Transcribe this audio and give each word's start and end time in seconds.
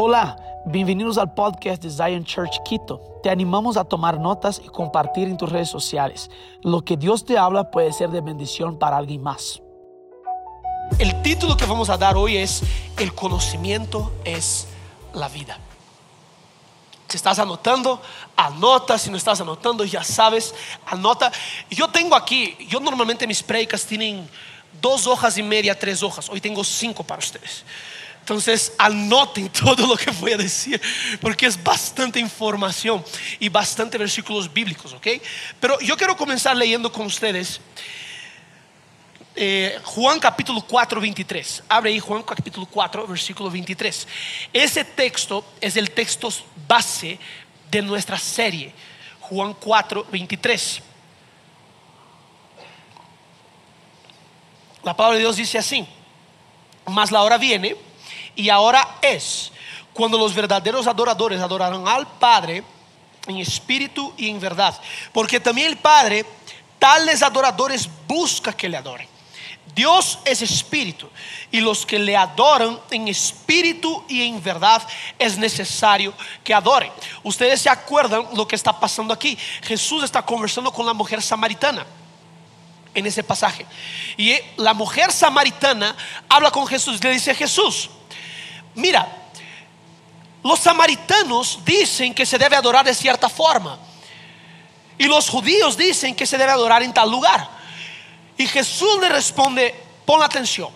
Hola, 0.00 0.36
bienvenidos 0.64 1.18
al 1.18 1.34
podcast 1.34 1.82
de 1.82 1.90
Zion 1.90 2.24
Church 2.24 2.62
Quito. 2.64 3.18
Te 3.20 3.30
animamos 3.30 3.76
a 3.76 3.82
tomar 3.82 4.20
notas 4.20 4.62
y 4.64 4.68
compartir 4.68 5.26
en 5.26 5.36
tus 5.36 5.50
redes 5.50 5.68
sociales. 5.68 6.30
Lo 6.62 6.84
que 6.84 6.96
Dios 6.96 7.24
te 7.24 7.36
habla 7.36 7.72
puede 7.72 7.92
ser 7.92 8.10
de 8.10 8.20
bendición 8.20 8.78
para 8.78 8.96
alguien 8.96 9.24
más. 9.24 9.60
El 11.00 11.20
título 11.22 11.56
que 11.56 11.66
vamos 11.66 11.90
a 11.90 11.96
dar 11.96 12.16
hoy 12.16 12.36
es 12.36 12.62
El 12.96 13.12
conocimiento 13.12 14.12
es 14.24 14.68
la 15.14 15.28
vida. 15.28 15.58
Si 17.08 17.16
estás 17.16 17.40
anotando, 17.40 18.00
anota. 18.36 18.98
Si 18.98 19.10
no 19.10 19.16
estás 19.16 19.40
anotando, 19.40 19.82
ya 19.84 20.04
sabes, 20.04 20.54
anota. 20.86 21.32
Yo 21.70 21.88
tengo 21.88 22.14
aquí, 22.14 22.56
yo 22.68 22.78
normalmente 22.78 23.26
mis 23.26 23.42
predicas 23.42 23.84
tienen 23.84 24.30
dos 24.80 25.08
hojas 25.08 25.36
y 25.38 25.42
media, 25.42 25.76
tres 25.76 26.04
hojas. 26.04 26.28
Hoy 26.28 26.40
tengo 26.40 26.62
cinco 26.62 27.02
para 27.02 27.18
ustedes. 27.18 27.64
Entonces 28.28 28.74
anoten 28.76 29.48
todo 29.64 29.86
lo 29.86 29.96
que 29.96 30.10
voy 30.10 30.32
a 30.32 30.36
decir, 30.36 30.78
porque 31.18 31.46
es 31.46 31.64
bastante 31.64 32.20
información 32.20 33.02
y 33.40 33.48
bastante 33.48 33.96
versículos 33.96 34.52
bíblicos, 34.52 34.92
¿ok? 34.92 35.06
Pero 35.58 35.80
yo 35.80 35.96
quiero 35.96 36.14
comenzar 36.14 36.54
leyendo 36.54 36.92
con 36.92 37.06
ustedes 37.06 37.58
eh, 39.34 39.80
Juan 39.82 40.20
capítulo 40.20 40.60
4, 40.60 41.00
23. 41.00 41.62
Abre 41.70 41.90
ahí 41.90 42.00
Juan 42.00 42.22
capítulo 42.22 42.66
4, 42.66 43.06
versículo 43.06 43.50
23. 43.50 44.06
Ese 44.52 44.84
texto 44.84 45.42
es 45.58 45.78
el 45.78 45.90
texto 45.92 46.28
base 46.66 47.18
de 47.70 47.80
nuestra 47.80 48.18
serie, 48.18 48.74
Juan 49.20 49.54
4, 49.54 50.06
23. 50.12 50.82
La 54.82 54.94
palabra 54.94 55.16
de 55.16 55.22
Dios 55.22 55.36
dice 55.36 55.56
así, 55.56 55.86
mas 56.84 57.10
la 57.10 57.22
hora 57.22 57.38
viene 57.38 57.87
y 58.38 58.50
ahora 58.50 58.98
es 59.02 59.50
cuando 59.92 60.16
los 60.16 60.32
verdaderos 60.32 60.86
adoradores 60.86 61.40
adorarán 61.40 61.88
al 61.88 62.06
Padre 62.06 62.62
en 63.26 63.36
espíritu 63.38 64.14
y 64.16 64.30
en 64.30 64.38
verdad. 64.38 64.80
Porque 65.12 65.40
también 65.40 65.66
el 65.66 65.76
Padre, 65.76 66.24
tales 66.78 67.20
adoradores, 67.24 67.88
busca 68.06 68.52
que 68.52 68.68
le 68.68 68.76
adoren. 68.76 69.08
Dios 69.74 70.20
es 70.24 70.40
espíritu 70.40 71.08
y 71.50 71.60
los 71.60 71.84
que 71.84 71.98
le 71.98 72.16
adoran 72.16 72.78
en 72.92 73.08
espíritu 73.08 74.04
y 74.08 74.22
en 74.22 74.40
verdad 74.40 74.86
es 75.18 75.36
necesario 75.36 76.14
que 76.44 76.54
adoren. 76.54 76.92
Ustedes 77.24 77.60
se 77.60 77.68
acuerdan 77.68 78.24
lo 78.34 78.46
que 78.46 78.54
está 78.54 78.78
pasando 78.78 79.12
aquí. 79.12 79.36
Jesús 79.62 80.04
está 80.04 80.24
conversando 80.24 80.72
con 80.72 80.86
la 80.86 80.94
mujer 80.94 81.20
samaritana 81.20 81.84
en 82.94 83.04
ese 83.04 83.24
pasaje. 83.24 83.66
Y 84.16 84.36
la 84.58 84.74
mujer 84.74 85.10
samaritana 85.10 85.96
habla 86.28 86.52
con 86.52 86.68
Jesús, 86.68 87.02
le 87.02 87.10
dice 87.10 87.34
Jesús, 87.34 87.90
Mira, 88.78 89.06
los 90.44 90.60
samaritanos 90.60 91.58
dicen 91.64 92.14
que 92.14 92.24
se 92.24 92.38
debe 92.38 92.54
adorar 92.54 92.84
de 92.84 92.94
cierta 92.94 93.28
forma. 93.28 93.76
Y 94.96 95.04
los 95.04 95.28
judíos 95.28 95.76
dicen 95.76 96.14
que 96.14 96.26
se 96.26 96.38
debe 96.38 96.52
adorar 96.52 96.82
en 96.84 96.94
tal 96.94 97.10
lugar. 97.10 97.48
Y 98.36 98.46
Jesús 98.46 99.00
le 99.00 99.08
responde, 99.08 99.74
pon 100.06 100.22
atención, 100.22 100.70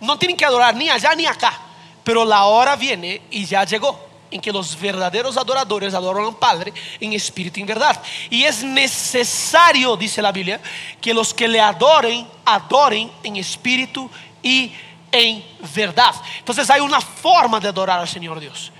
no 0.00 0.18
tienen 0.18 0.36
que 0.36 0.44
adorar 0.44 0.74
ni 0.74 0.90
allá 0.90 1.14
ni 1.14 1.24
acá, 1.24 1.56
pero 2.02 2.24
la 2.24 2.46
hora 2.46 2.74
viene 2.74 3.22
y 3.30 3.44
ya 3.44 3.64
llegó 3.64 3.96
en 4.28 4.40
que 4.40 4.50
los 4.50 4.78
verdaderos 4.78 5.36
adoradores 5.36 5.94
adoran 5.94 6.24
al 6.24 6.36
Padre 6.36 6.72
en 6.98 7.12
espíritu 7.12 7.60
y 7.60 7.62
en 7.62 7.68
verdad. 7.68 8.02
Y 8.28 8.42
es 8.42 8.64
necesario, 8.64 9.96
dice 9.96 10.20
la 10.20 10.32
Biblia, 10.32 10.60
que 11.00 11.14
los 11.14 11.32
que 11.32 11.46
le 11.46 11.60
adoren, 11.60 12.26
adoren 12.44 13.10
en 13.22 13.36
espíritu 13.36 14.10
y 14.42 14.72
en 15.18 15.44
verdad. 15.74 16.14
Entonces 16.38 16.68
hay 16.70 16.80
una 16.80 17.00
forma 17.00 17.60
de 17.60 17.68
adorar 17.68 18.00
al 18.00 18.08
Señor 18.08 18.40
Dios. 18.40 18.72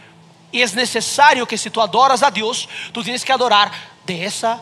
Y 0.52 0.62
es 0.62 0.74
necesario 0.74 1.46
que 1.46 1.58
si 1.58 1.70
tú 1.70 1.80
adoras 1.80 2.22
a 2.22 2.30
Dios, 2.30 2.68
tú 2.92 3.02
tienes 3.02 3.24
que 3.24 3.32
adorar 3.32 3.70
de 4.06 4.24
esa 4.24 4.60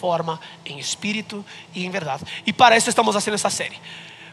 forma, 0.00 0.40
en 0.64 0.78
espíritu 0.78 1.44
y 1.74 1.84
en 1.84 1.92
verdad. 1.92 2.20
Y 2.44 2.52
para 2.52 2.76
eso 2.76 2.90
estamos 2.90 3.14
haciendo 3.16 3.36
esta 3.36 3.50
serie. 3.50 3.78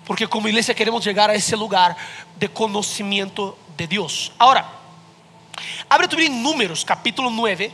Porque 0.06 0.28
como 0.28 0.48
iglesia 0.48 0.74
queremos 0.74 1.04
llegar 1.04 1.30
a 1.30 1.34
ese 1.34 1.56
lugar 1.56 1.96
de 2.38 2.50
conocimiento 2.50 3.58
de 3.78 3.88
Dios. 3.88 4.32
Ahora, 4.38 4.70
abre 5.90 6.08
tu 6.08 6.18
en 6.18 6.42
Números, 6.42 6.84
capítulo 6.84 7.30
9, 7.30 7.72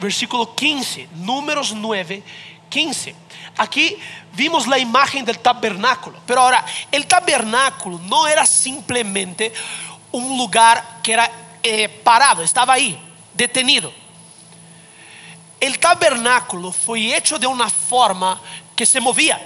versículo 0.00 0.54
15. 0.54 1.08
Números 1.16 1.72
9, 1.74 2.22
15. 2.70 3.14
Aquí 3.58 3.98
vimos 4.32 4.66
la 4.66 4.78
imagen 4.78 5.24
del 5.24 5.40
tabernáculo, 5.40 6.18
pero 6.24 6.40
ahora 6.40 6.64
el 6.90 7.06
tabernáculo 7.06 7.98
no 7.98 8.26
era 8.26 8.46
simplemente 8.46 9.52
un 10.12 10.38
lugar 10.38 11.00
que 11.02 11.12
era 11.12 11.30
eh, 11.62 11.88
parado, 11.88 12.42
estaba 12.42 12.72
ahí, 12.72 12.98
detenido. 13.34 13.92
El 15.60 15.78
tabernáculo 15.78 16.72
fue 16.72 17.14
hecho 17.14 17.38
de 17.38 17.46
una 17.46 17.68
forma 17.68 18.40
que 18.74 18.86
se 18.86 18.98
movía. 18.98 19.38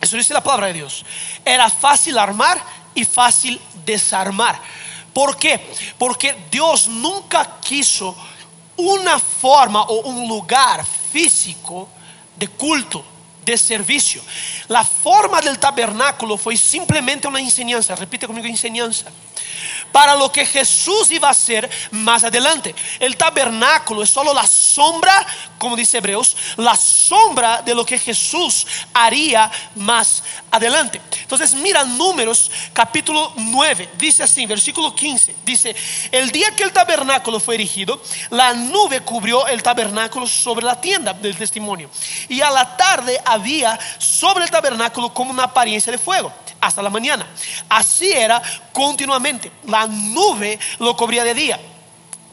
Eso 0.00 0.16
dice 0.16 0.34
la 0.34 0.42
palabra 0.42 0.68
de 0.68 0.74
Dios. 0.74 1.04
Era 1.44 1.68
fácil 1.68 2.16
armar 2.16 2.62
y 2.94 3.04
fácil 3.04 3.60
desarmar. 3.84 4.60
¿Por 5.12 5.36
qué? 5.36 5.74
Porque 5.98 6.36
Dios 6.50 6.86
nunca 6.86 7.58
quiso 7.60 8.14
una 8.76 9.18
forma 9.18 9.82
o 9.82 10.02
un 10.02 10.28
lugar 10.28 10.84
físico 10.84 11.88
de 12.36 12.48
culto, 12.48 13.04
de 13.44 13.56
servicio. 13.56 14.22
La 14.68 14.84
forma 14.84 15.40
del 15.40 15.58
tabernáculo 15.58 16.36
fue 16.36 16.56
simplemente 16.56 17.28
una 17.28 17.40
enseñanza, 17.40 17.94
repite 17.94 18.26
conmigo 18.26 18.46
enseñanza, 18.46 19.06
para 19.92 20.16
lo 20.16 20.30
que 20.32 20.44
Jesús 20.44 21.10
iba 21.10 21.28
a 21.28 21.32
hacer 21.32 21.70
más 21.92 22.24
adelante. 22.24 22.74
El 22.98 23.16
tabernáculo 23.16 24.02
es 24.02 24.10
solo 24.10 24.34
la 24.34 24.46
sombra, 24.46 25.24
como 25.58 25.76
dice 25.76 25.98
Hebreos, 25.98 26.36
la 26.56 26.74
sombra 26.76 27.62
de 27.62 27.74
lo 27.74 27.86
que 27.86 27.98
Jesús 27.98 28.66
haría 28.92 29.50
más 29.76 30.24
adelante. 30.50 31.00
Entonces 31.22 31.54
mira 31.54 31.84
números 31.84 32.50
capítulo 32.72 33.32
9, 33.36 33.90
dice 33.96 34.24
así, 34.24 34.46
versículo 34.46 34.94
15, 34.94 35.36
dice, 35.44 35.74
el 36.10 36.30
día 36.30 36.54
que 36.56 36.64
el 36.64 36.72
tabernáculo 36.72 37.38
fue 37.38 37.54
erigido, 37.54 38.02
la 38.30 38.52
nube 38.52 39.00
cubrió 39.00 39.46
el 39.46 39.62
tabernáculo 39.62 40.26
sobre 40.26 40.64
la 40.64 40.80
tienda 40.80 41.12
del 41.12 41.36
testimonio. 41.36 41.88
Y 42.28 42.40
a 42.40 42.50
la 42.50 42.76
tarde 42.76 43.20
había 43.34 43.78
sobre 43.98 44.44
el 44.44 44.50
tabernáculo 44.50 45.12
como 45.12 45.30
una 45.30 45.44
apariencia 45.44 45.92
de 45.92 45.98
fuego 45.98 46.32
hasta 46.60 46.82
la 46.82 46.90
mañana. 46.90 47.26
Así 47.68 48.10
era 48.10 48.42
continuamente. 48.72 49.50
La 49.66 49.86
nube 49.86 50.58
lo 50.78 50.96
cubría 50.96 51.24
de 51.24 51.34
día 51.34 51.60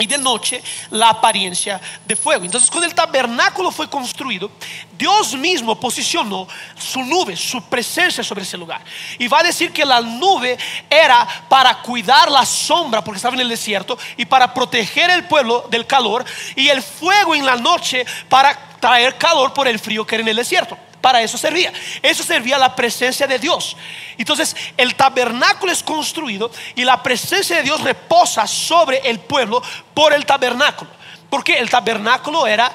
y 0.02 0.08
de 0.08 0.18
noche 0.18 0.64
la 0.90 1.10
apariencia 1.10 1.80
de 2.06 2.16
fuego. 2.16 2.44
Entonces 2.44 2.70
cuando 2.72 2.88
el 2.88 2.96
tabernáculo 2.96 3.72
fue 3.72 3.90
construido, 3.90 4.50
Dios 4.98 5.36
mismo 5.36 5.80
posicionó 5.80 6.48
su 6.76 7.04
nube, 7.04 7.36
su 7.36 7.62
presencia 7.64 8.24
sobre 8.24 8.42
ese 8.42 8.58
lugar. 8.58 8.82
Y 9.20 9.28
va 9.28 9.40
a 9.40 9.44
decir 9.44 9.72
que 9.72 9.86
la 9.86 10.02
nube 10.02 10.58
era 10.90 11.28
para 11.48 11.82
cuidar 11.82 12.32
la 12.32 12.46
sombra, 12.46 13.04
porque 13.04 13.18
estaba 13.18 13.36
en 13.36 13.42
el 13.42 13.50
desierto, 13.50 13.98
y 14.18 14.26
para 14.26 14.52
proteger 14.54 15.10
el 15.12 15.26
pueblo 15.26 15.68
del 15.70 15.86
calor, 15.86 16.26
y 16.56 16.68
el 16.70 16.82
fuego 16.82 17.36
en 17.36 17.46
la 17.46 17.56
noche 17.56 18.06
para 18.28 18.58
traer 18.80 19.18
calor 19.18 19.54
por 19.54 19.68
el 19.68 19.78
frío 19.78 20.06
que 20.06 20.16
era 20.16 20.24
en 20.24 20.30
el 20.30 20.38
desierto. 20.38 20.78
Para 21.02 21.22
eso 21.22 21.38
servía. 21.38 21.74
Eso 22.02 22.24
servía 22.24 22.58
la 22.58 22.76
presencia 22.76 23.28
de 23.28 23.40
Dios. 23.40 23.76
Entonces 24.18 24.56
el 24.78 24.96
tabernáculo 24.96 25.72
es 25.72 25.84
construido 25.84 26.52
y 26.76 26.84
la 26.84 27.02
presencia 27.02 27.58
de 27.58 27.64
Dios 27.64 27.82
reposa 27.82 28.48
sobre 28.48 29.00
el 29.10 29.20
pueblo 29.20 29.62
por 29.94 30.14
el 30.14 30.26
tabernáculo. 30.26 30.92
Porque 31.30 31.58
el 31.58 31.70
tabernáculo 31.70 32.46
era 32.46 32.72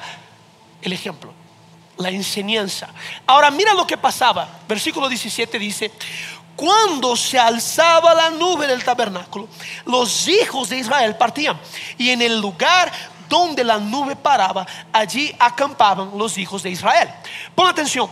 el 0.81 0.91
ejemplo, 0.91 1.33
la 1.97 2.09
enseñanza. 2.09 2.89
Ahora 3.25 3.49
mira 3.49 3.73
lo 3.73 3.87
que 3.87 3.97
pasaba. 3.97 4.47
Versículo 4.67 5.07
17 5.07 5.57
dice, 5.57 5.91
cuando 6.55 7.15
se 7.15 7.37
alzaba 7.37 8.15
la 8.15 8.31
nube 8.31 8.65
del 8.65 8.83
tabernáculo, 8.83 9.47
los 9.85 10.27
hijos 10.27 10.69
de 10.69 10.79
Israel 10.79 11.15
partían 11.15 11.57
y 11.99 12.09
en 12.09 12.21
el 12.23 12.39
lugar 12.41 12.91
donde 13.27 13.63
la 13.63 13.77
nube 13.77 14.15
paraba, 14.15 14.65
allí 14.91 15.35
acampaban 15.39 16.11
los 16.17 16.37
hijos 16.37 16.63
de 16.63 16.69
Israel. 16.69 17.09
Pon 17.55 17.67
atención. 17.67 18.09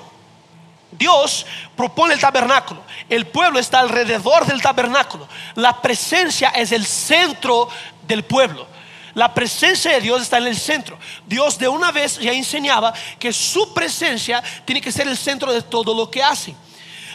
Dios 0.92 1.46
propone 1.76 2.14
el 2.14 2.20
tabernáculo. 2.20 2.82
El 3.10 3.28
pueblo 3.28 3.60
está 3.60 3.80
alrededor 3.80 4.46
del 4.46 4.62
tabernáculo. 4.62 5.28
La 5.56 5.82
presencia 5.82 6.50
es 6.50 6.72
el 6.72 6.86
centro 6.86 7.68
del 8.08 8.24
pueblo. 8.24 8.68
La 9.14 9.34
presencia 9.34 9.92
de 9.92 10.02
Dios 10.02 10.22
está 10.22 10.38
en 10.38 10.48
el 10.48 10.58
centro. 10.58 10.98
Dios 11.26 11.58
de 11.58 11.68
una 11.68 11.92
vez 11.92 12.20
ya 12.20 12.34
enseñaba 12.34 12.94
que 13.18 13.32
su 13.32 13.74
presencia 13.74 14.44
tiene 14.66 14.82
que 14.82 14.92
ser 14.92 15.08
el 15.08 15.18
centro 15.18 15.54
de 15.54 15.62
todo 15.62 15.94
lo 15.94 16.12
que 16.12 16.22
hace. 16.22 16.54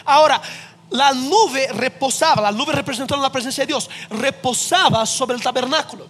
Ahora, 0.05 0.41
la 0.89 1.13
nube 1.13 1.67
reposaba, 1.73 2.41
la 2.41 2.51
nube 2.51 2.73
representando 2.73 3.23
la 3.23 3.31
presencia 3.31 3.63
de 3.63 3.67
Dios, 3.67 3.89
reposaba 4.09 5.05
sobre 5.05 5.35
el 5.35 5.43
tabernáculo. 5.43 6.07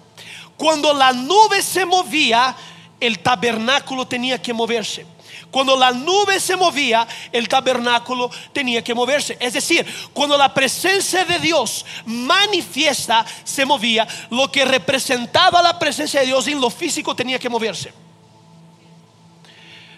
Cuando 0.62 0.94
la 0.94 1.12
nube 1.12 1.64
se 1.64 1.88
movía, 1.88 2.56
el 3.00 3.18
tabernáculo 3.18 4.06
tenía 4.06 4.40
que 4.40 4.54
moverse. 4.54 5.08
Cuando 5.50 5.76
la 5.76 5.90
nube 5.90 6.40
se 6.40 6.56
movía, 6.56 7.08
el 7.32 7.48
tabernáculo 7.48 8.30
tenía 8.54 8.84
que 8.84 8.94
moverse. 8.94 9.36
Es 9.40 9.54
decir, 9.54 9.84
cuando 10.14 10.38
la 10.38 10.54
presencia 10.54 11.26
de 11.26 11.40
Dios 11.40 11.84
manifiesta, 12.06 13.26
se 13.44 13.66
movía, 13.66 14.08
lo 14.30 14.52
que 14.52 14.64
representaba 14.64 15.64
la 15.64 15.80
presencia 15.80 16.20
de 16.20 16.28
Dios 16.28 16.46
en 16.46 16.62
lo 16.62 16.70
físico 16.70 17.16
tenía 17.16 17.40
que 17.40 17.50
moverse. 17.50 17.92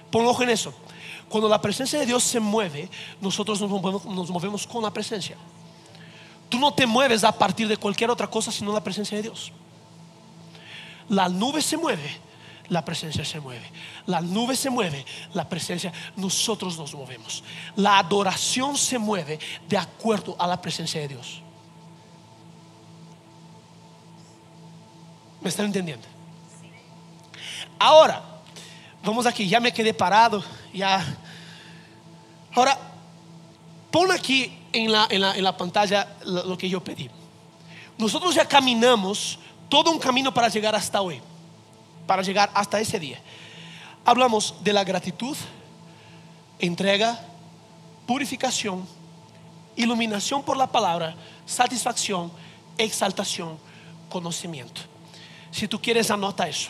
Pon 0.09 0.25
ojo 0.25 0.43
en 0.43 0.51
eso. 0.51 0.73
Cuando 1.27 1.49
la 1.49 1.61
presencia 1.61 1.99
de 1.99 2.05
Dios 2.05 2.23
se 2.23 2.39
mueve, 2.39 2.89
nosotros 3.19 3.59
nos 3.59 3.69
movemos, 3.69 4.05
nos 4.05 4.29
movemos 4.29 4.65
con 4.65 4.81
la 4.81 4.93
presencia. 4.93 5.35
Tú 6.47 6.57
no 6.57 6.73
te 6.73 6.85
mueves 6.85 7.25
a 7.25 7.33
partir 7.33 7.67
de 7.67 7.75
cualquier 7.75 8.09
otra 8.09 8.27
cosa 8.27 8.49
sino 8.49 8.71
la 8.71 8.81
presencia 8.81 9.17
de 9.17 9.23
Dios. 9.23 9.51
La 11.09 11.29
nube 11.29 11.61
se 11.61 11.77
mueve, 11.77 12.19
la 12.69 12.83
presencia 12.83 13.25
se 13.25 13.39
mueve. 13.39 13.69
La 14.05 14.21
nube 14.21 14.55
se 14.55 14.69
mueve, 14.69 15.05
la 15.33 15.47
presencia, 15.47 15.91
nosotros 16.15 16.77
nos 16.77 16.93
movemos. 16.93 17.43
La 17.75 17.99
adoración 17.99 18.77
se 18.77 18.97
mueve 18.97 19.39
de 19.67 19.77
acuerdo 19.77 20.35
a 20.39 20.47
la 20.47 20.61
presencia 20.61 21.01
de 21.01 21.09
Dios. 21.09 21.41
¿Me 25.41 25.49
están 25.49 25.65
entendiendo? 25.65 26.07
Ahora, 27.77 28.23
vamos 29.03 29.25
aquí, 29.25 29.47
ya 29.47 29.59
me 29.59 29.73
quedé 29.73 29.93
parado, 29.93 30.41
ya. 30.73 31.05
Ahora, 32.55 32.79
pon 33.91 34.09
aquí 34.11 34.57
en 34.71 34.91
la, 34.91 35.05
en 35.09 35.19
la, 35.19 35.35
en 35.35 35.43
la 35.43 35.57
pantalla 35.57 36.15
lo 36.23 36.57
que 36.57 36.69
yo 36.69 36.81
pedí. 36.81 37.09
Nosotros 37.97 38.33
ya 38.33 38.47
caminamos 38.47 39.37
todo 39.73 39.89
un 39.89 39.97
camino 39.97 40.31
para 40.31 40.49
llegar 40.49 40.75
hasta 40.75 41.01
hoy, 41.01 41.19
para 42.05 42.21
llegar 42.21 42.51
hasta 42.53 42.79
ese 42.79 42.99
día. 42.99 43.19
Hablamos 44.05 44.53
de 44.63 44.71
la 44.71 44.83
gratitud, 44.83 45.35
entrega, 46.59 47.19
purificación, 48.05 48.87
iluminación 49.75 50.43
por 50.43 50.57
la 50.57 50.67
palabra, 50.67 51.15
satisfacción, 51.47 52.31
exaltación, 52.77 53.57
conocimiento. 54.09 54.81
Si 55.49 55.67
tú 55.67 55.81
quieres, 55.81 56.11
anota 56.11 56.47
eso. 56.47 56.69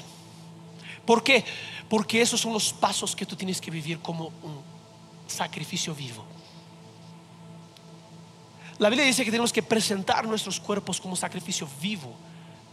¿Por 1.05 1.25
qué? 1.25 1.43
Porque 1.89 2.21
esos 2.21 2.39
son 2.39 2.53
los 2.53 2.71
pasos 2.71 3.17
que 3.17 3.25
tú 3.25 3.35
tienes 3.35 3.59
que 3.59 3.69
vivir 3.69 3.99
como 3.99 4.27
un 4.27 4.61
sacrificio 5.27 5.93
vivo. 5.93 6.23
La 8.77 8.87
Biblia 8.87 9.05
dice 9.05 9.25
que 9.25 9.31
tenemos 9.31 9.51
que 9.51 9.61
presentar 9.61 10.25
nuestros 10.25 10.57
cuerpos 10.57 11.01
como 11.01 11.17
sacrificio 11.17 11.67
vivo, 11.81 12.15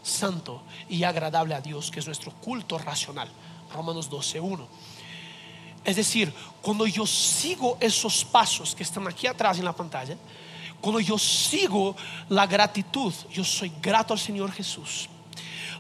santo 0.03 0.63
y 0.89 1.05
agradable 1.05 1.55
a 1.55 1.61
Dios, 1.61 1.91
que 1.91 2.01
es 2.01 2.07
nuestro 2.07 2.33
culto 2.33 2.79
racional. 2.79 3.29
Romanos 3.73 4.11
12.1. 4.11 4.67
Es 5.85 5.97
decir, 5.97 6.33
cuando 6.61 6.87
yo 6.87 7.07
sigo 7.07 7.79
esos 7.81 8.25
pasos 8.25 8.75
que 8.75 8.83
están 8.83 9.07
aquí 9.09 9.27
atrás 9.27 9.59
en 9.59 9.65
la 9.65 9.73
pantalla, 9.73 10.17
cuando 10.81 11.01
yo 11.01 11.19
sigo 11.19 11.97
la 12.29 12.47
gratitud, 12.47 13.13
yo 13.31 13.45
soy 13.45 13.73
grato 13.81 14.13
al 14.13 14.21
Señor 14.21 14.53
Jesús. 14.53 15.09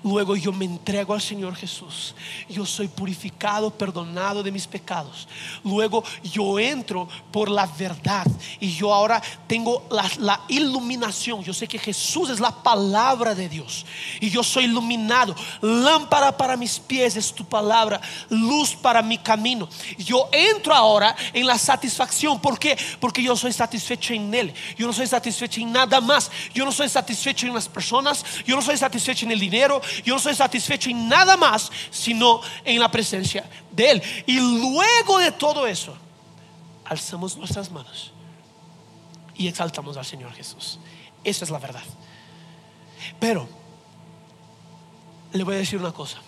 Luego 0.02 0.34
yo 0.34 0.52
me 0.52 0.64
entrego 0.64 1.12
al 1.12 1.20
Señor 1.20 1.54
Jesús. 1.54 2.14
Yo 2.48 2.64
soy 2.64 2.88
purificado, 2.88 3.70
perdonado 3.70 4.42
de 4.42 4.50
mis 4.50 4.66
pecados. 4.66 5.28
Luego 5.62 6.02
yo 6.22 6.58
entro 6.58 7.08
por 7.30 7.50
la 7.50 7.66
verdad 7.66 8.26
y 8.58 8.72
yo 8.72 8.94
ahora 8.94 9.22
tengo 9.46 9.86
la, 9.90 10.40
iluminación. 10.48 11.42
Yo 11.42 11.52
sé 11.52 11.68
que 11.68 11.78
Jesús 11.78 12.30
es 12.30 12.40
la 12.40 12.50
palabra 12.50 13.34
de 13.34 13.48
Dios 13.48 13.84
y 14.20 14.30
yo 14.30 14.42
soy 14.42 14.64
iluminado. 14.64 15.34
Lámpara 15.60 16.36
para 16.36 16.56
mis 16.56 16.78
pies 16.78 17.16
es 17.16 17.32
tu 17.32 17.44
palabra, 17.44 18.00
luz 18.30 18.74
para 18.74 19.02
mi 19.02 19.18
camino. 19.18 19.68
Yo 19.98 20.28
entro 20.32 20.74
ahora 20.74 21.14
en 21.32 21.46
la 21.46 21.58
satisfacción. 21.58 22.40
¿Por 22.40 22.58
qué? 22.58 22.76
Porque 23.00 23.22
yo 23.22 23.36
soy 23.36 23.52
satisfecho 23.52 24.14
en 24.14 24.32
Él. 24.32 24.54
Yo 24.78 24.86
no 24.86 24.92
soy 24.92 25.06
satisfecho 25.06 25.60
en 25.60 25.72
nada 25.72 26.00
más. 26.00 26.30
Yo 26.54 26.64
no 26.64 26.72
soy 26.72 26.88
satisfecho 26.88 27.46
en 27.46 27.54
las 27.54 27.68
personas. 27.68 28.24
Yo 28.46 28.56
no 28.56 28.62
soy 28.62 28.78
satisfecho 28.78 29.26
en 29.26 29.32
el 29.32 29.40
dinero 29.40 29.82
yo 30.04 30.14
no 30.14 30.20
soy 30.20 30.34
satisfecho 30.34 30.90
en 30.90 31.08
nada 31.08 31.36
más, 31.36 31.70
sino 31.90 32.40
en 32.64 32.78
la 32.78 32.90
presencia 32.90 33.48
de 33.70 33.90
Él. 33.90 34.02
Y 34.26 34.38
luego 34.38 35.18
de 35.18 35.32
todo 35.32 35.66
eso, 35.66 35.96
alzamos 36.84 37.36
nuestras 37.36 37.70
manos 37.70 38.12
y 39.34 39.48
exaltamos 39.48 39.96
al 39.96 40.04
Señor 40.04 40.32
Jesús. 40.32 40.78
Esa 41.24 41.44
es 41.44 41.50
la 41.50 41.58
verdad. 41.58 41.82
Pero, 43.18 43.48
le 45.32 45.44
voy 45.44 45.54
a 45.54 45.58
decir 45.58 45.78
una 45.78 45.92
cosa. 45.92 46.18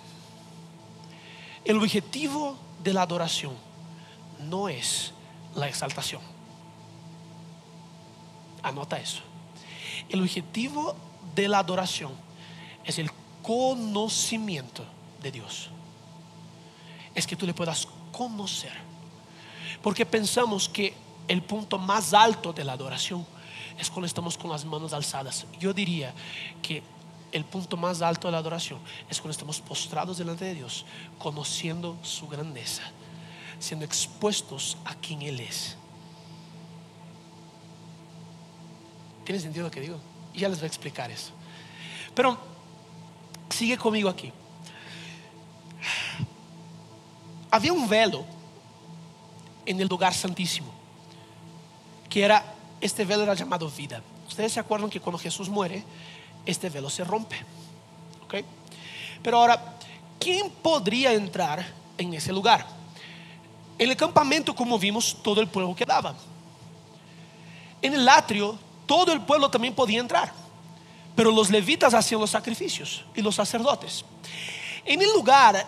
El 1.64 1.76
objetivo 1.76 2.56
de 2.82 2.92
la 2.92 3.02
adoración 3.02 3.54
no 4.40 4.68
es 4.68 5.12
la 5.54 5.68
exaltación. 5.68 6.22
Anota 8.62 8.98
eso. 8.98 9.20
El 10.08 10.22
objetivo 10.22 10.96
de 11.34 11.48
la 11.48 11.58
adoración 11.58 12.12
es 12.84 12.98
el 12.98 13.10
conocimiento 13.42 14.84
de 15.22 15.32
Dios. 15.32 15.70
Es 17.14 17.26
que 17.26 17.36
tú 17.36 17.46
le 17.46 17.54
puedas 17.54 17.86
conocer. 18.10 18.72
Porque 19.82 20.06
pensamos 20.06 20.68
que 20.68 20.94
el 21.28 21.42
punto 21.42 21.78
más 21.78 22.14
alto 22.14 22.52
de 22.52 22.64
la 22.64 22.72
adoración 22.72 23.26
es 23.78 23.90
cuando 23.90 24.06
estamos 24.06 24.38
con 24.38 24.50
las 24.50 24.64
manos 24.64 24.92
alzadas. 24.92 25.46
Yo 25.58 25.72
diría 25.72 26.14
que 26.62 26.82
el 27.32 27.44
punto 27.44 27.76
más 27.76 28.02
alto 28.02 28.28
de 28.28 28.32
la 28.32 28.38
adoración 28.38 28.78
es 29.08 29.20
cuando 29.20 29.32
estamos 29.32 29.60
postrados 29.60 30.18
delante 30.18 30.44
de 30.44 30.54
Dios, 30.54 30.84
conociendo 31.18 31.96
su 32.02 32.28
grandeza, 32.28 32.82
siendo 33.58 33.84
expuestos 33.84 34.76
a 34.84 34.94
quien 34.94 35.22
Él 35.22 35.40
es. 35.40 35.76
¿Tiene 39.24 39.40
sentido 39.40 39.64
lo 39.64 39.70
que 39.70 39.80
digo? 39.80 39.98
Ya 40.34 40.48
les 40.48 40.58
voy 40.58 40.64
a 40.64 40.68
explicar 40.68 41.10
eso. 41.10 41.30
Pero 42.14 42.51
Sigue 43.52 43.76
conmigo 43.76 44.08
aquí. 44.08 44.32
Había 47.50 47.72
un 47.72 47.86
velo 47.88 48.24
en 49.66 49.78
el 49.78 49.86
lugar 49.86 50.14
santísimo, 50.14 50.72
que 52.08 52.22
era, 52.24 52.54
este 52.80 53.04
velo 53.04 53.22
era 53.24 53.34
llamado 53.34 53.68
vida. 53.68 54.02
Ustedes 54.26 54.52
se 54.52 54.60
acuerdan 54.60 54.88
que 54.88 55.00
cuando 55.00 55.18
Jesús 55.18 55.48
muere, 55.50 55.84
este 56.46 56.70
velo 56.70 56.88
se 56.88 57.04
rompe. 57.04 57.36
¿Ok? 58.24 58.36
Pero 59.22 59.38
ahora, 59.38 59.76
¿quién 60.18 60.50
podría 60.50 61.12
entrar 61.12 61.64
en 61.98 62.14
ese 62.14 62.32
lugar? 62.32 62.66
En 63.78 63.90
el 63.90 63.96
campamento, 63.96 64.54
como 64.54 64.78
vimos, 64.78 65.18
todo 65.22 65.40
el 65.42 65.48
pueblo 65.48 65.74
quedaba. 65.74 66.14
En 67.82 67.92
el 67.92 68.08
atrio, 68.08 68.58
todo 68.86 69.12
el 69.12 69.20
pueblo 69.20 69.50
también 69.50 69.74
podía 69.74 70.00
entrar. 70.00 70.41
Pero 71.14 71.30
los 71.30 71.50
levitas 71.50 71.94
hacían 71.94 72.20
los 72.20 72.30
sacrificios 72.30 73.04
y 73.14 73.22
los 73.22 73.34
sacerdotes. 73.34 74.04
En 74.84 75.02
el 75.02 75.12
lugar 75.12 75.64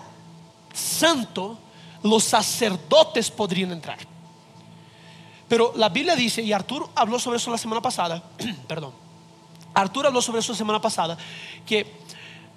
santo, 0.72 1.58
los 2.02 2.24
sacerdotes 2.24 3.30
podrían 3.30 3.72
entrar. 3.72 3.98
Pero 5.48 5.72
la 5.76 5.88
Biblia 5.88 6.16
dice, 6.16 6.42
y 6.42 6.52
Arturo 6.52 6.90
habló 6.94 7.18
sobre 7.18 7.36
eso 7.36 7.50
la 7.50 7.58
semana 7.58 7.80
pasada, 7.80 8.22
perdón, 8.66 8.92
Arturo 9.74 10.08
habló 10.08 10.22
sobre 10.22 10.40
eso 10.40 10.52
la 10.52 10.58
semana 10.58 10.80
pasada, 10.80 11.16
que 11.66 12.04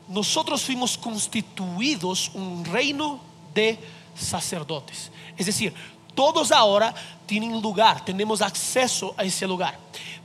nosotros 0.08 0.64
fuimos 0.64 0.98
constituidos 0.98 2.32
un 2.34 2.64
reino 2.64 3.20
de 3.54 3.78
sacerdotes. 4.16 5.12
Es 5.36 5.46
decir, 5.46 5.74
todos 6.16 6.52
ahora 6.52 6.94
tienen 7.26 7.62
lugar, 7.62 8.04
tenemos 8.04 8.42
acceso 8.42 9.14
a 9.18 9.24
ese 9.24 9.46
lugar. 9.46 9.78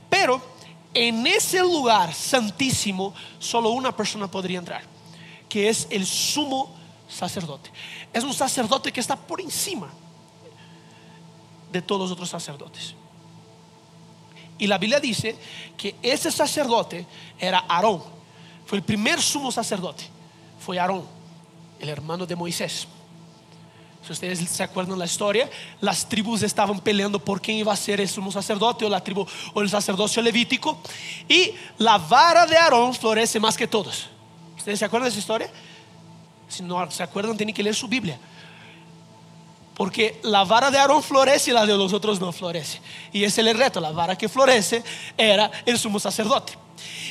Pero 0.09 0.41
en 0.93 1.25
ese 1.27 1.59
lugar 1.59 2.13
santísimo 2.13 3.13
solo 3.39 3.71
una 3.71 3.95
persona 3.95 4.29
podría 4.29 4.59
entrar, 4.59 4.83
que 5.49 5.69
es 5.69 5.87
el 5.89 6.05
sumo 6.05 6.75
sacerdote. 7.07 7.71
Es 8.11 8.23
un 8.23 8.33
sacerdote 8.33 8.91
que 8.91 8.99
está 8.99 9.15
por 9.15 9.41
encima 9.41 9.91
de 11.71 11.81
todos 11.81 12.01
los 12.01 12.11
otros 12.11 12.29
sacerdotes. 12.29 12.95
Y 14.57 14.67
la 14.67 14.77
Biblia 14.77 14.99
dice 14.99 15.35
que 15.75 15.95
ese 16.01 16.31
sacerdote 16.31 17.05
era 17.39 17.65
Aarón. 17.67 18.03
Fue 18.65 18.77
el 18.77 18.83
primer 18.83 19.21
sumo 19.21 19.51
sacerdote. 19.51 20.05
Fue 20.59 20.79
Aarón, 20.79 21.05
el 21.79 21.89
hermano 21.89 22.25
de 22.25 22.35
Moisés. 22.35 22.87
Si 24.05 24.11
ustedes 24.11 24.39
se 24.49 24.63
acuerdan 24.63 24.99
la 24.99 25.05
historia, 25.05 25.49
las 25.79 26.09
tribus 26.09 26.43
estaban 26.43 26.81
peleando 26.81 27.19
por 27.19 27.41
quién 27.41 27.57
iba 27.57 27.71
a 27.71 27.77
ser 27.77 28.01
el 28.01 28.09
sumo 28.09 28.33
sacerdote 28.33 28.85
o 28.85 28.89
la 28.89 29.01
tribu 29.01 29.25
o 29.53 29.61
el 29.61 29.69
sacerdocio 29.69 30.21
levítico. 30.21 30.77
Y 31.29 31.53
la 31.77 31.97
vara 31.97 32.45
de 32.45 32.57
Aarón 32.57 32.93
florece 32.93 33.39
más 33.39 33.55
que 33.55 33.65
todos. 33.65 34.09
¿Ustedes 34.57 34.79
se 34.79 34.85
acuerdan 34.85 35.05
de 35.05 35.11
esa 35.11 35.19
historia? 35.19 35.49
Si 36.49 36.63
no 36.63 36.91
se 36.91 37.01
acuerdan, 37.01 37.37
tienen 37.37 37.55
que 37.55 37.63
leer 37.63 37.75
su 37.75 37.87
Biblia. 37.87 38.19
Porque 39.73 40.19
la 40.23 40.43
vara 40.43 40.69
de 40.69 40.79
Aarón 40.79 41.01
florece 41.01 41.51
y 41.51 41.53
la 41.53 41.65
de 41.65 41.77
los 41.77 41.93
otros 41.93 42.19
no 42.19 42.33
florece. 42.33 42.81
Y 43.13 43.23
ese 43.23 43.39
es 43.39 43.47
el 43.47 43.57
reto. 43.57 43.79
La 43.79 43.91
vara 43.91 44.17
que 44.17 44.27
florece 44.27 44.83
era 45.17 45.49
el 45.65 45.79
sumo 45.79 45.97
sacerdote. 45.97 46.57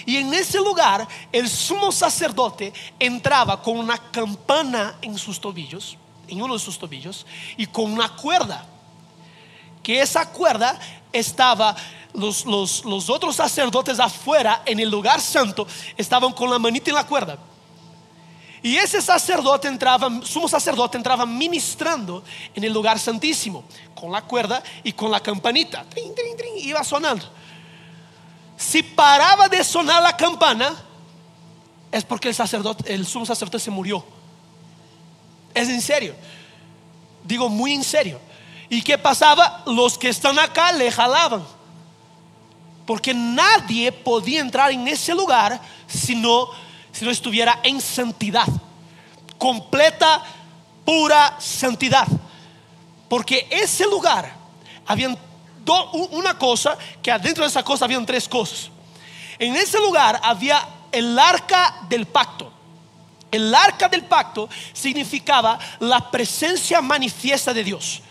Y 0.05 0.19
en 0.19 0.35
ese 0.35 0.59
lugar, 0.59 1.09
el 1.33 1.49
sumo 1.49 1.91
sacerdote 1.91 2.71
entraba 2.99 3.63
con 3.63 3.79
una 3.79 3.97
campana 3.97 4.97
en 5.01 5.17
sus 5.17 5.41
tobillos 5.41 5.97
en 6.33 6.43
uno 6.43 6.55
de 6.55 6.61
sus 6.61 6.79
tobillos 6.79 7.27
y 7.57 7.67
con 7.67 7.93
una 7.93 8.09
cuerda. 8.17 8.67
Que 9.83 10.01
esa 10.01 10.31
cuerda 10.31 10.79
estaba, 11.13 11.77
los, 12.15 12.47
los, 12.47 12.85
los 12.85 13.11
otros 13.11 13.37
sacerdotes 13.37 14.01
afuera 14.01 14.63
en 14.65 14.81
el 14.81 14.91
lugar 14.91 15.21
santo 15.21 15.67
estaban 15.97 16.33
con 16.33 16.51
la 16.51 16.59
manita 16.59 16.91
en 16.91 16.97
la 16.97 17.07
cuerda. 17.07 17.39
Y 18.63 18.77
ese 18.77 19.03
sacerdote 19.03 19.67
entraba, 19.67 20.09
sumo 20.23 20.49
sacerdote 20.49 20.97
entraba 20.97 21.27
ministrando 21.27 22.23
en 22.55 22.63
el 22.63 22.73
lugar 22.73 22.99
santísimo, 22.99 23.65
con 23.95 24.13
la 24.13 24.23
cuerda 24.23 24.63
y 24.85 24.93
con 24.93 25.11
la 25.11 25.21
campanita. 25.21 25.85
Trin, 25.85 26.15
trin, 26.15 26.37
trin, 26.37 26.53
iba 26.59 26.83
sonando. 26.85 27.29
Si 28.57 28.83
paraba 28.83 29.49
de 29.49 29.65
sonar 29.65 30.01
la 30.01 30.17
campana, 30.17 30.81
es 31.91 32.05
porque 32.05 32.29
el 32.29 32.35
sacerdote, 32.35 32.95
el 32.95 33.05
sumo 33.05 33.27
sacerdote 33.27 33.59
se 33.59 33.71
murió. 33.71 34.22
Es 35.55 35.69
en 35.69 35.81
serio. 35.81 36.15
Digo 37.25 37.49
muy 37.49 37.73
en 37.73 37.85
serio. 37.85 38.21
¿Y 38.69 38.83
qué 38.83 38.99
pasaba? 38.99 39.63
Los 39.67 39.99
que 39.99 40.09
están 40.09 40.39
acá 40.39 40.73
le 40.73 40.91
jalaban. 40.91 41.45
Porque 42.87 43.15
nadie 43.15 43.93
podía 43.93 44.41
entrar 44.41 44.71
en 44.73 44.89
ese 44.89 45.15
lugar 45.15 45.61
si 45.87 46.15
no 46.15 46.51
si 46.93 47.05
no 47.05 47.11
estuviera 47.11 47.59
en 47.63 47.81
santidad, 47.81 48.47
completa, 49.39 50.23
pura 50.85 51.37
santidad. 51.41 52.07
Porque 53.09 53.49
ese 53.51 53.87
lugar, 53.87 54.33
había 54.87 55.17
una 56.11 56.39
cosa, 56.39 56.77
que 57.03 57.11
adentro 57.11 57.45
de 57.45 57.49
esa 57.49 57.63
cosa 57.63 57.87
habían 57.87 58.07
tres 58.07 58.29
cosas. 58.29 58.71
En 59.39 59.57
ese 59.57 59.79
lugar 59.79 60.21
había 60.23 60.63
el 60.93 61.19
arca 61.19 61.77
del 61.89 62.07
pacto. 62.07 62.52
El 63.33 63.53
arca 63.53 63.89
del 63.89 64.05
pacto 64.05 64.49
significaba 64.73 65.59
la 65.81 66.09
presencia 66.09 66.81
manifiesta 66.81 67.53
de 67.53 67.65
Dios. 67.65 68.03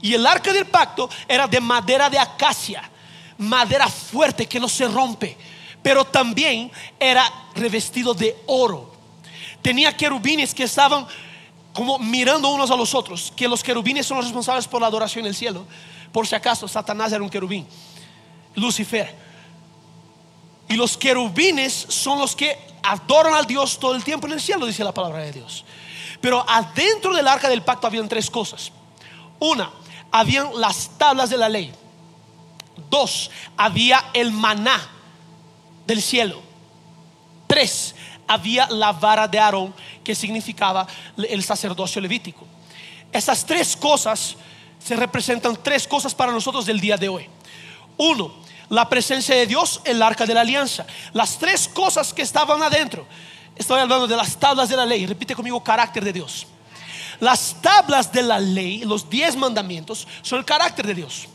Y 0.00 0.14
el 0.14 0.26
arca 0.26 0.52
del 0.54 0.66
pacto 0.66 1.10
era 1.28 1.46
de 1.46 1.60
madera 1.60 2.08
de 2.08 2.18
acacia, 2.18 2.88
madera 3.36 3.88
fuerte 3.88 4.46
que 4.46 4.58
no 4.58 4.68
se 4.68 4.88
rompe 4.88 5.36
pero 5.86 6.04
también 6.04 6.72
era 6.98 7.32
revestido 7.54 8.12
de 8.12 8.36
oro. 8.46 8.92
Tenía 9.62 9.96
querubines 9.96 10.52
que 10.52 10.64
estaban 10.64 11.06
como 11.72 12.00
mirando 12.00 12.48
unos 12.48 12.72
a 12.72 12.76
los 12.76 12.92
otros, 12.92 13.32
que 13.36 13.46
los 13.46 13.62
querubines 13.62 14.04
son 14.04 14.16
los 14.16 14.26
responsables 14.26 14.66
por 14.66 14.80
la 14.80 14.88
adoración 14.88 15.24
en 15.24 15.28
el 15.28 15.36
cielo. 15.36 15.64
Por 16.10 16.26
si 16.26 16.34
acaso, 16.34 16.66
Satanás 16.66 17.12
era 17.12 17.22
un 17.22 17.30
querubín, 17.30 17.68
Lucifer. 18.56 19.14
Y 20.68 20.74
los 20.74 20.96
querubines 20.96 21.72
son 21.88 22.18
los 22.18 22.34
que 22.34 22.58
adoran 22.90 23.34
al 23.34 23.46
Dios 23.46 23.78
todo 23.78 23.94
el 23.94 24.04
tiempo 24.04 24.26
en 24.26 24.34
el 24.34 24.40
cielo, 24.40 24.66
dice 24.66 24.84
la 24.84 24.92
palabra 24.92 25.18
de 25.18 25.32
Dios. 25.32 25.64
Pero 26.20 26.44
adentro 26.48 27.14
del 27.14 27.28
arca 27.28 27.48
del 27.48 27.62
pacto 27.62 27.86
habían 27.86 28.08
tres 28.08 28.30
cosas. 28.30 28.72
Una, 29.38 29.70
habían 30.10 30.48
las 30.58 30.90
tablas 30.96 31.30
de 31.30 31.36
la 31.36 31.48
ley. 31.48 31.72
Dos, 32.90 33.30
había 33.56 34.10
el 34.14 34.32
maná 34.32 34.80
del 35.86 36.00
cielo. 36.00 36.40
Tres, 37.46 37.94
había 38.26 38.66
la 38.68 38.92
vara 38.92 39.28
de 39.28 39.38
Aarón, 39.38 39.74
que 40.02 40.14
significaba 40.14 40.86
el 41.16 41.42
sacerdocio 41.42 42.00
levítico. 42.00 42.46
Esas 43.12 43.44
tres 43.44 43.76
cosas 43.76 44.36
se 44.78 44.96
representan 44.96 45.58
tres 45.62 45.86
cosas 45.86 46.14
para 46.14 46.32
nosotros 46.32 46.66
del 46.66 46.80
día 46.80 46.96
de 46.96 47.08
hoy. 47.08 47.28
Uno, 47.96 48.32
la 48.68 48.88
presencia 48.88 49.34
de 49.34 49.46
Dios, 49.46 49.80
el 49.84 50.02
arca 50.02 50.26
de 50.26 50.34
la 50.34 50.40
alianza. 50.40 50.86
Las 51.12 51.38
tres 51.38 51.68
cosas 51.68 52.12
que 52.12 52.22
estaban 52.22 52.62
adentro. 52.62 53.06
Estoy 53.54 53.80
hablando 53.80 54.06
de 54.06 54.16
las 54.16 54.36
tablas 54.36 54.68
de 54.68 54.76
la 54.76 54.84
ley. 54.84 55.06
Repite 55.06 55.34
conmigo, 55.34 55.62
carácter 55.62 56.04
de 56.04 56.12
Dios. 56.12 56.46
Las 57.20 57.60
tablas 57.62 58.12
de 58.12 58.22
la 58.22 58.38
ley, 58.38 58.84
los 58.84 59.08
diez 59.08 59.36
mandamientos, 59.36 60.06
son 60.22 60.40
el 60.40 60.44
carácter 60.44 60.86
de 60.86 60.94
Dios. 60.94 61.26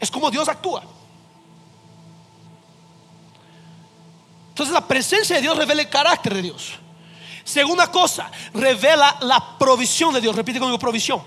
Es 0.00 0.10
como 0.10 0.30
Dios 0.30 0.48
actúa. 0.48 0.82
Entonces 4.50 4.74
la 4.74 4.86
presencia 4.86 5.36
de 5.36 5.42
Dios 5.42 5.56
revela 5.56 5.82
el 5.82 5.88
carácter 5.88 6.34
de 6.34 6.42
Dios. 6.42 6.72
Segunda 7.44 7.90
cosa, 7.90 8.30
revela 8.52 9.16
la 9.20 9.56
provisión 9.56 10.12
de 10.12 10.20
Dios. 10.20 10.34
Repite 10.34 10.58
conmigo, 10.58 10.78
provisión. 10.78 11.22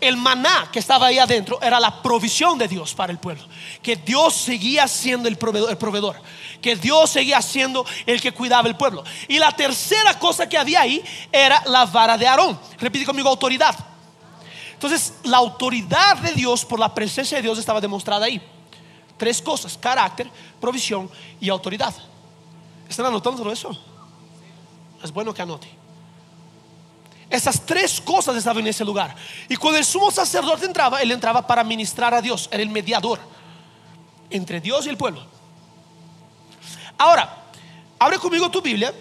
El 0.00 0.16
maná 0.16 0.68
que 0.70 0.78
estaba 0.78 1.06
ahí 1.06 1.18
adentro 1.18 1.58
era 1.62 1.80
la 1.80 2.02
provisión 2.02 2.58
de 2.58 2.68
Dios 2.68 2.94
para 2.94 3.12
el 3.12 3.18
pueblo. 3.18 3.44
Que 3.82 3.96
Dios 3.96 4.34
seguía 4.34 4.86
siendo 4.88 5.28
el 5.28 5.36
proveedor. 5.38 6.20
Que 6.60 6.76
Dios 6.76 7.10
seguía 7.10 7.40
siendo 7.40 7.86
el 8.04 8.20
que 8.20 8.32
cuidaba 8.32 8.68
el 8.68 8.76
pueblo. 8.76 9.04
Y 9.26 9.38
la 9.38 9.52
tercera 9.52 10.18
cosa 10.18 10.48
que 10.48 10.58
había 10.58 10.82
ahí 10.82 11.02
era 11.32 11.62
la 11.66 11.86
vara 11.86 12.18
de 12.18 12.26
Aarón. 12.26 12.58
Repite 12.78 13.06
conmigo, 13.06 13.28
autoridad. 13.28 13.74
Entonces, 14.74 15.14
la 15.24 15.38
autoridad 15.38 16.18
de 16.18 16.32
Dios 16.32 16.62
por 16.64 16.78
la 16.78 16.94
presencia 16.94 17.38
de 17.38 17.42
Dios 17.42 17.58
estaba 17.58 17.80
demostrada 17.80 18.26
ahí. 18.26 18.42
Tres 19.16 19.40
cosas, 19.40 19.78
carácter, 19.78 20.30
provisión 20.60 21.10
y 21.40 21.48
autoridad. 21.48 21.94
¿Están 22.86 23.06
anotando 23.06 23.42
todo 23.42 23.52
eso? 23.52 23.70
Es 25.02 25.10
bueno 25.10 25.32
que 25.32 25.40
anote. 25.40 25.85
Esas 27.28 27.60
tres 27.66 28.00
cosas 28.00 28.36
estaban 28.36 28.62
en 28.62 28.68
ese 28.68 28.84
lugar. 28.84 29.14
Y 29.48 29.56
cuando 29.56 29.78
el 29.78 29.84
sumo 29.84 30.10
sacerdote 30.10 30.64
entraba, 30.64 31.02
él 31.02 31.10
entraba 31.10 31.46
para 31.46 31.64
ministrar 31.64 32.14
a 32.14 32.22
Dios. 32.22 32.48
Era 32.52 32.62
el 32.62 32.70
mediador 32.70 33.18
entre 34.30 34.60
Dios 34.60 34.86
y 34.86 34.90
el 34.90 34.96
pueblo. 34.96 35.24
Ahora, 36.96 37.44
abre 37.98 38.18
conmigo 38.18 38.50
tu 38.50 38.62
Biblia 38.62 38.94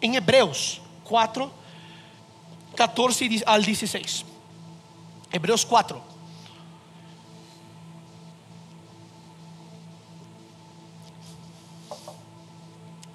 en 0.00 0.14
Hebreos 0.14 0.80
4, 1.04 1.50
14 2.74 3.42
al 3.46 3.64
16. 3.64 4.24
Hebreos 5.32 5.64
4. 5.64 6.10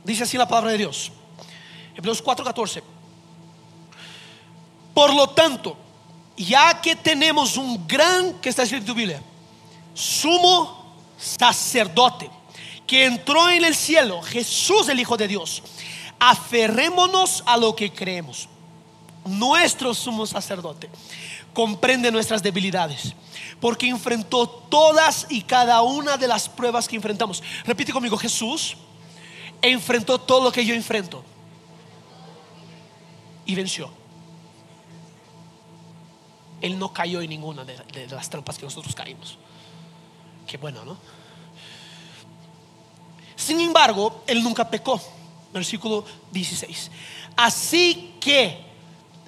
Dice 0.05 0.23
así 0.23 0.37
la 0.37 0.47
palabra 0.47 0.71
de 0.71 0.77
Dios. 0.77 1.11
Hebreos 1.95 2.23
4:14. 2.23 2.94
Por 4.95 5.13
lo 5.13 5.27
tanto, 5.27 5.75
ya 6.37 6.81
que 6.81 6.95
tenemos 6.95 7.57
un 7.57 7.85
gran, 7.85 8.39
que 8.39 8.47
está 8.47 8.63
escrito 8.63 8.83
en 8.83 8.87
tu 8.87 8.93
Biblia, 8.95 9.21
sumo 9.93 10.95
sacerdote, 11.17 12.31
que 12.87 13.05
entró 13.05 13.49
en 13.49 13.65
el 13.65 13.75
cielo, 13.75 14.21
Jesús 14.21 14.87
el 14.87 15.01
Hijo 15.01 15.17
de 15.17 15.27
Dios, 15.27 15.61
aferrémonos 16.17 17.43
a 17.45 17.57
lo 17.57 17.75
que 17.75 17.91
creemos. 17.91 18.47
Nuestro 19.25 19.93
sumo 19.93 20.25
sacerdote 20.25 20.89
comprende 21.53 22.09
nuestras 22.09 22.41
debilidades, 22.41 23.13
porque 23.59 23.89
enfrentó 23.89 24.47
todas 24.47 25.27
y 25.29 25.41
cada 25.41 25.81
una 25.81 26.15
de 26.15 26.29
las 26.29 26.47
pruebas 26.47 26.87
que 26.87 26.95
enfrentamos. 26.95 27.43
Repite 27.65 27.91
conmigo, 27.91 28.15
Jesús 28.15 28.77
enfrentó 29.61 30.21
todo 30.21 30.45
lo 30.45 30.51
que 30.53 30.65
yo 30.65 30.73
enfrento 30.73 31.21
y 33.45 33.55
venció. 33.55 34.04
Él 36.61 36.79
no 36.79 36.93
cayó 36.93 37.21
en 37.21 37.29
ninguna 37.29 37.63
de, 37.63 38.07
las 38.09 38.29
trampas 38.29 38.57
que 38.57 38.65
nosotros 38.65 38.95
caímos. 38.95 39.37
Qué 40.47 40.57
bueno, 40.57 40.85
¿no? 40.85 40.97
Sin 43.35 43.59
embargo, 43.59 44.23
él 44.27 44.43
nunca 44.43 44.69
pecó. 44.69 45.01
Versículo 45.53 46.05
16. 46.31 46.91
Así 47.35 48.15
que 48.19 48.63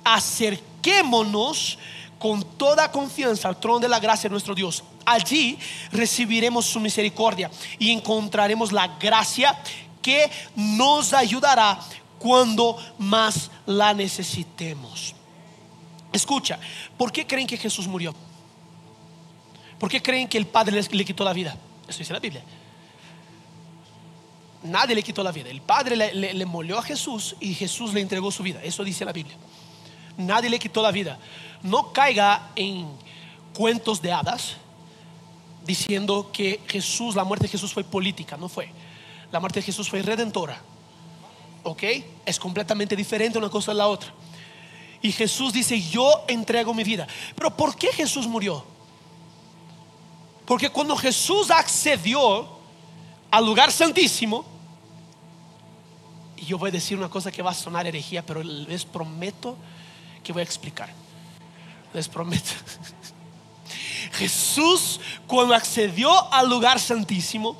acerquémonos 0.04 1.78
con 2.20 2.44
toda 2.58 2.92
confianza 2.92 3.48
al 3.48 3.60
trono 3.60 3.80
de 3.80 3.90
la 3.90 4.00
gracia 4.00 4.30
de 4.30 4.32
nuestro 4.32 4.56
Dios. 4.56 4.84
Allí 5.06 5.58
recibiremos 5.92 6.66
su 6.66 6.80
misericordia 6.80 7.50
y 7.80 7.92
encontraremos 7.92 8.72
la 8.72 8.88
gracia 9.00 9.58
que 10.02 10.30
nos 10.56 11.14
ayudará 11.14 11.80
cuando 12.20 12.78
más 12.98 13.52
la 13.66 13.94
necesitemos. 13.94 15.17
Escucha, 16.12 16.60
¿por 16.98 17.12
qué 17.12 17.28
creen 17.28 17.48
que 17.48 17.58
Jesús 17.58 17.88
murió? 17.88 18.14
¿Por 19.80 19.90
qué 19.90 20.02
creen 20.02 20.28
que 20.28 20.38
el 20.38 20.48
Padre 20.48 20.82
le 20.92 21.06
quitó 21.06 21.24
la 21.24 21.34
vida? 21.34 21.56
Eso 21.88 22.00
dice 22.00 22.14
la 22.14 22.20
Biblia. 22.20 22.44
Nadie 24.64 24.96
le 24.96 25.04
quitó 25.04 25.24
la 25.24 25.32
vida. 25.32 25.50
El 25.50 25.62
Padre 25.62 25.96
le, 25.96 26.34
le, 26.34 26.46
molió 26.46 26.80
a 26.80 26.82
Jesús 26.82 27.36
y 27.40 27.54
Jesús 27.54 27.94
le 27.94 28.02
entregó 28.02 28.32
su 28.32 28.44
vida. 28.44 28.62
Eso 28.64 28.84
dice 28.84 29.06
la 29.06 29.14
Biblia. 29.14 29.36
Nadie 30.18 30.50
le 30.50 30.60
quitó 30.60 30.82
la 30.82 30.92
vida. 30.92 31.20
No 31.62 31.94
caiga 31.94 32.50
en 32.56 32.88
cuentos 33.54 34.02
de 34.02 34.12
hadas 34.12 34.58
diciendo 35.66 36.32
que 36.34 36.62
Jesús, 36.68 37.16
la 37.16 37.24
muerte 37.24 37.44
de 37.46 37.50
Jesús 37.50 37.72
fue 37.72 37.84
política. 37.84 38.36
No 38.36 38.50
fue. 38.50 38.70
La 39.32 39.40
muerte 39.40 39.60
de 39.60 39.66
Jesús 39.66 39.90
fue 39.90 40.02
redentora. 40.02 40.60
¿Ok? 41.64 41.84
Es 42.26 42.40
completamente 42.40 42.96
diferente 42.96 43.38
una 43.38 43.50
cosa 43.50 43.72
de 43.72 43.78
la 43.78 43.88
otra. 43.88 44.12
Y 45.02 45.12
Jesús 45.12 45.54
dice, 45.54 45.80
yo 45.82 46.24
entrego 46.28 46.74
mi 46.74 46.84
vida. 46.84 47.08
Pero 47.36 47.56
¿por 47.56 47.76
qué 47.76 47.88
Jesús 47.94 48.28
murió? 48.28 48.64
Porque 50.46 50.70
cuando 50.70 50.96
Jesús 50.96 51.52
accedió 51.52 52.48
al 53.30 53.46
lugar 53.46 53.72
santísimo, 53.72 54.46
Y 56.38 56.46
yo 56.46 56.58
voy 56.58 56.70
a 56.70 56.72
decir 56.72 56.98
una 56.98 57.10
cosa 57.10 57.32
que 57.32 57.42
va 57.42 57.52
a 57.52 57.56
sonar 57.56 57.88
herejía, 57.88 58.24
pero 58.26 58.44
les 58.44 58.86
prometo 58.86 59.58
que 60.24 60.32
voy 60.32 60.42
a 60.42 60.44
explicar. 60.44 60.90
Les 61.94 62.08
prometo. 62.08 62.52
Jesús, 64.14 65.00
cuando 65.26 65.54
accedió 65.54 66.32
al 66.32 66.50
lugar 66.50 66.80
santísimo, 66.80 67.58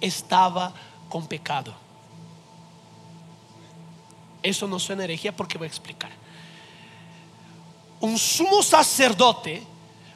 estaba 0.00 0.72
con 1.08 1.26
pecado. 1.26 1.74
Eso 4.42 4.66
no 4.66 4.78
suena 4.78 5.04
herejía 5.04 5.34
porque 5.34 5.58
voy 5.58 5.66
a 5.66 5.68
explicar. 5.68 6.10
Un 8.02 8.18
sumo 8.18 8.64
sacerdote 8.64 9.62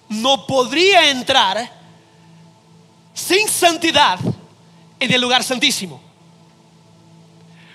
no 0.09 0.45
podría 0.45 1.09
entrar 1.09 1.73
sin 3.15 3.49
santidad 3.49 4.19
en 4.99 5.13
el 5.13 5.21
lugar 5.21 5.45
santísimo. 5.45 6.01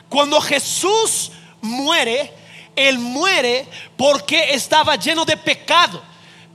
Cuando 0.10 0.42
Jesús 0.42 1.32
muere, 1.62 2.34
Él 2.76 3.00
muere 3.00 3.66
porque 3.96 4.54
estaba 4.54 4.98
lleno 4.98 5.24
de 5.24 5.38
pecado. 5.38 6.02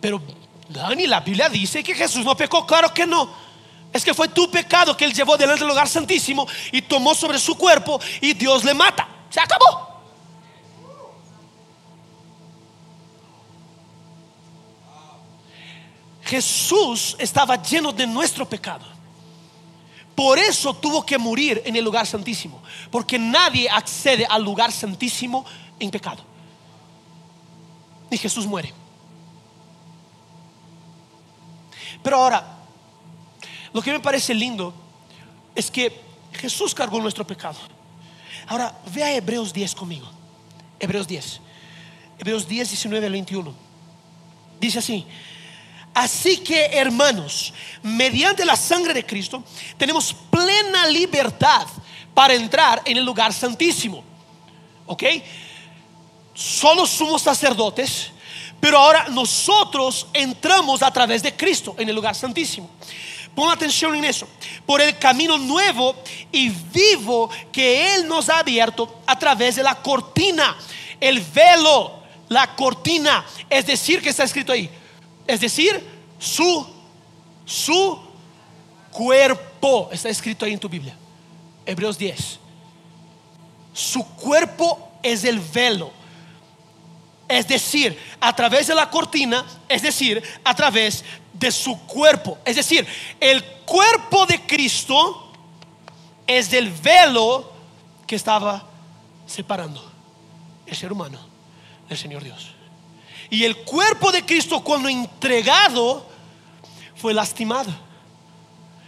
Pero 0.02 0.20
Dani, 0.68 1.06
la 1.06 1.20
Biblia 1.20 1.48
dice 1.48 1.82
que 1.82 1.94
Jesús 1.94 2.26
no 2.26 2.36
pecó, 2.36 2.66
claro 2.66 2.92
que 2.92 3.06
no. 3.06 3.30
Es 3.90 4.04
que 4.04 4.12
fue 4.12 4.28
tu 4.28 4.50
pecado 4.50 4.94
que 4.94 5.06
Él 5.06 5.14
llevó 5.14 5.38
delante 5.38 5.60
del 5.60 5.68
lugar 5.70 5.88
santísimo 5.88 6.46
y 6.72 6.82
tomó 6.82 7.14
sobre 7.14 7.38
su 7.38 7.56
cuerpo 7.56 7.98
y 8.20 8.34
Dios 8.34 8.64
le 8.64 8.74
mata. 8.74 9.08
Se 9.30 9.40
acabó. 9.40 9.85
Jesús 16.26 17.14
estaba 17.20 17.62
lleno 17.62 17.92
de 17.92 18.06
nuestro 18.06 18.48
pecado. 18.48 18.84
Por 20.14 20.38
eso 20.38 20.74
tuvo 20.74 21.06
que 21.06 21.18
morir 21.18 21.62
en 21.64 21.76
el 21.76 21.84
lugar 21.84 22.04
santísimo. 22.06 22.60
Porque 22.90 23.16
nadie 23.16 23.68
accede 23.70 24.26
al 24.26 24.42
lugar 24.42 24.72
santísimo 24.72 25.44
en 25.78 25.90
pecado. 25.90 26.24
Y 28.10 28.18
Jesús 28.18 28.44
muere. 28.44 28.72
Pero 32.02 32.16
ahora, 32.16 32.58
lo 33.72 33.80
que 33.80 33.92
me 33.92 34.00
parece 34.00 34.34
lindo 34.34 34.74
es 35.54 35.70
que 35.70 36.00
Jesús 36.32 36.74
cargó 36.74 37.00
nuestro 37.00 37.24
pecado. 37.24 37.58
Ahora, 38.48 38.76
vea 38.92 39.14
Hebreos 39.14 39.52
10 39.52 39.74
conmigo. 39.76 40.10
Hebreos 40.80 41.06
10. 41.06 41.40
Hebreos 42.18 42.48
10, 42.48 42.70
19 42.70 43.06
al 43.06 43.12
21. 43.12 43.54
Dice 44.58 44.80
así. 44.80 45.06
Así 45.96 46.36
que, 46.40 46.66
hermanos, 46.72 47.54
mediante 47.82 48.44
la 48.44 48.54
sangre 48.54 48.92
de 48.92 49.06
Cristo, 49.06 49.42
tenemos 49.78 50.14
plena 50.30 50.86
libertad 50.88 51.66
para 52.12 52.34
entrar 52.34 52.82
en 52.84 52.98
el 52.98 53.04
lugar 53.06 53.32
santísimo. 53.32 54.04
¿Ok? 54.84 55.04
Solo 56.34 56.84
somos 56.86 57.22
sacerdotes, 57.22 58.10
pero 58.60 58.76
ahora 58.76 59.06
nosotros 59.08 60.06
entramos 60.12 60.82
a 60.82 60.90
través 60.90 61.22
de 61.22 61.34
Cristo 61.34 61.74
en 61.78 61.88
el 61.88 61.94
lugar 61.94 62.14
santísimo. 62.14 62.68
Pon 63.34 63.50
atención 63.50 63.94
en 63.94 64.04
eso. 64.04 64.28
Por 64.66 64.82
el 64.82 64.98
camino 64.98 65.38
nuevo 65.38 65.96
y 66.30 66.50
vivo 66.50 67.30
que 67.50 67.94
Él 67.94 68.06
nos 68.06 68.28
ha 68.28 68.40
abierto 68.40 69.00
a 69.06 69.18
través 69.18 69.56
de 69.56 69.62
la 69.62 69.76
cortina, 69.76 70.58
el 71.00 71.20
velo, 71.20 72.02
la 72.28 72.54
cortina. 72.54 73.24
Es 73.48 73.66
decir, 73.66 74.02
que 74.02 74.10
está 74.10 74.24
escrito 74.24 74.52
ahí. 74.52 74.70
Es 75.26 75.40
decir, 75.40 75.84
su, 76.18 76.66
su 77.44 78.00
cuerpo. 78.90 79.88
Está 79.92 80.08
escrito 80.08 80.44
ahí 80.44 80.52
en 80.52 80.60
tu 80.60 80.68
Biblia. 80.68 80.96
Hebreos 81.64 81.98
10. 81.98 82.38
Su 83.72 84.04
cuerpo 84.04 84.92
es 85.02 85.24
el 85.24 85.40
velo. 85.40 85.90
Es 87.28 87.48
decir, 87.48 87.98
a 88.20 88.34
través 88.34 88.68
de 88.68 88.74
la 88.74 88.88
cortina, 88.88 89.44
es 89.68 89.82
decir, 89.82 90.22
a 90.44 90.54
través 90.54 91.04
de 91.32 91.50
su 91.50 91.78
cuerpo. 91.86 92.38
Es 92.44 92.56
decir, 92.56 92.86
el 93.20 93.44
cuerpo 93.64 94.26
de 94.26 94.40
Cristo 94.46 95.32
es 96.26 96.50
del 96.50 96.70
velo 96.70 97.52
que 98.06 98.16
estaba 98.16 98.64
separando 99.26 99.92
el 100.66 100.76
ser 100.76 100.92
humano 100.92 101.18
del 101.88 101.98
Señor 101.98 102.22
Dios. 102.22 102.55
Y 103.30 103.44
el 103.44 103.56
cuerpo 103.56 104.12
de 104.12 104.24
Cristo 104.24 104.62
cuando 104.62 104.88
entregado 104.88 106.06
fue 106.94 107.12
lastimado, 107.12 107.72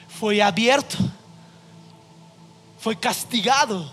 fue 0.09 0.43
abierto, 0.43 0.97
fue 2.79 2.97
castigado, 2.99 3.91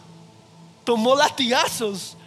tomó 0.84 1.16
latigazos. 1.16 2.18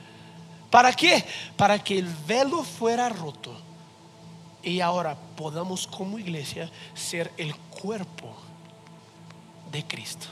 ¿Para 0.70 0.92
qué? 0.92 1.24
Para 1.56 1.82
que 1.82 1.98
el 1.98 2.06
velo 2.26 2.62
fuera 2.62 3.08
roto 3.08 3.56
y 4.62 4.80
ahora 4.80 5.16
podamos 5.36 5.86
como 5.86 6.18
iglesia 6.18 6.70
ser 6.94 7.32
el 7.36 7.54
cuerpo 7.54 8.34
de 9.70 9.84
Cristo. 9.84 10.26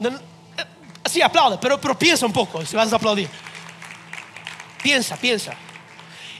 Eh, 0.00 0.10
sí, 1.06 1.22
aplaude, 1.22 1.58
pero, 1.58 1.80
pero 1.80 1.98
piensa 1.98 2.26
un 2.26 2.32
poco 2.32 2.64
si 2.64 2.76
vas 2.76 2.92
a 2.92 2.96
aplaudir. 2.96 3.28
Piensa, 4.88 5.18
piensa. 5.18 5.52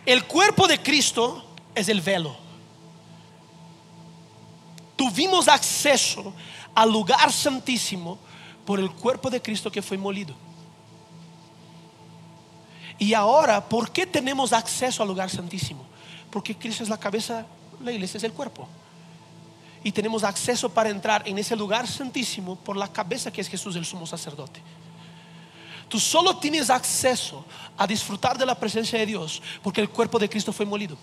El 0.06 0.24
cuerpo 0.24 0.66
de 0.66 0.80
Cristo 0.80 1.44
es 1.74 1.86
el 1.90 2.00
velo. 2.00 2.34
Tuvimos 4.96 5.48
acceso 5.48 6.32
al 6.74 6.90
lugar 6.90 7.30
santísimo 7.30 8.18
por 8.64 8.80
el 8.80 8.90
cuerpo 8.90 9.28
de 9.28 9.42
Cristo 9.42 9.70
que 9.70 9.82
fue 9.82 9.98
molido. 9.98 10.34
Y 12.98 13.12
ahora, 13.12 13.68
¿por 13.68 13.90
qué 13.92 14.06
tenemos 14.06 14.54
acceso 14.54 15.02
al 15.02 15.10
lugar 15.10 15.28
santísimo? 15.28 15.84
Porque 16.30 16.56
Cristo 16.56 16.82
es 16.82 16.88
la 16.88 16.98
cabeza, 16.98 17.44
la 17.84 17.92
iglesia 17.92 18.16
es 18.16 18.24
el 18.24 18.32
cuerpo. 18.32 18.66
Y 19.84 19.92
tenemos 19.92 20.24
acceso 20.24 20.70
para 20.70 20.88
entrar 20.88 21.22
en 21.28 21.36
ese 21.36 21.54
lugar 21.54 21.86
santísimo 21.86 22.56
por 22.56 22.78
la 22.78 22.90
cabeza 22.90 23.30
que 23.30 23.42
es 23.42 23.48
Jesús, 23.48 23.76
el 23.76 23.84
sumo 23.84 24.06
sacerdote. 24.06 24.62
Tú 25.88 25.98
solo 25.98 26.36
tienes 26.36 26.68
acceso 26.70 27.44
a 27.76 27.86
disfrutar 27.86 28.36
de 28.36 28.44
la 28.44 28.54
presencia 28.54 28.98
de 28.98 29.06
Dios 29.06 29.42
porque 29.62 29.80
el 29.80 29.88
cuerpo 29.88 30.18
de 30.18 30.28
Cristo 30.28 30.52
fue 30.52 30.66
molido. 30.66 30.96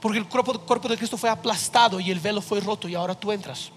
Porque 0.00 0.18
el 0.18 0.28
cuerpo, 0.28 0.58
cuerpo 0.60 0.88
de 0.88 0.96
Cristo 0.96 1.16
fue 1.16 1.28
aplastado 1.28 1.98
y 1.98 2.10
el 2.10 2.20
velo 2.20 2.40
fue 2.40 2.60
roto 2.60 2.88
y 2.88 2.94
ahora 2.94 3.14
tú 3.14 3.32
entras 3.32 3.70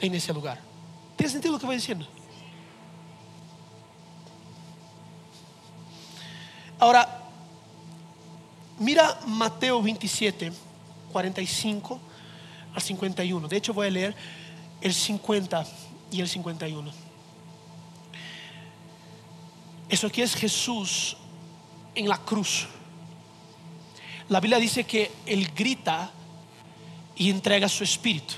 en 0.00 0.14
ese 0.14 0.32
lugar. 0.32 0.58
¿Tiene 1.16 1.30
sentido 1.30 1.52
lo 1.52 1.60
que 1.60 1.66
voy 1.66 1.76
diciendo? 1.76 2.06
Ahora, 6.78 7.22
mira 8.78 9.18
Mateo 9.26 9.82
27, 9.82 10.52
45 11.12 12.00
al 12.74 12.82
51. 12.82 13.48
De 13.48 13.56
hecho, 13.56 13.74
voy 13.74 13.86
a 13.86 13.90
leer 13.90 14.16
el 14.80 14.92
50 14.92 15.66
y 16.10 16.20
el 16.20 16.28
51. 16.28 17.03
Eso 19.88 20.06
aquí 20.06 20.22
es 20.22 20.34
Jesús 20.34 21.16
en 21.94 22.08
la 22.08 22.18
cruz. 22.18 22.66
La 24.28 24.40
Biblia 24.40 24.58
dice 24.58 24.84
que 24.84 25.12
Él 25.26 25.50
grita 25.54 26.10
y 27.16 27.30
entrega 27.30 27.68
su 27.68 27.84
espíritu. 27.84 28.34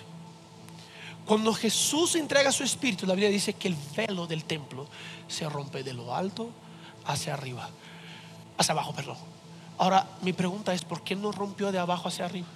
Cuando 1.25 1.53
Jesús 1.55 2.15
entrega 2.17 2.53
su 2.53 2.63
espíritu, 2.63 3.07
la 3.07 3.15
Biblia 3.15 3.31
dice 3.31 3.55
que 3.55 3.69
el 3.69 3.77
velo 3.97 4.27
del 4.27 4.45
templo 4.45 4.87
se 5.29 5.49
rompe 5.49 5.83
de 5.83 5.93
lo 5.93 6.15
alto 6.15 6.51
hacia 7.05 7.35
arriba 7.35 7.69
hacia 8.59 8.73
abajo, 8.73 8.93
perdón. 8.93 9.17
Ahora, 9.79 10.07
mi 10.23 10.33
pregunta 10.33 10.73
es, 10.73 10.85
¿por 10.85 11.03
qué 11.03 11.15
no 11.15 11.33
rompió 11.33 11.71
de 11.71 11.79
abajo 11.79 12.09
hacia 12.09 12.25
arriba? 12.25 12.47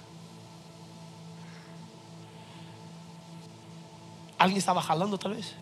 ¿Alguien 4.37 4.57
estaba 4.57 4.81
jalando 4.81 5.19
tal 5.19 5.35
vez? 5.35 5.53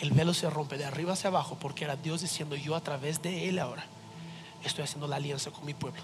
El 0.00 0.12
velo 0.12 0.34
se 0.34 0.48
rompe 0.48 0.78
de 0.78 0.84
arriba 0.84 1.12
hacia 1.12 1.28
abajo 1.28 1.56
porque 1.60 1.84
era 1.84 1.96
Dios 1.96 2.22
diciendo, 2.22 2.56
yo 2.56 2.74
a 2.74 2.80
través 2.80 3.22
de 3.22 3.48
Él 3.48 3.58
ahora 3.58 3.84
estoy 4.64 4.84
haciendo 4.84 5.06
la 5.06 5.16
alianza 5.16 5.50
con 5.50 5.64
mi 5.64 5.74
pueblo. 5.74 6.02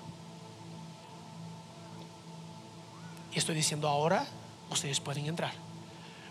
Y 3.33 3.39
estoy 3.39 3.55
diciendo, 3.55 3.89
ahora 3.89 4.27
ustedes 4.71 5.01
pueden 5.01 5.27
entrar 5.27 5.53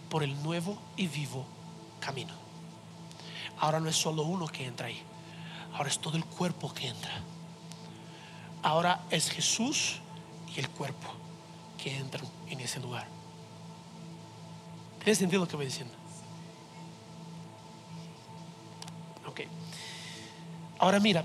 por 0.09 0.23
el 0.23 0.41
nuevo 0.43 0.77
y 0.95 1.07
vivo 1.07 1.45
camino. 1.99 2.33
Ahora 3.59 3.79
no 3.79 3.89
es 3.89 3.95
solo 3.95 4.23
uno 4.23 4.47
que 4.47 4.65
entra 4.65 4.87
ahí 4.87 5.01
Ahora 5.75 5.89
es 5.89 5.99
todo 5.99 6.15
el 6.15 6.23
cuerpo 6.23 6.73
que 6.73 6.87
entra. 6.87 7.11
Ahora 8.63 9.01
es 9.09 9.29
Jesús 9.29 9.99
y 10.55 10.59
el 10.59 10.69
cuerpo 10.69 11.09
que 11.77 11.97
entran 11.97 12.25
en 12.47 12.61
ese 12.61 12.79
lugar. 12.79 13.05
¿Tienes 14.99 15.17
sentido 15.17 15.41
lo 15.41 15.47
que 15.47 15.57
voy 15.57 15.65
diciendo? 15.65 15.93
Ok. 19.27 19.41
Ahora 20.79 20.99
mira. 20.99 21.23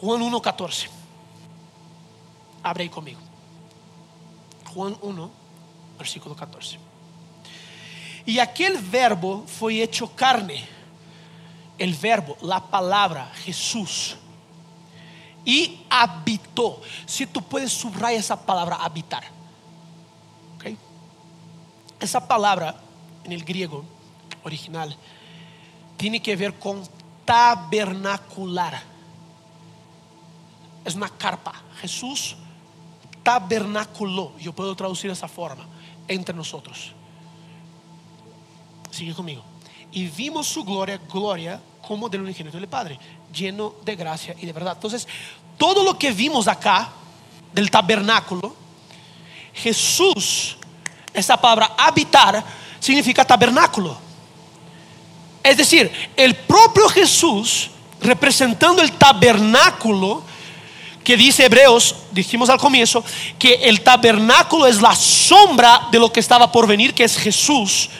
Juan 0.00 0.20
1.14. 0.20 0.88
Abre 2.62 2.82
ahí 2.82 2.88
conmigo. 2.88 3.20
Juan 4.74 4.96
1, 5.00 5.30
versículo 5.98 6.34
14. 6.34 6.78
Y 8.26 8.38
aquel 8.38 8.78
verbo 8.78 9.44
fue 9.46 9.82
hecho 9.82 10.14
carne. 10.14 10.66
El 11.78 11.94
verbo, 11.94 12.36
la 12.42 12.60
palabra, 12.60 13.30
Jesús. 13.44 14.16
Y 15.44 15.80
habitó. 15.90 16.80
Si 17.06 17.26
tú 17.26 17.42
puedes 17.42 17.72
subrayar 17.72 18.20
esa 18.20 18.44
palabra 18.44 18.76
habitar. 18.76 19.24
¿ok? 20.56 20.76
Esa 22.00 22.26
palabra 22.26 22.74
en 23.24 23.32
el 23.32 23.44
griego 23.44 23.84
original 24.44 24.96
tiene 26.02 26.20
que 26.20 26.34
ver 26.34 26.58
con 26.58 26.82
tabernacular. 27.24 28.82
Es 30.84 30.96
una 30.96 31.08
carpa. 31.08 31.54
Jesús 31.80 32.36
tabernaculó, 33.22 34.32
yo 34.36 34.52
puedo 34.52 34.74
traducir 34.74 35.12
esa 35.12 35.28
forma, 35.28 35.64
entre 36.08 36.34
nosotros. 36.34 36.92
Sigue 38.90 39.14
conmigo. 39.14 39.44
Y 39.92 40.06
vimos 40.06 40.48
su 40.48 40.64
gloria, 40.64 40.98
gloria 41.08 41.60
como 41.86 42.08
del 42.08 42.22
unigénito 42.22 42.56
del 42.56 42.68
Padre, 42.68 42.98
lleno 43.32 43.74
de 43.84 43.94
gracia 43.94 44.34
y 44.40 44.46
de 44.46 44.52
verdad. 44.52 44.72
Entonces, 44.74 45.06
todo 45.56 45.84
lo 45.84 45.96
que 45.96 46.10
vimos 46.10 46.48
acá 46.48 46.90
del 47.52 47.70
tabernáculo, 47.70 48.56
Jesús, 49.54 50.56
esa 51.14 51.40
palabra 51.40 51.76
habitar, 51.78 52.44
significa 52.80 53.24
tabernáculo. 53.24 54.11
Es 55.42 55.56
decir, 55.56 55.90
el 56.16 56.34
propio 56.34 56.88
Jesús, 56.88 57.70
representando 58.00 58.82
el 58.82 58.92
tabernáculo, 58.92 60.22
que 61.02 61.16
dice 61.16 61.46
Hebreos, 61.46 61.96
dijimos 62.12 62.48
al 62.48 62.58
comienzo, 62.58 63.04
que 63.38 63.54
el 63.54 63.80
tabernáculo 63.80 64.66
es 64.66 64.80
la 64.80 64.94
sombra 64.94 65.88
de 65.90 65.98
lo 65.98 66.12
que 66.12 66.20
estaba 66.20 66.50
por 66.52 66.66
venir, 66.66 66.94
que 66.94 67.04
es 67.04 67.16
Jesús. 67.16 67.90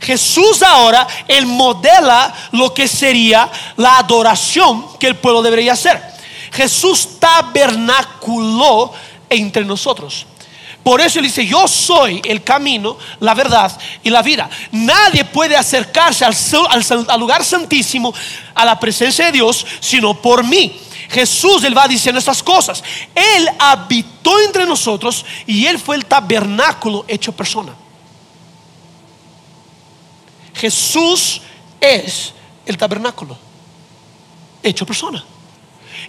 Jesús 0.00 0.62
ahora, 0.62 1.06
él 1.28 1.46
modela 1.46 2.32
lo 2.52 2.72
que 2.72 2.88
sería 2.88 3.50
la 3.76 3.98
adoración 3.98 4.86
que 4.98 5.06
el 5.06 5.16
pueblo 5.16 5.42
debería 5.42 5.72
hacer. 5.72 6.00
Jesús 6.52 7.18
tabernaculó 7.18 8.92
entre 9.28 9.64
nosotros. 9.64 10.26
Por 10.84 11.00
eso 11.00 11.18
él 11.18 11.24
dice, 11.24 11.46
yo 11.46 11.66
soy 11.66 12.20
el 12.26 12.44
camino, 12.44 12.98
la 13.20 13.32
verdad 13.32 13.76
y 14.02 14.10
la 14.10 14.20
vida. 14.20 14.50
Nadie 14.70 15.24
puede 15.24 15.56
acercarse 15.56 16.26
al, 16.26 17.18
lugar 17.18 17.42
santísimo, 17.42 18.12
a 18.54 18.66
la 18.66 18.78
presencia 18.78 19.24
de 19.24 19.32
Dios, 19.32 19.66
sino 19.80 20.12
por 20.20 20.44
mí. 20.44 20.78
Jesús, 21.08 21.64
él 21.64 21.76
va 21.76 21.88
diciendo 21.88 22.18
estas 22.18 22.42
cosas. 22.42 22.84
Él 23.14 23.48
habitó 23.58 24.38
entre 24.40 24.66
nosotros 24.66 25.24
y 25.46 25.64
él 25.64 25.78
fue 25.78 25.96
el 25.96 26.04
tabernáculo 26.04 27.06
hecho 27.08 27.32
persona. 27.32 27.74
Jesús 30.54 31.40
es 31.80 32.34
el 32.66 32.76
tabernáculo 32.76 33.38
hecho 34.62 34.84
persona. 34.84 35.24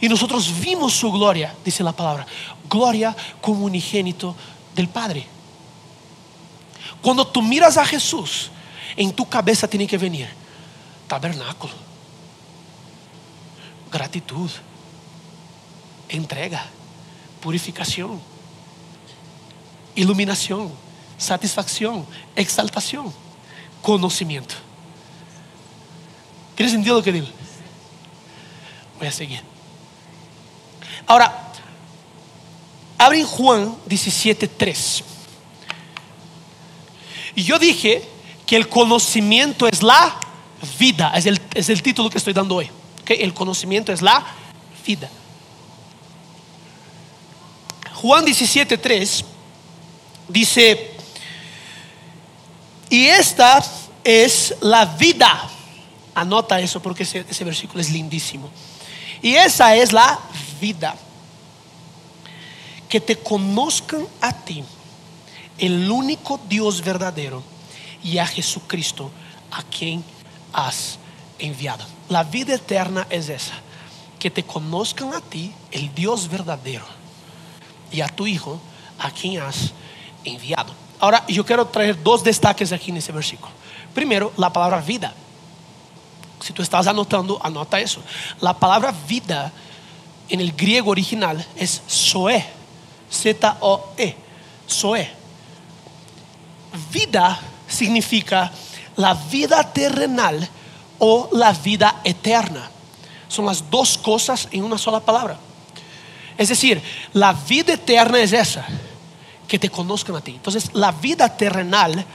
Y 0.01 0.09
nosotros 0.09 0.59
vimos 0.59 0.93
su 0.93 1.09
gloria, 1.13 1.55
dice 1.63 1.81
la 1.81 1.93
palabra, 1.93 2.27
gloria 2.69 3.15
como 3.39 3.65
unigénito 3.65 4.35
del 4.75 4.89
Padre. 4.89 5.25
Cuando 7.01 7.25
tú 7.25 7.41
miras 7.41 7.77
a 7.77 7.85
Jesús, 7.85 8.51
en 8.95 9.13
tu 9.13 9.27
cabeza 9.27 9.67
tiene 9.67 9.87
que 9.87 9.97
venir 9.97 10.27
tabernáculo, 11.07 11.73
gratitud, 13.91 14.49
entrega, 16.09 16.65
purificación, 17.41 18.19
iluminación, 19.95 20.71
satisfacción, 21.17 22.05
exaltación, 22.35 23.13
conocimiento. 23.81 24.55
¿Tienes 26.55 26.73
sentido 26.73 26.97
lo 26.97 27.03
que 27.03 27.11
digo? 27.11 27.27
Voy 28.97 29.07
a 29.07 29.11
seguir. 29.11 29.41
Ahora, 31.05 31.44
abre 33.05 33.19
en 33.19 33.25
Juan 33.25 33.75
17:3. 33.87 35.03
Y 37.35 37.43
yo 37.43 37.59
dije 37.59 38.03
que 38.45 38.55
el 38.55 38.69
conocimiento 38.69 39.67
es 39.67 39.83
la 39.83 40.19
vida, 40.79 41.11
es 41.15 41.25
el, 41.25 41.41
es 41.53 41.69
el 41.69 41.81
título 41.81 42.09
que 42.09 42.17
estoy 42.17 42.33
dando 42.33 42.55
hoy. 42.55 42.69
¿ok? 43.01 43.11
El 43.11 43.33
conocimiento 43.33 43.91
es 43.91 44.01
la 44.01 44.25
vida. 44.85 45.09
Juan 47.93 48.25
17:3 48.25 49.23
dice, 50.27 50.91
y 52.89 53.05
esta 53.05 53.63
es 54.03 54.55
la 54.61 54.85
vida. 54.85 55.49
Anota 56.13 56.59
eso 56.59 56.81
porque 56.81 57.03
ese, 57.03 57.25
ese 57.29 57.43
versículo 57.43 57.81
es 57.81 57.89
lindísimo. 57.89 58.49
Y 59.21 59.35
esa 59.35 59.75
es 59.75 59.91
la 59.91 60.19
vida. 60.61 60.95
Que 62.89 62.99
te 62.99 63.17
conozcan 63.17 64.07
a 64.21 64.31
ti, 64.33 64.63
el 65.57 65.89
único 65.89 66.39
Dios 66.47 66.81
verdadero, 66.81 67.43
y 68.03 68.19
a 68.19 68.27
Jesucristo, 68.27 69.09
a 69.51 69.63
quien 69.63 70.03
has 70.53 70.99
enviado. 71.39 71.83
La 72.09 72.23
vida 72.23 72.53
eterna 72.53 73.07
es 73.09 73.29
esa. 73.29 73.53
Que 74.19 74.29
te 74.29 74.43
conozcan 74.43 75.13
a 75.13 75.21
ti, 75.21 75.51
el 75.71 75.93
Dios 75.93 76.29
verdadero, 76.29 76.85
y 77.91 78.01
a 78.01 78.07
tu 78.07 78.27
Hijo, 78.27 78.59
a 78.99 79.11
quien 79.11 79.41
has 79.41 79.71
enviado. 80.23 80.73
Ahora, 80.99 81.25
yo 81.27 81.45
quiero 81.45 81.65
traer 81.67 82.01
dos 82.01 82.23
destaques 82.23 82.71
aquí 82.71 82.91
en 82.91 82.97
ese 82.97 83.11
versículo. 83.11 83.51
Primero, 83.93 84.31
la 84.37 84.51
palabra 84.51 84.81
vida. 84.81 85.13
Si 86.41 86.53
tú 86.53 86.61
estás 86.61 86.87
anotando, 86.87 87.39
anota 87.43 87.79
eso. 87.79 88.01
La 88.41 88.53
palabra 88.53 88.93
vida 89.07 89.51
en 90.29 90.41
el 90.41 90.51
griego 90.51 90.91
original 90.91 91.45
es 91.55 91.81
zoe. 91.87 92.45
Z-O-E. 93.11 94.15
Zoe. 94.69 95.09
Vida 96.91 97.39
significa 97.67 98.51
la 98.95 99.13
vida 99.13 99.71
terrenal 99.71 100.47
o 100.99 101.29
la 101.33 101.51
vida 101.51 102.01
eterna. 102.03 102.69
Son 103.27 103.45
las 103.45 103.69
dos 103.69 103.97
cosas 103.97 104.47
en 104.51 104.63
una 104.63 104.77
sola 104.77 104.99
palabra. 104.99 105.37
Es 106.37 106.49
decir, 106.49 106.81
la 107.13 107.33
vida 107.33 107.73
eterna 107.73 108.19
es 108.19 108.33
esa, 108.33 108.65
que 109.47 109.59
te 109.59 109.69
conozcan 109.69 110.15
a 110.15 110.21
ti. 110.21 110.31
Entonces, 110.31 110.69
la 110.73 110.91
vida 110.91 111.29
terrenal, 111.29 112.05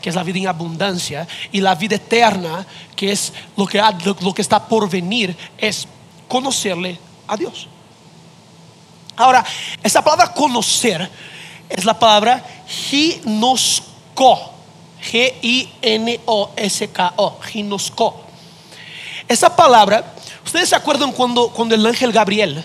que 0.00 0.08
es 0.08 0.14
la 0.14 0.22
vida 0.22 0.38
en 0.38 0.48
abundancia, 0.48 1.26
y 1.52 1.60
la 1.60 1.74
vida 1.74 1.96
eterna, 1.96 2.66
que 2.96 3.12
es 3.12 3.32
lo 3.56 3.66
que, 3.66 4.42
está 4.42 4.66
por 4.66 4.88
venir, 4.88 5.36
es 5.58 5.86
conocerle 6.28 6.98
a 7.26 7.36
Dios. 7.36 7.68
Ahora, 9.16 9.44
esa 9.82 10.02
palabra 10.02 10.32
conocer 10.32 11.10
es 11.68 11.84
la 11.84 11.98
palabra 11.98 12.44
ginosco. 12.66 14.54
G-I-N-O-S-K-O. 15.02 16.20
Ginosco. 17.40 18.20
Esa 19.26 19.54
palabra, 19.54 20.14
ustedes 20.44 20.68
se 20.68 20.76
acuerdan 20.76 21.12
cuando, 21.12 21.48
cuando 21.48 21.74
el 21.74 21.86
ángel 21.86 22.12
Gabriel 22.12 22.64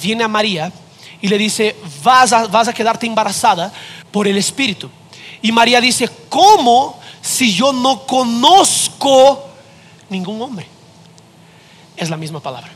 viene 0.00 0.24
a 0.24 0.28
María 0.28 0.72
y 1.20 1.28
le 1.28 1.38
dice, 1.38 1.76
vas 2.02 2.32
a, 2.32 2.46
vas 2.46 2.68
a 2.68 2.72
quedarte 2.72 3.06
embarazada 3.06 3.72
por 4.10 4.28
el 4.28 4.38
Espíritu. 4.38 4.88
Y 5.42 5.52
María 5.52 5.80
dice, 5.80 6.08
¿cómo 6.28 6.98
si 7.20 7.52
yo 7.52 7.72
no 7.72 8.06
conozco 8.06 9.48
ningún 10.08 10.40
hombre? 10.40 10.66
Es 11.96 12.10
la 12.10 12.16
misma 12.16 12.40
palabra. 12.40 12.75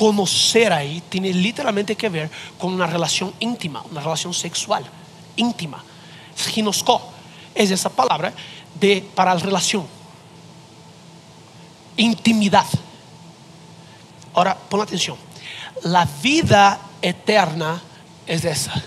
Conocer 0.00 0.72
ahí 0.72 1.02
tiene 1.10 1.30
literalmente 1.30 1.94
que 1.94 2.08
ver 2.08 2.30
con 2.58 2.72
una 2.72 2.86
relación 2.86 3.34
íntima, 3.38 3.84
una 3.90 4.00
relación 4.00 4.32
sexual 4.32 4.82
íntima. 5.36 5.84
Ginosco 6.34 7.02
es 7.54 7.70
esa 7.70 7.90
palabra 7.90 8.32
de 8.80 9.06
para 9.14 9.34
la 9.34 9.40
relación 9.42 9.86
intimidad. 11.98 12.64
Ahora, 14.32 14.56
pon 14.56 14.80
atención. 14.80 15.18
La 15.82 16.08
vida 16.22 16.80
eterna 17.02 17.82
es 18.26 18.42
esa. 18.46 18.82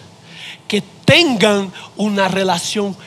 Que 0.67 0.82
tengan 0.82 1.71
una 1.95 2.28
relación 2.28 2.97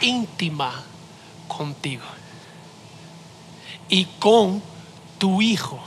íntima 0.00 0.82
contigo. 1.46 2.02
Y 3.88 4.06
con 4.18 4.60
tu 5.18 5.40
Hijo, 5.40 5.78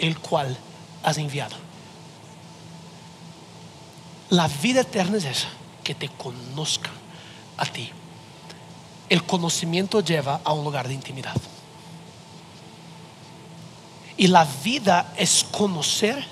el 0.00 0.18
cual 0.18 0.56
has 1.02 1.18
enviado. 1.18 1.56
La 4.30 4.48
vida 4.48 4.82
eterna 4.82 5.18
es 5.18 5.24
esa. 5.24 5.48
Que 5.82 5.94
te 5.94 6.08
conozcan 6.08 6.92
a 7.56 7.66
ti. 7.66 7.90
El 9.08 9.24
conocimiento 9.24 10.00
lleva 10.00 10.40
a 10.44 10.52
un 10.52 10.62
lugar 10.62 10.86
de 10.86 10.94
intimidad. 10.94 11.34
Y 14.16 14.28
la 14.28 14.46
vida 14.62 15.12
es 15.16 15.44
conocer 15.50 16.24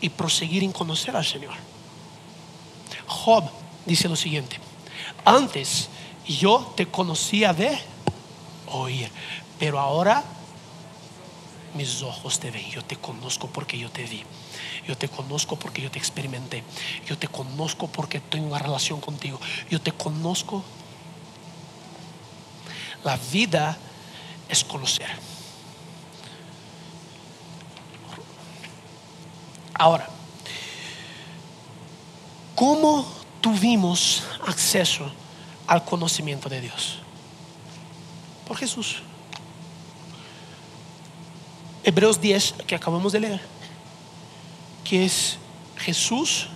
y 0.00 0.08
proseguir 0.08 0.62
en 0.62 0.72
conocer 0.72 1.16
al 1.16 1.24
Señor. 1.24 1.54
Job 3.06 3.44
dice 3.84 4.08
lo 4.08 4.16
siguiente, 4.16 4.58
antes 5.24 5.88
yo 6.26 6.72
te 6.76 6.86
conocía 6.86 7.52
de 7.52 7.78
oír, 8.68 9.10
pero 9.58 9.78
ahora 9.78 10.24
mis 11.76 12.02
ojos 12.02 12.40
te 12.40 12.50
ven, 12.50 12.68
yo 12.70 12.84
te 12.84 12.96
conozco 12.96 13.48
porque 13.48 13.78
yo 13.78 13.90
te 13.90 14.04
vi. 14.04 14.24
Yo 14.86 14.96
te 14.96 15.08
conozco 15.08 15.56
porque 15.56 15.82
yo 15.82 15.90
te 15.90 15.98
experimenté. 15.98 16.62
Yo 17.06 17.18
te 17.18 17.28
conozco 17.28 17.88
porque 17.88 18.20
tengo 18.20 18.48
una 18.48 18.58
relación 18.58 19.00
contigo. 19.00 19.40
Yo 19.68 19.80
te 19.80 19.92
conozco. 19.92 20.62
La 23.04 23.16
vida 23.32 23.76
es 24.48 24.64
conocer. 24.64 25.08
Ahora, 29.74 30.08
¿cómo 32.54 33.06
tuvimos 33.40 34.22
acceso 34.46 35.10
al 35.66 35.84
conocimiento 35.84 36.48
de 36.48 36.60
Dios? 36.62 37.00
Por 38.46 38.56
Jesús. 38.56 39.02
Hebreos 41.86 42.20
10, 42.20 42.54
que 42.66 42.74
acabamos 42.74 43.12
de 43.12 43.20
leer, 43.20 43.40
que 44.82 45.04
es 45.04 45.38
Jesús, 45.76 46.48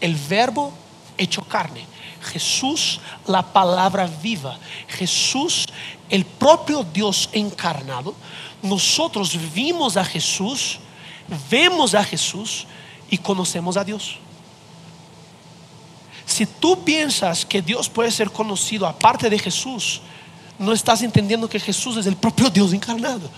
el 0.00 0.14
verbo 0.14 0.72
hecho 1.18 1.42
carne. 1.42 1.84
Jesús, 2.32 3.00
la 3.26 3.42
palabra 3.42 4.08
viva. 4.22 4.58
Jesús, 4.88 5.66
el 6.08 6.24
propio 6.24 6.82
Dios 6.84 7.28
encarnado. 7.32 8.14
Nosotros 8.62 9.38
vimos 9.52 9.98
a 9.98 10.04
Jesús, 10.06 10.78
vemos 11.50 11.94
a 11.94 12.02
Jesús 12.02 12.66
y 13.10 13.18
conocemos 13.18 13.76
a 13.76 13.84
Dios. 13.84 14.16
Si 16.24 16.46
tú 16.46 16.82
piensas 16.82 17.44
que 17.44 17.60
Dios 17.60 17.90
puede 17.90 18.10
ser 18.10 18.30
conocido 18.30 18.86
aparte 18.86 19.28
de 19.28 19.38
Jesús, 19.38 20.00
no 20.58 20.72
estás 20.72 21.02
entendiendo 21.02 21.46
que 21.46 21.60
Jesús 21.60 21.98
es 21.98 22.06
el 22.06 22.16
propio 22.16 22.48
Dios 22.48 22.72
encarnado. 22.72 23.30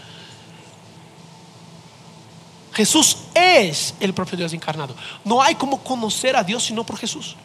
Jesús 2.72 3.18
es 3.34 3.94
el 4.00 4.14
propio 4.14 4.38
Dios 4.38 4.52
encarnado. 4.52 4.94
No 5.24 5.42
hay 5.42 5.54
como 5.54 5.82
conocer 5.82 6.36
a 6.36 6.42
Dios 6.42 6.64
sino 6.64 6.84
por 6.84 6.96
Jesús. 6.98 7.36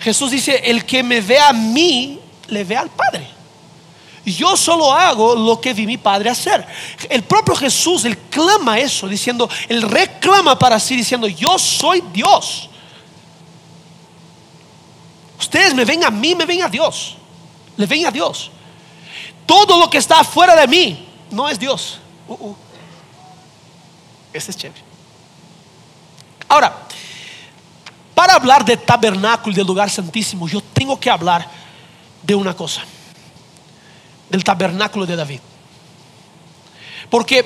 Jesús 0.00 0.30
dice, 0.30 0.62
el 0.64 0.84
que 0.86 1.02
me 1.02 1.20
ve 1.20 1.38
a 1.38 1.52
mí, 1.52 2.18
le 2.48 2.64
ve 2.64 2.76
al 2.76 2.88
Padre. 2.88 3.28
Yo 4.24 4.56
solo 4.56 4.92
hago 4.92 5.34
lo 5.34 5.60
que 5.60 5.74
vi 5.74 5.86
mi 5.86 5.98
Padre 5.98 6.30
hacer. 6.30 6.66
El 7.08 7.22
propio 7.22 7.54
Jesús, 7.54 8.04
él 8.04 8.16
clama 8.16 8.78
eso, 8.78 9.08
diciendo, 9.08 9.48
él 9.68 9.82
reclama 9.82 10.58
para 10.58 10.78
sí, 10.80 10.96
diciendo, 10.96 11.26
yo 11.26 11.58
soy 11.58 12.02
Dios. 12.12 12.68
Ustedes 15.38 15.74
me 15.74 15.84
ven 15.84 16.04
a 16.04 16.10
mí, 16.10 16.34
me 16.34 16.46
ven 16.46 16.62
a 16.62 16.68
Dios. 16.68 17.16
Le 17.76 17.86
ven 17.86 18.06
a 18.06 18.10
Dios. 18.10 18.50
Todo 19.46 19.78
lo 19.78 19.90
que 19.90 19.98
está 19.98 20.22
fuera 20.22 20.54
de 20.54 20.66
mí 20.66 21.06
no 21.30 21.48
es 21.48 21.58
Dios. 21.58 21.99
Uh, 22.30 22.34
uh. 22.34 22.56
Ese 24.32 24.52
es 24.52 24.56
chévere. 24.56 24.80
Ahora, 26.48 26.86
para 28.14 28.34
hablar 28.34 28.64
de 28.64 28.76
tabernáculo 28.76 29.52
y 29.52 29.56
del 29.56 29.66
lugar 29.66 29.90
santísimo, 29.90 30.46
yo 30.46 30.60
tengo 30.60 30.98
que 30.98 31.10
hablar 31.10 31.48
de 32.22 32.34
una 32.34 32.54
cosa, 32.54 32.82
del 34.28 34.44
tabernáculo 34.44 35.06
de 35.06 35.16
David. 35.16 35.40
Porque 37.10 37.44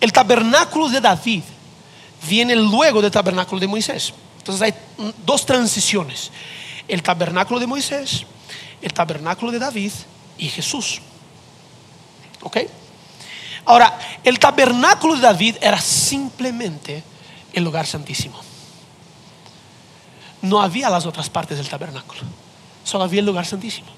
el 0.00 0.12
tabernáculo 0.12 0.88
de 0.88 1.00
David 1.00 1.44
viene 2.28 2.56
luego 2.56 3.00
del 3.00 3.12
tabernáculo 3.12 3.60
de 3.60 3.68
Moisés. 3.68 4.12
Entonces 4.38 4.62
hay 4.62 4.74
dos 5.24 5.46
transiciones. 5.46 6.32
El 6.88 7.04
tabernáculo 7.04 7.60
de 7.60 7.68
Moisés, 7.68 8.26
el 8.82 8.92
tabernáculo 8.92 9.52
de 9.52 9.60
David 9.60 9.92
y 10.38 10.48
Jesús. 10.48 11.00
¿Ok? 12.42 12.56
Ahora, 13.64 13.98
el 14.24 14.38
tabernáculo 14.38 15.14
de 15.16 15.22
David 15.22 15.56
era 15.60 15.80
simplemente 15.80 17.02
el 17.52 17.64
lugar 17.64 17.86
santísimo. 17.86 18.40
No 20.42 20.60
había 20.60 20.88
las 20.88 21.06
otras 21.06 21.28
partes 21.28 21.58
del 21.58 21.68
tabernáculo, 21.68 22.22
solo 22.84 23.04
había 23.04 23.20
el 23.20 23.26
lugar 23.26 23.46
santísimo. 23.46 23.88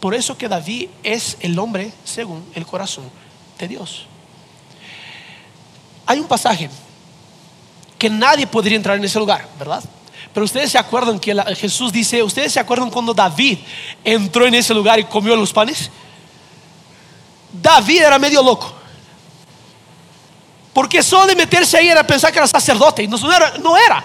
Por 0.00 0.14
eso 0.14 0.36
que 0.36 0.48
David 0.48 0.88
es 1.02 1.36
el 1.40 1.58
hombre 1.58 1.92
según 2.04 2.44
el 2.54 2.66
corazón 2.66 3.10
de 3.58 3.68
Dios. 3.68 4.06
Hay 6.06 6.18
un 6.18 6.26
pasaje 6.26 6.68
que 7.98 8.10
nadie 8.10 8.46
podría 8.46 8.76
entrar 8.76 8.96
en 8.96 9.04
ese 9.04 9.18
lugar, 9.18 9.48
¿verdad? 9.58 9.82
Pero 10.32 10.44
ustedes 10.44 10.70
se 10.70 10.78
acuerdan 10.78 11.18
que 11.18 11.34
Jesús 11.56 11.92
dice, 11.92 12.22
ustedes 12.22 12.52
se 12.52 12.60
acuerdan 12.60 12.90
cuando 12.90 13.14
David 13.14 13.58
entró 14.04 14.46
en 14.46 14.54
ese 14.54 14.74
lugar 14.74 14.98
y 14.98 15.04
comió 15.04 15.34
los 15.34 15.52
panes? 15.52 15.90
David 17.50 18.02
era 18.02 18.18
medio 18.18 18.42
loco. 18.42 18.75
Porque 20.76 21.02
solo 21.02 21.24
de 21.24 21.34
meterse 21.34 21.78
ahí 21.78 21.88
era 21.88 22.06
pensar 22.06 22.30
que 22.30 22.38
era 22.38 22.46
sacerdote. 22.46 23.02
Y 23.02 23.08
no, 23.08 23.16
era, 23.32 23.54
no 23.62 23.78
era. 23.78 24.04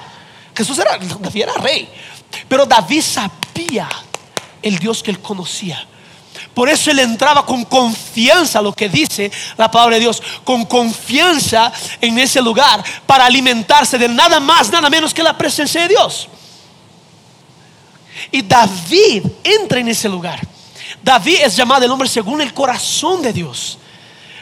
Jesús 0.55 0.79
era, 0.79 0.97
David 0.97 1.41
era 1.41 1.53
rey. 1.55 1.89
Pero 2.47 2.65
David 2.65 3.01
sabía 3.01 3.89
el 4.61 4.79
Dios 4.79 5.03
que 5.03 5.11
él 5.11 5.19
conocía. 5.19 5.85
Por 6.53 6.69
eso 6.69 6.89
él 6.89 6.99
entraba 6.99 7.45
con 7.45 7.65
confianza 7.65 8.61
lo 8.61 8.71
que 8.71 8.87
dice 8.87 9.29
la 9.57 9.69
palabra 9.69 9.95
de 9.95 9.99
Dios, 9.99 10.23
con 10.45 10.63
confianza 10.63 11.73
en 11.99 12.17
ese 12.17 12.41
lugar 12.41 12.81
para 13.05 13.25
alimentarse 13.25 13.97
de 13.97 14.07
nada 14.07 14.39
más, 14.39 14.71
nada 14.71 14.89
menos 14.89 15.13
que 15.13 15.23
la 15.23 15.37
presencia 15.37 15.81
de 15.81 15.89
Dios. 15.89 16.29
Y 18.31 18.43
David 18.43 19.25
entra 19.43 19.81
en 19.81 19.89
ese 19.89 20.07
lugar. 20.07 20.39
David 21.03 21.39
es 21.43 21.53
llamado 21.53 21.83
el 21.83 21.91
hombre 21.91 22.07
según 22.07 22.39
el 22.39 22.53
corazón 22.53 23.21
de 23.21 23.33
Dios. 23.33 23.77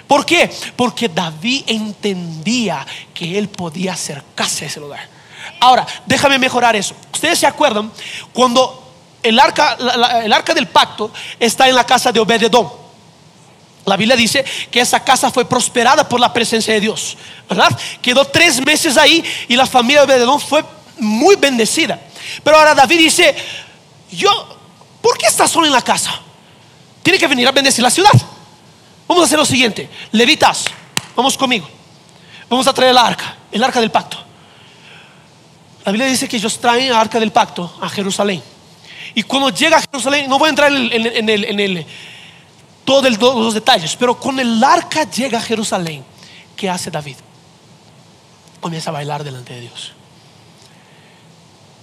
¿Por 0.10 0.26
qué? 0.26 0.50
Porque 0.76 1.08
David 1.08 1.66
entendía 1.68 2.84
que 3.14 3.38
él 3.38 3.48
podía 3.48 3.94
acercarse 3.94 4.66
a 4.66 4.68
ese 4.68 4.80
lugar. 4.80 5.08
Ahora, 5.60 5.86
déjame 6.08 6.40
mejorar 6.40 6.76
eso. 6.76 6.96
Ustedes 7.14 7.38
se 7.38 7.46
acuerdan 7.46 7.92
cuando 8.34 8.92
el 9.22 9.40
arca, 9.40 9.78
el 10.24 10.34
arca 10.34 10.56
del 10.56 10.68
pacto 10.68 11.12
está 11.40 11.70
en 11.70 11.76
la 11.76 11.86
casa 11.86 12.12
de 12.12 12.20
Obededón. 12.20 12.72
La 13.86 13.96
Biblia 13.98 14.16
dice 14.16 14.44
que 14.72 14.82
esa 14.82 15.04
casa 15.04 15.30
fue 15.30 15.46
prosperada 15.46 16.10
por 16.10 16.20
la 16.20 16.34
presencia 16.34 16.74
de 16.74 16.80
Dios, 16.80 17.16
¿verdad? 17.48 17.70
Quedó 18.02 18.26
tres 18.26 18.66
meses 18.66 18.98
ahí 18.98 19.24
y 19.48 19.56
la 19.56 19.68
familia 19.68 20.08
de 20.08 20.14
Obededón 20.14 20.42
fue 20.42 20.66
muy 20.98 21.36
bendecida. 21.36 22.00
Pero 22.44 22.58
ahora 22.58 22.74
David 22.74 22.98
dice, 22.98 23.36
yo, 24.10 24.58
¿por 25.04 25.20
qué 25.20 25.28
estás 25.28 25.52
solo 25.52 25.68
en 25.68 25.72
la 25.72 25.84
casa? 25.84 26.20
Tiene 27.04 27.20
que 27.20 27.28
venir 27.28 27.48
a 27.48 27.52
bendecir 27.52 27.84
la 27.84 27.92
ciudad. 27.92 28.12
Vamos 29.10 29.24
a 29.24 29.26
hacer 29.26 29.40
lo 29.40 29.46
siguiente. 29.46 29.90
Levitas, 30.12 30.66
vamos 31.16 31.36
conmigo. 31.36 31.68
Vamos 32.48 32.68
a 32.68 32.74
traer 32.74 32.92
el 32.92 32.98
arca, 33.00 33.38
el 33.52 33.64
arca 33.64 33.82
del 33.82 33.90
pacto. 33.90 34.18
La 35.84 35.92
Biblia 35.92 36.08
dice 36.08 36.28
que 36.28 36.38
ellos 36.38 36.60
traen 36.60 36.86
el 36.86 36.94
arca 36.94 37.20
del 37.20 37.32
pacto 37.32 37.76
a 37.82 37.90
Jerusalén. 37.90 38.44
Y 39.16 39.24
cuando 39.24 39.50
llega 39.50 39.78
a 39.78 39.82
Jerusalén, 39.82 40.30
no 40.30 40.38
voy 40.38 40.46
a 40.46 40.50
entrar 40.52 40.72
en, 40.72 41.30
el, 41.30 41.60
en 41.60 41.86
todos 42.86 43.20
los 43.20 43.56
detalles, 43.56 43.96
pero 43.96 44.20
cuando 44.20 44.44
el 44.44 44.64
arca 44.64 45.10
llega 45.10 45.40
a 45.40 45.42
Jerusalén, 45.42 46.06
¿qué 46.56 46.70
hace 46.70 46.92
David? 46.92 47.16
Comienza 48.62 48.92
a 48.92 48.94
bailar 48.94 49.24
delante 49.24 49.56
de 49.56 49.62
Dios. 49.62 49.94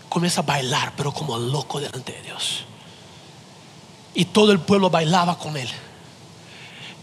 Comienza 0.09 0.43
a 0.43 0.45
bailar, 0.45 0.93
pero 0.97 1.11
como 1.13 1.37
loco 1.37 1.81
delante 1.81 2.13
de 2.13 2.23
Dios. 2.23 2.65
Y 4.15 4.27
todo 4.27 4.53
el 4.53 4.61
pueblo 4.61 4.91
bailaba 4.91 5.37
con 5.37 5.57
él. 5.57 5.69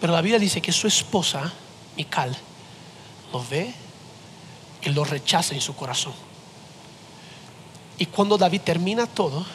Pero 0.03 0.11
la 0.11 0.21
Biblia 0.21 0.37
dice 0.37 0.61
que 0.61 0.73
su 0.73 0.85
esposa, 0.85 1.49
Mical, 1.95 2.35
lo 3.31 3.41
ve 3.49 3.73
y 4.81 4.89
lo 4.89 5.05
rechaza 5.05 5.55
en 5.55 5.61
su 5.61 5.77
corazón. 5.77 6.11
Y 7.97 8.07
cuando 8.07 8.37
David 8.37 8.59
termina 8.65 9.07
todo, 9.07 9.45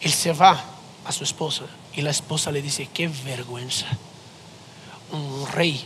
él 0.00 0.12
se 0.12 0.32
va 0.32 0.64
a 1.04 1.10
su 1.10 1.24
esposa 1.24 1.64
y 1.92 2.02
la 2.02 2.12
esposa 2.12 2.52
le 2.52 2.62
dice, 2.62 2.88
qué 2.94 3.08
vergüenza. 3.08 3.86
Un 5.10 5.44
rey 5.48 5.84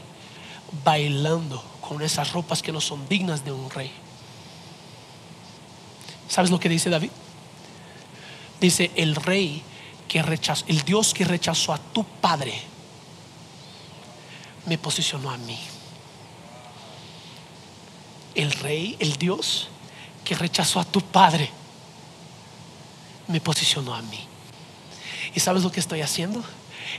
bailando 0.84 1.64
con 1.80 2.02
esas 2.02 2.34
ropas 2.34 2.60
que 2.60 2.72
no 2.72 2.82
son 2.82 3.08
dignas 3.08 3.42
de 3.42 3.52
un 3.52 3.70
rey. 3.70 3.90
¿Sabes 6.28 6.50
lo 6.50 6.60
que 6.60 6.68
dice 6.68 6.90
David? 6.90 7.10
Dice, 8.60 8.90
el 8.96 9.14
rey 9.16 9.62
que 10.08 10.20
rechazó, 10.20 10.66
el 10.68 10.82
Dios 10.82 11.14
que 11.14 11.24
rechazó 11.24 11.72
a 11.72 11.78
tu 11.78 12.04
padre 12.04 12.75
me 14.66 14.78
posicionó 14.78 15.30
a 15.30 15.36
mí. 15.38 15.58
El 18.34 18.52
rey, 18.52 18.96
el 18.98 19.16
Dios 19.16 19.68
que 20.24 20.34
rechazó 20.34 20.80
a 20.80 20.84
tu 20.84 21.00
padre, 21.00 21.50
me 23.28 23.40
posicionó 23.40 23.94
a 23.94 24.02
mí. 24.02 24.20
¿Y 25.34 25.40
sabes 25.40 25.62
lo 25.62 25.72
que 25.72 25.80
estoy 25.80 26.02
haciendo? 26.02 26.44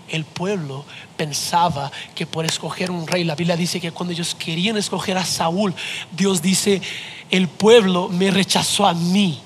el 0.10 0.26
pueblo 0.26 0.86
pensaba 1.16 1.92
que 2.16 2.26
por 2.26 2.46
escoger 2.46 2.92
un 2.92 3.08
rey, 3.08 3.24
la 3.24 3.36
Biblia 3.36 3.58
dice 3.58 3.80
que 3.80 3.92
cuando 3.92 4.14
ellos 4.14 4.36
querían 4.36 4.78
escoger 4.78 5.18
a 5.18 5.26
Saúl, 5.26 5.74
Dios 6.12 6.42
dice, 6.42 6.82
el 7.30 7.48
pueblo 7.48 8.10
me 8.10 8.32
rechazó 8.32 8.86
a 8.86 8.94
mí 8.94 9.40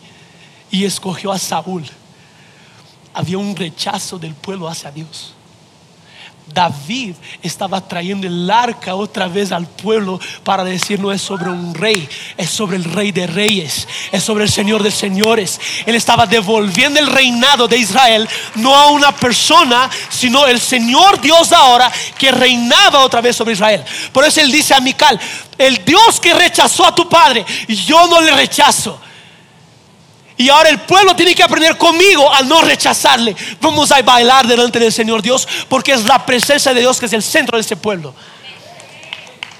y 0.69 0.85
escogió 0.85 1.31
a 1.31 1.39
Saúl. 1.39 1.85
Había 3.13 3.37
un 3.37 3.55
rechazo 3.55 4.17
del 4.17 4.33
pueblo 4.33 4.67
hacia 4.67 4.91
Dios. 4.91 5.33
David 6.47 7.15
estaba 7.41 7.87
trayendo 7.87 8.27
el 8.27 8.49
arca 8.49 8.95
otra 8.95 9.27
vez 9.27 9.51
al 9.51 9.67
pueblo 9.67 10.19
para 10.43 10.63
decir 10.63 10.99
no 10.99 11.11
es 11.11 11.21
sobre 11.21 11.49
un 11.49 11.73
rey, 11.73 12.07
es 12.37 12.49
sobre 12.49 12.77
el 12.77 12.83
rey 12.83 13.11
de 13.11 13.27
reyes, 13.27 13.87
es 14.11 14.23
sobre 14.23 14.43
el 14.43 14.49
señor 14.49 14.83
de 14.83 14.91
señores. 14.91 15.59
Él 15.85 15.95
estaba 15.95 16.25
devolviendo 16.25 16.99
el 16.99 17.07
reinado 17.07 17.67
de 17.67 17.77
Israel 17.77 18.27
no 18.55 18.75
a 18.75 18.91
una 18.91 19.15
persona, 19.15 19.89
sino 20.09 20.45
el 20.45 20.59
Señor 20.59 21.19
Dios 21.21 21.51
ahora 21.51 21.91
que 22.17 22.31
reinaba 22.31 22.99
otra 22.99 23.21
vez 23.21 23.35
sobre 23.35 23.53
Israel. 23.53 23.83
Por 24.11 24.25
eso 24.25 24.41
él 24.41 24.51
dice 24.51 24.73
a 24.73 24.79
Mical, 24.79 25.19
el 25.57 25.83
Dios 25.85 26.19
que 26.19 26.33
rechazó 26.33 26.85
a 26.85 26.95
tu 26.95 27.07
padre, 27.07 27.45
yo 27.67 28.07
no 28.07 28.21
le 28.21 28.31
rechazo. 28.31 28.99
Y 30.41 30.49
ahora 30.49 30.69
el 30.69 30.79
pueblo 30.81 31.15
tiene 31.15 31.35
que 31.35 31.43
aprender 31.43 31.77
conmigo 31.77 32.33
a 32.33 32.41
no 32.41 32.63
rechazarle. 32.63 33.35
Vamos 33.61 33.91
a 33.91 34.01
bailar 34.01 34.47
delante 34.47 34.79
del 34.79 34.91
Señor 34.91 35.21
Dios 35.21 35.47
porque 35.69 35.91
es 35.91 36.03
la 36.05 36.25
presencia 36.25 36.73
de 36.73 36.79
Dios 36.79 36.99
que 36.99 37.05
es 37.05 37.13
el 37.13 37.21
centro 37.21 37.57
de 37.57 37.61
ese 37.61 37.75
pueblo. 37.75 38.15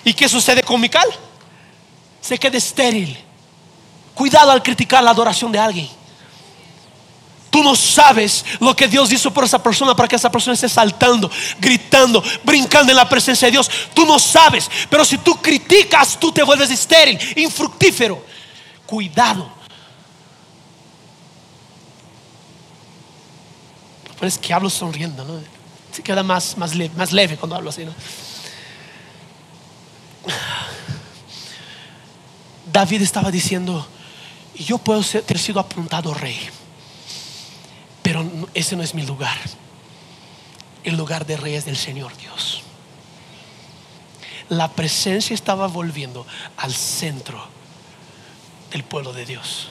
¿Y 0.04 0.12
qué 0.16 0.28
sucede 0.28 0.64
con 0.64 0.82
Mical? 0.82 1.08
Se 2.20 2.36
queda 2.40 2.58
estéril. 2.58 3.16
Cuidado 4.16 4.50
al 4.50 4.64
criticar 4.64 5.04
la 5.04 5.12
adoración 5.12 5.52
de 5.52 5.60
alguien. 5.60 5.88
Tú 7.52 7.62
no 7.62 7.76
sabes 7.76 8.44
lo 8.60 8.76
que 8.76 8.88
Dios 8.88 9.12
hizo 9.12 9.32
por 9.32 9.44
esa 9.44 9.62
persona 9.62 9.96
para 9.96 10.08
que 10.08 10.16
esa 10.16 10.32
persona 10.32 10.56
esté 10.56 10.68
saltando, 10.68 11.30
gritando, 11.60 12.24
brincando 12.44 12.92
en 12.92 12.98
la 12.98 13.08
presencia 13.08 13.46
de 13.50 13.52
Dios. 13.52 13.70
Tú 13.94 14.04
no 14.08 14.18
sabes. 14.18 14.68
Pero 14.90 15.06
si 15.06 15.20
tú 15.20 15.36
criticas, 15.36 16.20
tú 16.20 16.32
te 16.32 16.42
vuelves 16.42 16.72
estéril, 16.72 17.20
infructífero. 17.36 18.26
Cuidado. 18.88 19.61
Pero 24.22 24.28
es 24.28 24.38
que 24.38 24.54
hablo 24.54 24.70
sonriendo. 24.70 25.42
Se 25.92 26.04
queda 26.04 26.22
más, 26.22 26.56
más, 26.56 26.76
leve, 26.76 26.94
más 26.96 27.12
leve 27.12 27.38
cuando 27.38 27.56
hablo 27.56 27.72
así. 27.72 27.84
David 32.72 33.02
estaba 33.02 33.32
diciendo, 33.32 33.88
yo 34.54 34.78
puedo 34.78 35.02
ser, 35.02 35.26
sido 35.40 35.60
apuntado 35.60 36.14
rey, 36.14 36.38
pero 38.04 38.24
ese 38.54 38.76
no 38.76 38.84
es 38.84 38.94
mi 38.94 39.08
lugar. 39.08 39.40
El 40.84 40.98
lugar 40.98 41.26
de 41.26 41.38
rey 41.38 41.56
es 41.56 41.66
del 41.66 41.76
Señor 41.76 42.16
Dios. 42.18 42.62
La 44.50 44.68
presencia 44.68 45.34
estaba 45.34 45.66
volviendo 45.66 46.28
al 46.58 46.76
centro 46.76 47.44
del 48.72 48.84
pueblo 48.84 49.14
de 49.14 49.26
Dios. 49.26 49.70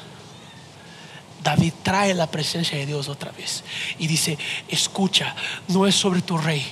David 1.43 1.73
trae 1.83 2.15
la 2.15 2.31
presencia 2.31 2.77
de 2.79 2.87
Dios 2.87 3.09
otra 3.09 3.33
vez 3.33 3.65
y 3.99 4.07
dice, 4.07 4.39
escucha, 4.69 5.35
no 5.69 5.87
es 5.87 5.95
sobre 5.95 6.23
tu 6.23 6.37
rey, 6.37 6.65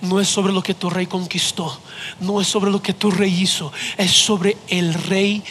no 0.00 0.20
es 0.20 0.28
sobre 0.28 0.52
lo 0.52 0.62
que 0.62 0.74
tu 0.74 0.90
rey 0.90 1.06
conquistó, 1.06 1.80
no 2.20 2.40
es 2.40 2.48
sobre 2.48 2.70
lo 2.70 2.82
que 2.82 2.94
tu 2.94 3.10
rey 3.10 3.42
hizo, 3.42 3.72
es 3.96 4.10
sobre 4.10 4.56
el 4.68 4.94
rey 4.94 5.42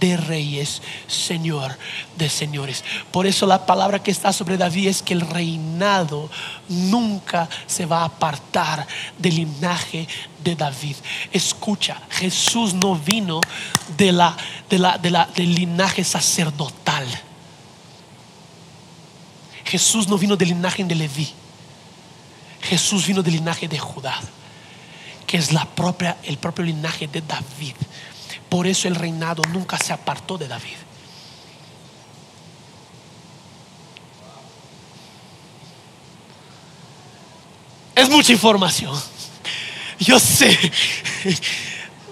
de 0.00 0.16
reyes, 0.16 0.82
Señor 1.06 1.76
de 2.16 2.28
señores. 2.28 2.84
Por 3.10 3.26
eso 3.26 3.46
la 3.46 3.66
palabra 3.66 4.02
que 4.02 4.10
está 4.10 4.32
sobre 4.32 4.56
David 4.56 4.88
es 4.88 5.02
que 5.02 5.14
el 5.14 5.20
reinado 5.20 6.30
nunca 6.68 7.48
se 7.66 7.86
va 7.86 8.00
a 8.00 8.06
apartar 8.06 8.86
del 9.18 9.36
linaje 9.36 10.08
de 10.42 10.56
David. 10.56 10.96
Escucha, 11.32 12.00
Jesús 12.10 12.74
no 12.74 12.96
vino 12.96 13.40
del 13.96 14.22
linaje 15.36 16.04
sacerdotal. 16.04 17.06
Jesús 19.64 20.08
no 20.08 20.18
vino 20.18 20.36
del 20.36 20.48
linaje 20.48 20.84
de 20.84 20.94
Leví. 20.94 21.32
Jesús 22.62 23.06
vino 23.06 23.22
del 23.22 23.34
linaje 23.34 23.68
de 23.68 23.78
Judá, 23.78 24.18
que 25.26 25.36
es 25.36 25.52
la 25.52 25.64
propia, 25.64 26.16
el 26.22 26.38
propio 26.38 26.64
linaje 26.64 27.06
de 27.06 27.20
David. 27.20 27.74
Por 28.48 28.66
eso 28.66 28.88
el 28.88 28.94
reinado 28.94 29.42
nunca 29.52 29.78
se 29.78 29.92
apartó 29.92 30.38
de 30.38 30.48
David. 30.48 30.76
Es 37.94 38.10
mucha 38.10 38.32
información. 38.32 38.98
Yo 39.98 40.18
sé. 40.18 40.58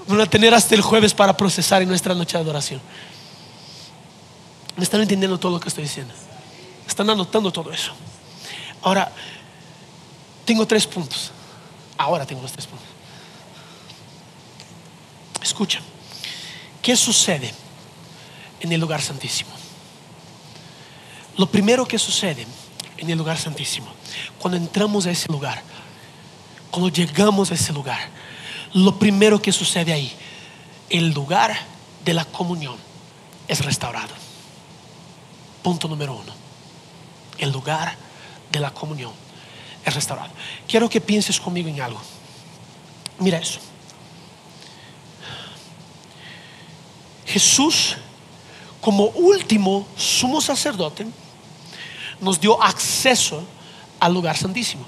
Van 0.06 0.20
a 0.20 0.26
tener 0.26 0.54
hasta 0.54 0.74
el 0.74 0.80
jueves 0.80 1.14
para 1.14 1.36
procesar 1.36 1.82
en 1.82 1.88
nuestra 1.88 2.14
noche 2.14 2.36
de 2.36 2.42
adoración. 2.42 2.80
¿Me 4.76 4.84
están 4.84 5.00
entendiendo 5.00 5.38
todo 5.38 5.52
lo 5.52 5.60
que 5.60 5.68
estoy 5.68 5.84
diciendo? 5.84 6.14
Están 6.86 7.08
anotando 7.10 7.52
todo 7.52 7.72
eso. 7.72 7.92
Ahora, 8.82 9.10
tengo 10.44 10.66
tres 10.66 10.86
puntos. 10.86 11.30
Ahora 11.96 12.26
tengo 12.26 12.42
los 12.42 12.52
tres 12.52 12.66
puntos. 12.66 12.88
Escucha, 15.42 15.80
¿qué 16.80 16.96
sucede 16.96 17.52
en 18.60 18.72
el 18.72 18.80
lugar 18.80 19.00
santísimo? 19.00 19.50
Lo 21.36 21.46
primero 21.46 21.86
que 21.86 21.98
sucede 21.98 22.46
en 22.98 23.10
el 23.10 23.18
lugar 23.18 23.38
santísimo, 23.38 23.88
cuando 24.38 24.56
entramos 24.56 25.06
a 25.06 25.10
ese 25.10 25.28
lugar, 25.28 25.62
cuando 26.70 26.88
llegamos 26.88 27.50
a 27.50 27.54
ese 27.54 27.72
lugar, 27.72 28.00
lo 28.74 28.98
primero 28.98 29.40
que 29.40 29.52
sucede 29.52 29.92
ahí, 29.92 30.12
el 30.90 31.10
lugar 31.10 31.56
de 32.04 32.14
la 32.14 32.24
comunión 32.24 32.76
es 33.48 33.64
restaurado. 33.64 34.14
Punto 35.62 35.88
número 35.88 36.14
uno 36.14 36.41
el 37.38 37.50
lugar 37.50 37.96
de 38.50 38.60
la 38.60 38.72
comunión 38.72 39.12
es 39.84 39.94
restaurado. 39.94 40.30
Quiero 40.68 40.88
que 40.88 41.00
pienses 41.00 41.40
conmigo 41.40 41.68
en 41.68 41.80
algo. 41.80 42.00
Mira 43.18 43.38
eso. 43.38 43.58
Jesús, 47.26 47.96
como 48.80 49.04
último 49.06 49.86
sumo 49.96 50.40
sacerdote, 50.40 51.06
nos 52.20 52.38
dio 52.40 52.62
acceso 52.62 53.42
al 53.98 54.12
lugar 54.12 54.36
santísimo, 54.36 54.84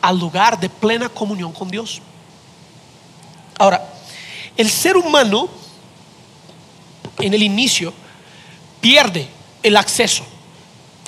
al 0.00 0.18
lugar 0.18 0.58
de 0.58 0.68
plena 0.68 1.08
comunión 1.08 1.52
con 1.52 1.68
Dios. 1.68 2.00
Ahora, 3.58 3.86
el 4.56 4.68
ser 4.70 4.96
humano 4.96 5.48
en 7.18 7.34
el 7.34 7.42
inicio 7.42 7.92
pierde 8.80 9.28
el 9.62 9.76
acceso 9.76 10.24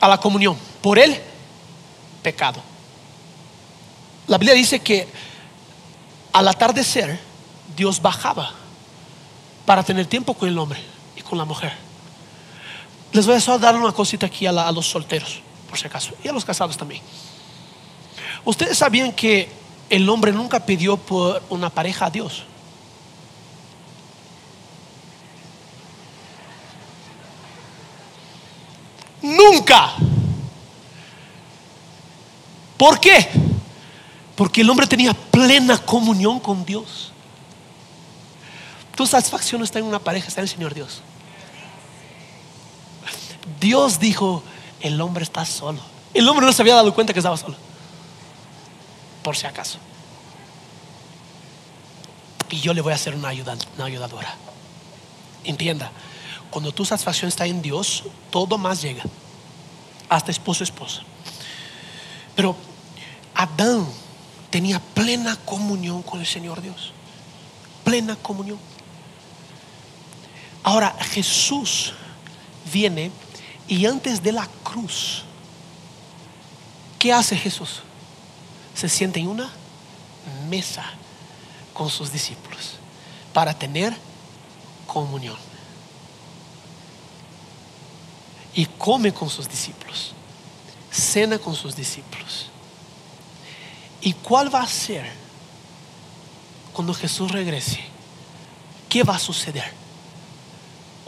a 0.01 0.09
la 0.09 0.19
comunión 0.19 0.57
por 0.83 0.99
el 0.99 1.21
pecado. 2.23 2.61
La 4.27 4.39
Biblia 4.39 4.55
dice 4.55 4.81
que 4.81 5.07
al 6.33 6.49
atardecer 6.49 7.19
Dios 7.77 8.01
bajaba 8.01 8.53
para 9.67 9.83
tener 9.83 10.07
tiempo 10.07 10.35
con 10.35 10.49
el 10.49 10.59
hombre 10.59 10.81
y 11.17 11.23
con 11.23 11.39
la 11.39 11.45
mujer. 11.45 11.73
Les 13.13 13.27
voy 13.27 13.37
a 13.37 13.59
dar 13.59 13.77
una 13.77 13.93
cosita 13.93 14.27
aquí 14.27 14.47
a 14.47 14.53
los 14.53 14.91
solteros, 14.91 15.41
por 15.69 15.79
si 15.79 15.87
acaso, 15.87 16.13
y 16.23 16.29
a 16.29 16.33
los 16.33 16.45
casados 16.45 16.77
también. 16.77 17.01
Ustedes 18.45 18.77
sabían 18.77 19.13
que 19.13 19.49
el 19.89 20.09
hombre 20.09 20.33
nunca 20.33 20.67
pidió 20.67 20.97
por 20.97 21.43
una 21.49 21.71
pareja 21.71 22.07
a 22.07 22.11
Dios. 22.11 22.45
Nunca. 29.25 29.95
¿Por 32.77 33.01
qué? 33.01 33.27
Porque 34.37 34.61
el 34.61 34.69
hombre 34.69 34.87
tenía 34.87 35.15
plena 35.15 35.79
comunión 35.79 36.39
con 36.39 36.67
Dios. 36.67 37.11
Tu 38.95 39.07
satisfacción 39.07 39.61
no 39.61 39.65
está 39.65 39.79
en 39.79 39.87
una 39.87 39.99
pareja, 39.99 40.29
está 40.29 40.43
en 40.43 40.45
el 40.45 40.51
Señor 40.51 40.75
Dios. 40.75 41.01
Dios 43.61 43.99
dijo, 43.99 44.43
el 44.81 45.01
hombre 45.01 45.25
está 45.25 45.47
solo. 45.47 45.81
El 46.13 46.29
hombre 46.29 46.45
no 46.45 46.53
se 46.53 46.61
había 46.61 46.75
dado 46.75 46.93
cuenta 46.95 47.15
que 47.15 47.21
estaba 47.21 47.39
solo. 47.39 47.57
Por 49.23 49.37
si 49.37 49.47
acaso. 49.47 49.79
Y 52.51 52.61
yo 52.61 52.75
le 52.75 52.83
voy 52.83 52.93
a 52.93 52.97
hacer 52.97 53.15
una, 53.15 53.29
ayuda, 53.29 53.57
una 53.77 53.87
ayudadora. 53.87 54.35
Entienda, 55.45 55.91
cuando 56.55 56.71
tu 56.71 56.85
satisfacción 56.85 57.31
está 57.31 57.47
en 57.47 57.61
Dios, 57.61 58.05
todo 58.31 58.57
más 58.57 58.81
llega. 58.81 59.03
Hasta 60.09 60.31
esposo, 60.31 60.63
esposa. 60.63 61.03
Pero 62.37 62.55
Adán 63.35 63.85
tenía 64.51 64.79
plena 64.79 65.35
comunión 65.45 66.05
con 66.05 66.21
el 66.21 66.27
Señor 66.27 66.63
Dios. 66.63 66.93
Plena 67.83 68.15
comunión. 68.15 68.61
Ahora 70.63 70.95
Jesús 71.11 71.93
viene 72.73 73.11
y 73.67 73.85
antes 73.87 74.23
de 74.23 74.31
la 74.31 74.49
cruz, 74.63 75.25
¿qué 77.01 77.13
hace 77.13 77.37
Jesús? 77.37 77.83
se 78.77 78.89
sienta 78.89 79.19
en 79.19 79.27
una 79.27 79.51
mesa 80.49 80.85
con 81.73 81.91
sus 81.91 82.13
discípulos 82.13 82.77
para 83.33 83.59
tener 83.59 83.93
comunión. 84.87 85.54
Y 88.55 88.67
come 88.67 89.13
con 89.13 89.29
sus 89.29 89.49
discípulos, 89.49 90.13
cena 90.91 91.39
con 91.39 91.55
sus 91.55 91.75
discípulos. 91.75 92.47
¿Y 94.01 94.13
cuál 94.13 94.55
va 94.55 94.63
a 94.63 94.67
ser 94.69 95.11
cuando 96.73 96.95
Jesús 96.95 97.31
regrese? 97.31 97.81
¿Qué 98.89 99.03
va 99.03 99.17
a 99.17 99.19
suceder? 99.19 99.73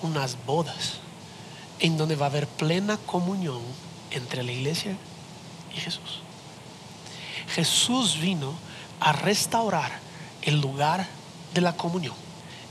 Unas 0.03 0.37
bodas 0.45 0.95
en 1.79 1.97
donde 1.97 2.17
va 2.17 2.27
a 2.27 2.29
haber 2.31 2.47
plena 2.47 2.97
comunión 2.97 3.61
entre 4.11 4.43
la 4.43 4.53
iglesia 4.53 4.97
y 5.75 5.81
Jesús. 5.81 6.21
Jesús 7.55 8.19
vino 8.19 8.55
a 9.01 9.13
restaurar 9.13 9.93
el 10.43 10.61
lugar 10.61 11.07
de 11.55 11.61
la 11.61 11.77
comunión, 11.77 12.15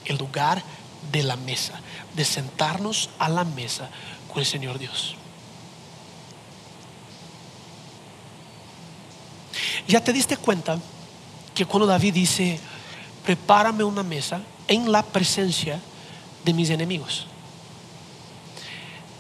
el 0.05 0.17
lugar 0.17 0.63
de 1.11 1.23
la 1.23 1.36
mesa, 1.36 1.80
de 2.15 2.26
sentarnos 2.26 3.09
a 3.19 3.30
la 3.30 3.43
mesa 3.43 3.89
con 4.36 4.41
el 4.41 4.45
Señor 4.45 4.77
Dios. 4.77 5.15
Ya 9.88 10.03
te 10.03 10.11
diste 10.11 10.36
cuenta 10.36 10.77
que 11.53 11.65
cuando 11.65 11.86
David 11.88 12.13
dice, 12.13 12.59
prepárame 13.23 13.86
una 13.86 14.03
mesa 14.03 14.41
en 14.67 14.91
la 14.91 15.03
presencia 15.03 15.79
de 16.43 16.53
mis 16.53 16.69
enemigos. 16.69 17.27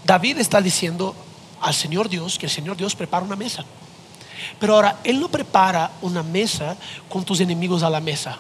David 0.03 0.37
está 0.39 0.59
diciendo 0.59 1.15
al 1.61 1.73
Señor 1.73 2.09
Dios 2.09 2.37
que 2.37 2.47
el 2.47 2.51
Señor 2.51 2.75
Dios 2.75 2.93
prepara 2.93 3.23
una 3.23 3.37
mesa. 3.37 3.63
Pero 4.59 4.75
ahora, 4.75 4.99
Él 5.05 5.21
no 5.21 5.29
prepara 5.29 5.91
una 6.01 6.23
mesa 6.23 6.75
con 7.07 7.23
tus 7.23 7.39
enemigos 7.39 7.83
a 7.83 7.89
la 7.89 8.01
mesa. 8.01 8.37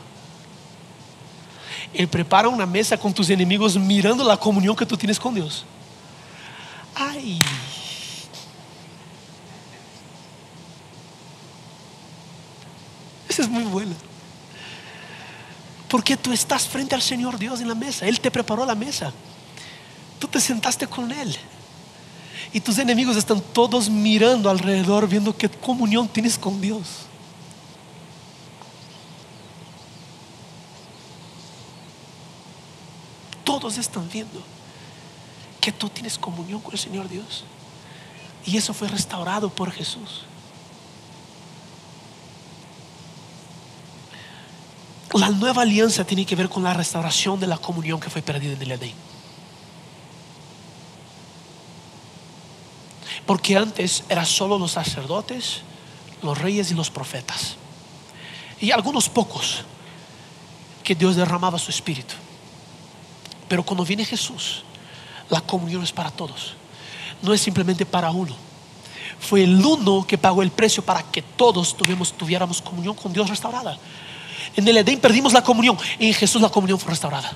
Él 1.93 2.09
prepara 2.09 2.49
una 2.49 2.65
mesa 2.65 2.97
con 2.97 3.13
tus 3.13 3.29
enemigos 3.29 3.77
mirando 3.77 4.25
la 4.25 4.35
comunión 4.35 4.75
que 4.75 4.85
tú 4.85 4.97
tienes 4.97 5.17
con 5.17 5.33
Dios. 5.33 5.65
Ay. 6.95 7.41
Esa 13.27 13.41
es 13.43 13.49
muy 13.49 13.63
buena. 13.63 13.93
Porque 15.89 16.15
tú 16.15 16.31
estás 16.31 16.67
frente 16.67 16.95
al 16.95 17.01
Señor 17.01 17.37
Dios 17.37 17.59
en 17.59 17.67
la 17.67 17.75
mesa. 17.75 18.07
Él 18.07 18.19
te 18.19 18.31
preparó 18.31 18.65
la 18.65 18.75
mesa. 18.75 19.11
Tú 20.19 20.27
te 20.27 20.39
sentaste 20.39 20.87
con 20.87 21.11
Él. 21.11 21.35
Y 22.53 22.61
tus 22.61 22.77
enemigos 22.77 23.17
están 23.17 23.41
todos 23.41 23.89
mirando 23.89 24.49
alrededor, 24.49 25.07
viendo 25.07 25.35
qué 25.35 25.49
comunión 25.49 26.07
tienes 26.07 26.37
con 26.37 26.61
Dios. 26.61 27.07
Todos 33.43 33.77
están 33.77 34.09
viendo 34.09 34.41
que 35.65 35.71
tú 35.71 35.89
tienes 35.89 36.19
comunión 36.19 36.61
con 36.61 36.73
el 36.73 36.79
Señor 36.79 37.09
Dios. 37.09 37.43
Y 38.45 38.55
eso 38.55 38.71
fue 38.71 38.87
restaurado 38.87 39.49
por 39.49 39.71
Jesús. 39.71 40.21
La 45.13 45.29
nueva 45.29 45.63
alianza 45.63 46.05
tiene 46.05 46.23
que 46.23 46.35
ver 46.35 46.49
con 46.49 46.61
la 46.61 46.75
restauración 46.75 47.39
de 47.39 47.47
la 47.47 47.57
comunión 47.57 47.99
que 47.99 48.11
fue 48.11 48.21
perdida 48.21 48.53
en 48.53 48.61
el 48.61 48.73
Edén. 48.73 48.93
Porque 53.25 53.57
antes 53.57 54.03
era 54.07 54.23
solo 54.23 54.59
los 54.59 54.73
sacerdotes, 54.73 55.61
los 56.21 56.37
reyes 56.37 56.69
y 56.69 56.75
los 56.75 56.91
profetas. 56.91 57.55
Y 58.61 58.69
algunos 58.69 59.09
pocos 59.09 59.63
que 60.83 60.93
Dios 60.93 61.15
derramaba 61.15 61.57
su 61.57 61.71
espíritu. 61.71 62.13
Pero 63.49 63.63
cuando 63.63 63.83
viene 63.83 64.05
Jesús, 64.05 64.63
la 65.29 65.41
comunión 65.41 65.83
es 65.83 65.91
para 65.91 66.11
todos. 66.11 66.53
No 67.21 67.33
es 67.33 67.41
simplemente 67.41 67.85
para 67.85 68.11
uno. 68.11 68.35
Fue 69.19 69.43
el 69.43 69.63
uno 69.65 70.05
que 70.07 70.17
pagó 70.17 70.41
el 70.41 70.51
precio 70.51 70.83
para 70.83 71.01
que 71.03 71.21
todos 71.21 71.75
tuviéramos 71.77 72.61
comunión 72.61 72.95
con 72.95 73.13
Dios 73.13 73.29
restaurada. 73.29 73.77
En 74.55 74.67
el 74.67 74.77
Edén 74.77 74.99
perdimos 74.99 75.33
la 75.33 75.43
comunión. 75.43 75.77
En 75.99 76.13
Jesús 76.13 76.41
la 76.41 76.49
comunión 76.49 76.79
fue 76.79 76.91
restaurada. 76.91 77.31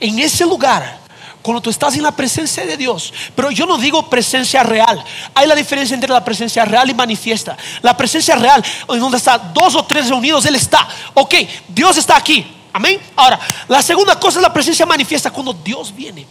En 0.00 0.18
ese 0.18 0.44
lugar, 0.44 0.98
cuando 1.42 1.60
tú 1.60 1.70
estás 1.70 1.94
en 1.94 2.02
la 2.02 2.12
presencia 2.12 2.66
de 2.66 2.76
Dios, 2.76 3.12
pero 3.34 3.50
yo 3.50 3.64
no 3.66 3.78
digo 3.78 4.08
presencia 4.10 4.62
real. 4.62 5.02
Hay 5.34 5.46
la 5.46 5.54
diferencia 5.54 5.94
entre 5.94 6.10
la 6.10 6.24
presencia 6.24 6.64
real 6.64 6.90
y 6.90 6.94
manifiesta. 6.94 7.56
La 7.82 7.96
presencia 7.96 8.34
real, 8.36 8.64
en 8.88 8.98
donde 8.98 9.18
está 9.18 9.38
dos 9.38 9.74
o 9.76 9.84
tres 9.84 10.08
reunidos, 10.08 10.44
Él 10.46 10.56
está. 10.56 10.88
Ok, 11.14 11.34
Dios 11.68 11.96
está 11.96 12.16
aquí. 12.16 12.44
Amén. 12.72 13.00
Ahora, 13.16 13.38
la 13.68 13.82
segunda 13.82 14.18
cosa 14.18 14.38
es 14.38 14.42
la 14.42 14.52
presencia 14.52 14.84
manifiesta. 14.84 15.30
Cuando 15.30 15.52
Dios 15.52 15.94
viene 15.94 16.26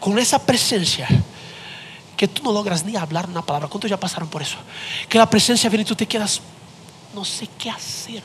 con 0.00 0.18
esa 0.18 0.44
presencia 0.44 1.08
que 2.16 2.28
tú 2.28 2.42
no 2.42 2.52
logras 2.52 2.84
ni 2.84 2.96
hablar 2.96 3.28
una 3.28 3.42
palabra. 3.42 3.68
¿Cuántos 3.68 3.90
ya 3.90 3.98
pasaron 3.98 4.28
por 4.28 4.42
eso? 4.42 4.56
Que 5.08 5.18
la 5.18 5.28
presencia 5.28 5.70
viene 5.70 5.82
y 5.82 5.86
tú 5.86 5.94
te 5.94 6.06
quedas, 6.06 6.40
no 7.14 7.24
sé 7.24 7.48
qué 7.58 7.70
hacer 7.70 8.22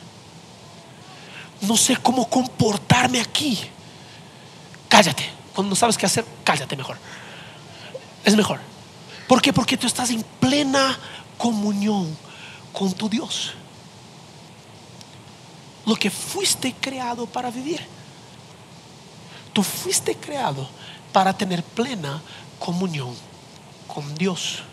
no 1.67 1.77
sé 1.77 1.97
cómo 1.97 2.29
comportarme 2.29 3.19
aquí. 3.19 3.57
Cállate. 4.87 5.29
Cuando 5.53 5.69
no 5.69 5.75
sabes 5.75 5.97
qué 5.97 6.05
hacer, 6.05 6.25
cállate 6.43 6.75
mejor. 6.75 6.97
Es 8.23 8.35
mejor. 8.35 8.59
¿Por 9.27 9.41
qué? 9.41 9.53
Porque 9.53 9.77
tú 9.77 9.87
estás 9.87 10.09
en 10.09 10.23
plena 10.39 10.97
comunión 11.37 12.15
con 12.71 12.93
tu 12.93 13.07
Dios. 13.09 13.53
Lo 15.85 15.95
que 15.95 16.09
fuiste 16.09 16.73
creado 16.73 17.25
para 17.25 17.49
vivir. 17.49 17.85
Tú 19.53 19.63
fuiste 19.63 20.15
creado 20.15 20.67
para 21.13 21.37
tener 21.37 21.63
plena 21.63 22.21
comunión 22.59 23.15
con 23.87 24.13
Dios. 24.15 24.63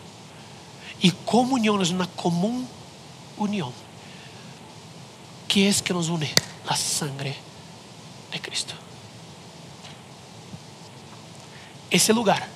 Y 0.99 1.11
comunión 1.11 1.81
es 1.81 1.91
una 1.91 2.07
común 2.07 2.67
unión. 3.37 3.71
¿Qué 5.47 5.69
es 5.69 5.81
que 5.81 5.93
nos 5.93 6.09
une? 6.09 6.29
la 6.67 6.75
sangre 6.75 7.35
de 8.31 8.39
Cristo. 8.39 8.73
Ese 11.89 12.13
lugar 12.13 12.47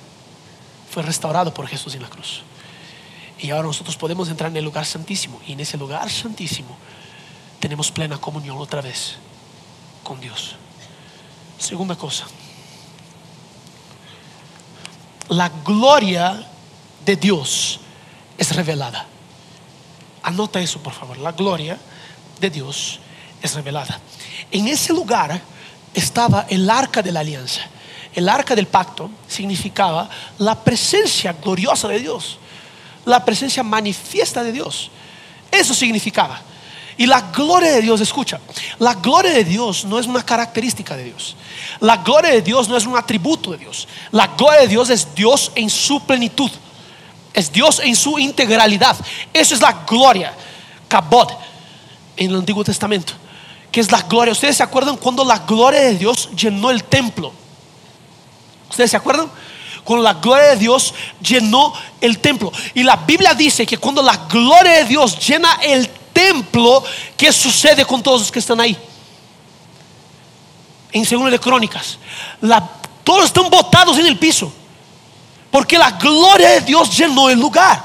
fue 0.90 1.02
restaurado 1.02 1.52
por 1.52 1.66
Jesús 1.66 1.94
en 1.94 2.02
la 2.02 2.08
cruz. 2.08 2.42
Y 3.38 3.50
ahora 3.50 3.66
nosotros 3.66 3.96
podemos 3.96 4.30
entrar 4.30 4.50
en 4.50 4.56
el 4.56 4.64
lugar 4.64 4.86
santísimo. 4.86 5.40
Y 5.46 5.52
en 5.52 5.60
ese 5.60 5.76
lugar 5.76 6.10
santísimo 6.10 6.76
tenemos 7.60 7.90
plena 7.90 8.16
comunión 8.18 8.56
otra 8.56 8.80
vez 8.80 9.16
con 10.02 10.20
Dios. 10.20 10.56
Segunda 11.58 11.96
cosa. 11.96 12.26
La 15.28 15.48
gloria 15.48 16.46
de 17.04 17.16
Dios 17.16 17.80
es 18.38 18.54
revelada. 18.54 19.06
Anota 20.22 20.60
eso, 20.60 20.80
por 20.80 20.92
favor. 20.92 21.18
La 21.18 21.32
gloria 21.32 21.78
de 22.40 22.50
Dios 22.50 23.00
es 23.42 23.54
revelada. 23.54 24.00
En 24.50 24.68
ese 24.68 24.92
lugar 24.92 25.40
estaba 25.94 26.46
el 26.48 26.68
arca 26.68 27.02
de 27.02 27.12
la 27.12 27.20
alianza. 27.20 27.62
El 28.14 28.28
arca 28.28 28.54
del 28.54 28.66
pacto 28.66 29.10
significaba 29.28 30.08
la 30.38 30.54
presencia 30.62 31.32
gloriosa 31.34 31.86
de 31.88 31.98
Dios, 32.00 32.38
la 33.04 33.24
presencia 33.24 33.62
manifiesta 33.62 34.42
de 34.42 34.52
Dios. 34.52 34.90
Eso 35.50 35.74
significaba. 35.74 36.40
Y 36.98 37.06
la 37.06 37.20
gloria 37.20 37.72
de 37.72 37.82
Dios, 37.82 38.00
escucha, 38.00 38.40
la 38.78 38.94
gloria 38.94 39.32
de 39.32 39.44
Dios 39.44 39.84
no 39.84 39.98
es 39.98 40.06
una 40.06 40.24
característica 40.24 40.96
de 40.96 41.04
Dios. 41.04 41.36
La 41.80 41.98
gloria 41.98 42.30
de 42.30 42.42
Dios 42.42 42.68
no 42.68 42.76
es 42.76 42.86
un 42.86 42.96
atributo 42.96 43.52
de 43.52 43.58
Dios. 43.58 43.86
La 44.12 44.28
gloria 44.28 44.60
de 44.60 44.68
Dios 44.68 44.88
es 44.90 45.14
Dios 45.14 45.52
en 45.54 45.68
su 45.68 46.00
plenitud. 46.00 46.50
Es 47.34 47.52
Dios 47.52 47.80
en 47.84 47.94
su 47.94 48.18
integralidad. 48.18 48.96
Eso 49.32 49.54
es 49.54 49.60
la 49.60 49.84
gloria. 49.86 50.32
Kabod 50.88 51.30
en 52.16 52.30
el 52.30 52.36
Antiguo 52.36 52.64
Testamento 52.64 53.12
que 53.76 53.80
es 53.80 53.92
la 53.92 54.00
gloria. 54.00 54.32
¿Ustedes 54.32 54.56
se 54.56 54.62
acuerdan 54.62 54.96
cuando 54.96 55.22
la 55.22 55.40
gloria 55.40 55.80
de 55.80 55.96
Dios 55.96 56.30
llenó 56.34 56.70
el 56.70 56.84
templo? 56.84 57.30
¿Ustedes 58.70 58.90
se 58.90 58.96
acuerdan? 58.96 59.30
Cuando 59.84 60.02
la 60.02 60.14
gloria 60.14 60.46
de 60.46 60.56
Dios 60.56 60.94
llenó 61.20 61.74
el 62.00 62.18
templo. 62.20 62.50
Y 62.72 62.82
la 62.82 62.96
Biblia 62.96 63.34
dice 63.34 63.66
que 63.66 63.76
cuando 63.76 64.02
la 64.02 64.16
gloria 64.30 64.72
de 64.78 64.84
Dios 64.84 65.18
llena 65.18 65.58
el 65.62 65.90
templo, 65.90 66.05
¿qué 67.16 67.32
sucede 67.32 67.84
con 67.84 68.02
todos 68.02 68.22
los 68.22 68.32
que 68.32 68.38
están 68.38 68.60
ahí? 68.60 68.76
En 70.92 71.04
segundo 71.04 71.30
de 71.30 71.38
Crónicas, 71.38 71.98
todos 73.04 73.26
están 73.26 73.50
botados 73.50 73.98
en 73.98 74.06
el 74.06 74.18
piso. 74.18 74.52
Porque 75.50 75.78
la 75.78 75.92
gloria 75.92 76.50
de 76.50 76.60
Dios 76.62 76.96
llenó 76.96 77.30
el 77.30 77.38
lugar. 77.38 77.82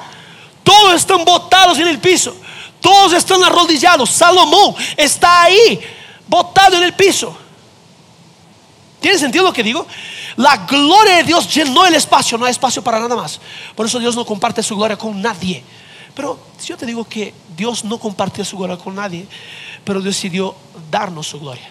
Todos 0.64 0.96
están 0.96 1.24
botados 1.24 1.78
en 1.80 1.88
el 1.88 2.00
piso. 2.00 2.36
Todos 2.80 3.14
están 3.14 3.44
arrodillados. 3.44 4.10
Salomón 4.10 4.76
está 4.98 5.44
ahí, 5.44 5.80
botado 6.28 6.78
en 6.78 6.84
el 6.84 6.94
piso. 6.94 7.36
¿Tiene 9.00 9.18
sentido 9.18 9.44
lo 9.44 9.54
que 9.54 9.64
digo? 9.64 9.86
La 10.38 10.58
gloria 10.58 11.18
de 11.18 11.24
Dios 11.24 11.54
llenó 11.54 11.86
el 11.86 11.96
espacio, 11.96 12.38
no 12.38 12.46
hay 12.46 12.52
espacio 12.52 12.84
para 12.84 13.00
nada 13.00 13.16
más. 13.16 13.40
Por 13.76 13.86
eso 13.86 14.00
Dios 14.00 14.16
no 14.16 14.26
comparte 14.26 14.64
su 14.64 14.76
gloria 14.76 14.98
con 14.98 15.22
nadie. 15.22 15.64
Pero 16.14 16.40
si 16.58 16.68
yo 16.68 16.78
te 16.78 16.86
digo 16.86 17.06
que 17.06 17.34
Dios 17.56 17.84
no 17.84 17.98
compartió 17.98 18.44
su 18.44 18.58
gloria 18.58 18.78
con 18.78 18.96
nadie, 18.96 19.28
pero 19.84 20.02
decidió 20.02 20.56
darnos 20.90 21.28
su 21.28 21.40
gloria. 21.40 21.70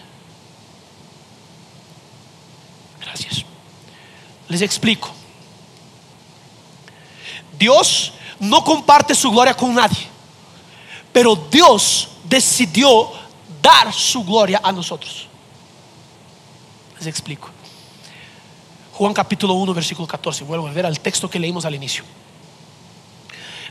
Gracias. 3.01 3.45
Les 4.49 4.63
explico. 4.63 5.11
Dios 7.59 8.13
no 8.39 8.65
comparte 8.65 9.15
su 9.15 9.31
gloria 9.31 9.55
con 9.55 9.75
nadie, 9.75 10.07
pero 11.13 11.37
Dios 11.37 12.09
decidió 12.25 13.11
dar 13.61 13.93
su 13.93 14.25
gloria 14.25 14.61
a 14.63 14.73
nosotros. 14.73 15.27
Les 16.99 17.07
explico. 17.07 17.51
Juan 18.95 19.13
capítulo 19.13 19.55
1, 19.55 19.75
versículo 19.75 20.07
14. 20.09 20.45
Vuelvo 20.45 20.69
a 20.69 20.73
ver 20.73 20.87
al 20.87 21.01
texto 21.01 21.29
que 21.29 21.39
leímos 21.39 21.65
al 21.65 21.75
inicio. 21.75 22.05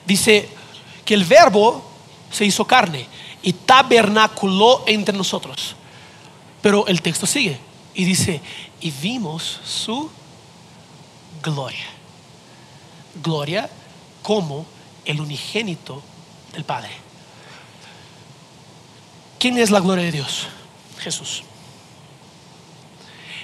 Dice 0.05 0.49
que 1.09 1.15
el 1.15 1.25
verbo 1.25 1.83
se 2.31 2.45
hizo 2.45 2.65
carne 2.65 3.07
y 3.41 3.51
tabernaculó 3.53 4.83
entre 4.85 5.17
nosotros. 5.17 5.75
Pero 6.61 6.85
el 6.85 7.01
texto 7.01 7.25
sigue 7.25 7.57
y 7.95 8.05
dice, 8.05 8.39
y 8.79 8.91
vimos 8.91 9.59
su 9.65 10.07
gloria. 11.41 11.87
Gloria 13.23 13.67
como 14.21 14.67
el 15.03 15.19
unigénito 15.19 15.99
del 16.53 16.63
Padre. 16.63 16.91
¿Quién 19.39 19.57
es 19.57 19.71
la 19.71 19.79
gloria 19.79 20.05
de 20.05 20.11
Dios? 20.11 20.45
Jesús. 20.99 21.41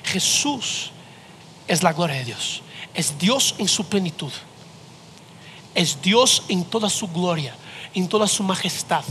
Jesús 0.03 0.91
es 1.67 1.81
la 1.81 1.93
gloria 1.93 2.17
de 2.17 2.25
Dios. 2.25 2.61
Es 2.93 3.17
Dios 3.17 3.55
en 3.57 3.67
su 3.67 3.87
plenitud. 3.87 4.31
Es 5.75 6.01
Dios 6.01 6.43
en 6.47 6.63
toda 6.63 6.89
su 6.89 7.07
gloria, 7.09 7.53
en 7.93 8.07
toda 8.07 8.27
su 8.27 8.43
majestad, 8.43 9.03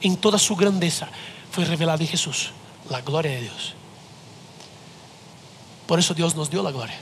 en 0.00 0.16
toda 0.16 0.38
su 0.38 0.56
grandeza. 0.56 1.08
Fue 1.50 1.64
revelado 1.64 2.02
en 2.02 2.08
Jesús, 2.08 2.52
la 2.88 3.00
gloria 3.02 3.32
de 3.32 3.42
Dios. 3.42 3.74
Por 5.86 5.98
eso 5.98 6.14
Dios 6.14 6.34
nos 6.34 6.48
dio 6.48 6.62
la 6.62 6.70
gloria. 6.70 6.98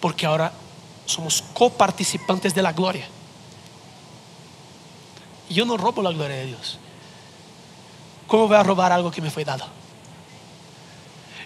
Porque 0.00 0.24
ahora 0.24 0.52
somos 1.04 1.42
coparticipantes 1.52 2.54
de 2.54 2.62
la 2.62 2.72
gloria. 2.72 3.06
Yo 5.50 5.64
no 5.64 5.76
robo 5.76 6.00
la 6.02 6.12
gloria 6.12 6.36
de 6.36 6.46
Dios. 6.46 6.78
¿Cómo 8.26 8.46
voy 8.46 8.56
a 8.56 8.62
robar 8.62 8.92
algo 8.92 9.10
que 9.10 9.22
me 9.22 9.30
fue 9.30 9.44
dado? 9.44 9.66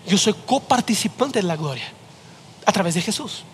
Yo 0.06 0.18
soy 0.18 0.34
coparticipante 0.34 1.38
de 1.40 1.44
la 1.44 1.56
gloria 1.56 1.90
a 2.66 2.72
través 2.72 2.94
de 2.94 3.02
Jesús. 3.02 3.44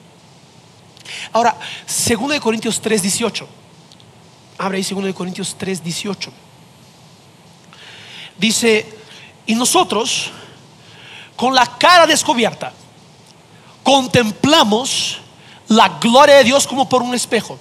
Ahora, 1.33 1.57
2 1.87 2.41
Corintios 2.41 2.81
3, 2.81 3.03
18. 3.03 3.49
Abre 4.59 4.79
ahí 4.79 4.83
2 4.83 5.15
Corintios 5.15 5.55
3, 5.57 5.83
18. 5.83 6.33
Dice, 8.39 8.87
y 9.47 9.55
nosotros, 9.55 10.31
con 11.37 11.55
la 11.55 11.67
cara 11.79 12.07
descubierta, 12.07 12.73
contemplamos 13.83 15.19
la 15.69 15.99
gloria 16.01 16.37
de 16.37 16.45
Dios 16.45 16.67
como 16.67 16.89
por 16.89 17.03
un 17.03 17.15
espejo. 17.15 17.59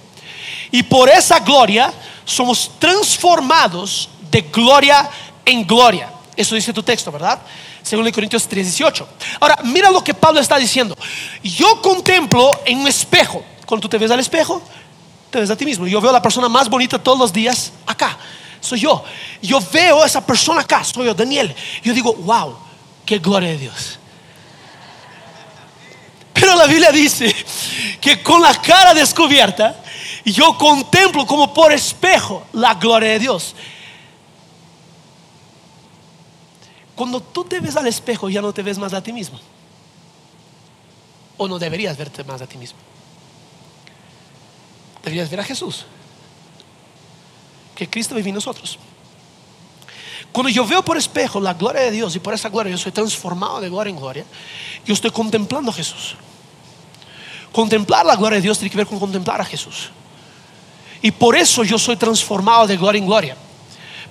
Y 0.70 0.82
por 0.82 1.08
esa 1.08 1.40
gloria 1.40 1.92
somos 2.24 2.70
transformados 2.78 4.08
de 4.30 4.42
gloria 4.42 5.08
en 5.44 5.66
gloria. 5.66 6.10
Eso 6.38 6.54
dice 6.54 6.72
tu 6.72 6.84
texto, 6.84 7.10
¿verdad? 7.10 7.40
Según 7.82 8.08
Corintios 8.12 8.46
3, 8.46 8.64
18. 8.64 9.08
Ahora, 9.40 9.58
mira 9.64 9.90
lo 9.90 10.04
que 10.04 10.14
Pablo 10.14 10.38
está 10.38 10.56
diciendo. 10.56 10.96
Yo 11.42 11.82
contemplo 11.82 12.60
en 12.64 12.78
un 12.78 12.86
espejo. 12.86 13.42
Cuando 13.66 13.82
tú 13.82 13.88
te 13.88 13.98
ves 13.98 14.08
al 14.12 14.20
espejo, 14.20 14.62
te 15.30 15.40
ves 15.40 15.50
a 15.50 15.56
ti 15.56 15.64
mismo. 15.64 15.88
Yo 15.88 16.00
veo 16.00 16.12
la 16.12 16.22
persona 16.22 16.48
más 16.48 16.68
bonita 16.68 16.96
todos 16.96 17.18
los 17.18 17.32
días 17.32 17.72
acá. 17.84 18.16
Soy 18.60 18.78
yo. 18.78 19.02
Yo 19.42 19.58
veo 19.72 20.04
a 20.04 20.06
esa 20.06 20.24
persona 20.24 20.60
acá. 20.60 20.84
Soy 20.84 21.06
yo, 21.06 21.14
Daniel. 21.14 21.52
Yo 21.82 21.92
digo, 21.92 22.14
wow, 22.14 22.56
qué 23.04 23.18
gloria 23.18 23.48
de 23.48 23.58
Dios. 23.58 23.98
Pero 26.32 26.54
la 26.54 26.66
Biblia 26.66 26.92
dice 26.92 27.34
que 28.00 28.22
con 28.22 28.40
la 28.40 28.54
cara 28.62 28.94
descubierta, 28.94 29.74
yo 30.24 30.56
contemplo 30.56 31.26
como 31.26 31.52
por 31.52 31.72
espejo 31.72 32.44
la 32.52 32.74
gloria 32.74 33.10
de 33.10 33.18
Dios. 33.18 33.56
Cuando 36.98 37.20
tú 37.20 37.44
te 37.44 37.60
ves 37.60 37.76
al 37.76 37.86
espejo, 37.86 38.28
ya 38.28 38.42
no 38.42 38.52
te 38.52 38.60
ves 38.60 38.76
más 38.76 38.92
a 38.92 39.00
ti 39.00 39.12
mismo. 39.12 39.38
O 41.36 41.46
no 41.46 41.56
deberías 41.56 41.96
verte 41.96 42.24
más 42.24 42.42
a 42.42 42.46
ti 42.48 42.58
mismo. 42.58 42.76
Deberías 45.04 45.30
ver 45.30 45.38
a 45.38 45.44
Jesús. 45.44 45.86
Que 47.76 47.88
Cristo 47.88 48.16
vive 48.16 48.30
en 48.30 48.34
nosotros. 48.34 48.80
Cuando 50.32 50.50
yo 50.50 50.66
veo 50.66 50.84
por 50.84 50.96
espejo 50.96 51.38
la 51.40 51.54
gloria 51.54 51.82
de 51.82 51.92
Dios 51.92 52.16
y 52.16 52.18
por 52.18 52.34
esa 52.34 52.48
gloria 52.48 52.72
yo 52.72 52.78
soy 52.78 52.90
transformado 52.90 53.60
de 53.60 53.68
gloria 53.68 53.90
en 53.92 53.96
gloria, 53.96 54.24
yo 54.84 54.92
estoy 54.92 55.12
contemplando 55.12 55.70
a 55.70 55.74
Jesús. 55.74 56.16
Contemplar 57.52 58.06
la 58.06 58.16
gloria 58.16 58.38
de 58.38 58.42
Dios 58.42 58.58
tiene 58.58 58.72
que 58.72 58.76
ver 58.76 58.88
con 58.88 58.98
contemplar 58.98 59.40
a 59.40 59.44
Jesús. 59.44 59.90
Y 61.00 61.12
por 61.12 61.36
eso 61.36 61.62
yo 61.62 61.78
soy 61.78 61.96
transformado 61.96 62.66
de 62.66 62.76
gloria 62.76 62.98
en 62.98 63.06
gloria. 63.06 63.36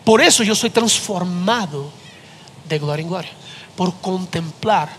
Por 0.06 0.22
eso 0.22 0.42
yo 0.42 0.56
soy 0.56 0.70
transformado 0.70 2.07
de 2.68 2.80
gloria 2.80 3.03
en 3.03 3.09
gloria, 3.09 3.32
por 3.76 3.93
contemplar 4.01 4.89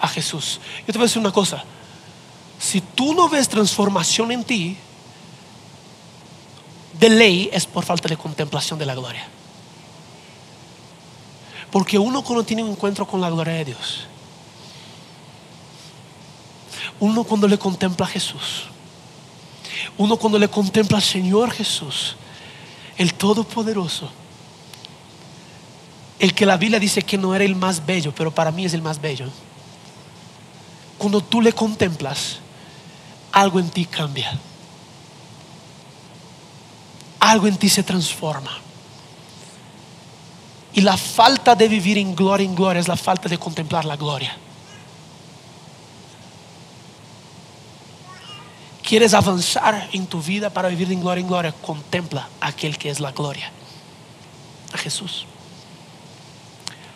a 0.00 0.08
Jesús. 0.08 0.60
Yo 0.80 0.86
te 0.86 0.92
voy 0.92 1.02
a 1.02 1.08
decir 1.08 1.20
una 1.20 1.32
cosa, 1.32 1.64
si 2.58 2.80
tú 2.80 3.14
no 3.14 3.28
ves 3.28 3.48
transformación 3.48 4.32
en 4.32 4.44
ti, 4.44 4.76
de 6.98 7.08
ley 7.08 7.50
es 7.52 7.66
por 7.66 7.84
falta 7.84 8.08
de 8.08 8.16
contemplación 8.16 8.78
de 8.78 8.86
la 8.86 8.94
gloria. 8.94 9.26
Porque 11.70 11.98
uno 11.98 12.22
cuando 12.22 12.44
tiene 12.44 12.62
un 12.62 12.70
encuentro 12.70 13.06
con 13.06 13.20
la 13.20 13.30
gloria 13.30 13.54
de 13.54 13.64
Dios, 13.64 14.06
uno 17.00 17.24
cuando 17.24 17.48
le 17.48 17.58
contempla 17.58 18.06
a 18.06 18.08
Jesús, 18.08 18.64
uno 19.98 20.16
cuando 20.16 20.38
le 20.38 20.48
contempla 20.48 20.98
al 20.98 21.02
Señor 21.02 21.50
Jesús, 21.50 22.16
el 22.96 23.14
Todopoderoso, 23.14 24.10
el 26.22 26.34
que 26.34 26.46
la 26.46 26.56
Biblia 26.56 26.78
dice 26.78 27.02
que 27.02 27.18
no 27.18 27.34
era 27.34 27.42
el 27.42 27.56
más 27.56 27.84
bello, 27.84 28.14
pero 28.14 28.32
para 28.32 28.52
mí 28.52 28.64
es 28.64 28.74
el 28.74 28.80
más 28.80 29.00
bello. 29.00 29.26
Cuando 30.96 31.20
tú 31.20 31.40
le 31.40 31.52
contemplas, 31.52 32.38
algo 33.32 33.58
en 33.58 33.68
ti 33.68 33.86
cambia. 33.86 34.38
Algo 37.18 37.48
en 37.48 37.56
ti 37.56 37.68
se 37.68 37.82
transforma. 37.82 38.52
Y 40.74 40.82
la 40.82 40.96
falta 40.96 41.56
de 41.56 41.66
vivir 41.66 41.98
en 41.98 42.14
gloria 42.14 42.44
en 42.44 42.54
gloria 42.54 42.78
es 42.78 42.86
la 42.86 42.96
falta 42.96 43.28
de 43.28 43.36
contemplar 43.36 43.84
la 43.84 43.96
gloria. 43.96 44.36
¿Quieres 48.80 49.12
avanzar 49.12 49.88
en 49.92 50.06
tu 50.06 50.22
vida 50.22 50.50
para 50.50 50.68
vivir 50.68 50.92
en 50.92 51.00
gloria 51.00 51.20
en 51.20 51.26
gloria? 51.26 51.50
Contempla 51.50 52.28
a 52.40 52.46
aquel 52.46 52.78
que 52.78 52.90
es 52.90 53.00
la 53.00 53.10
gloria, 53.10 53.50
a 54.72 54.78
Jesús. 54.78 55.26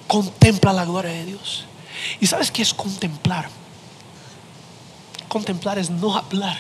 Contempla 0.07 0.73
la 0.73 0.85
gloria 0.85 1.13
de 1.13 1.25
Dios. 1.25 1.65
¿Y 2.21 2.27
sabes 2.27 2.51
qué 2.51 2.63
es 2.63 2.73
contemplar? 2.73 3.49
Contemplar 5.29 5.79
es 5.79 5.91
no 5.91 6.17
hablar. 6.17 6.59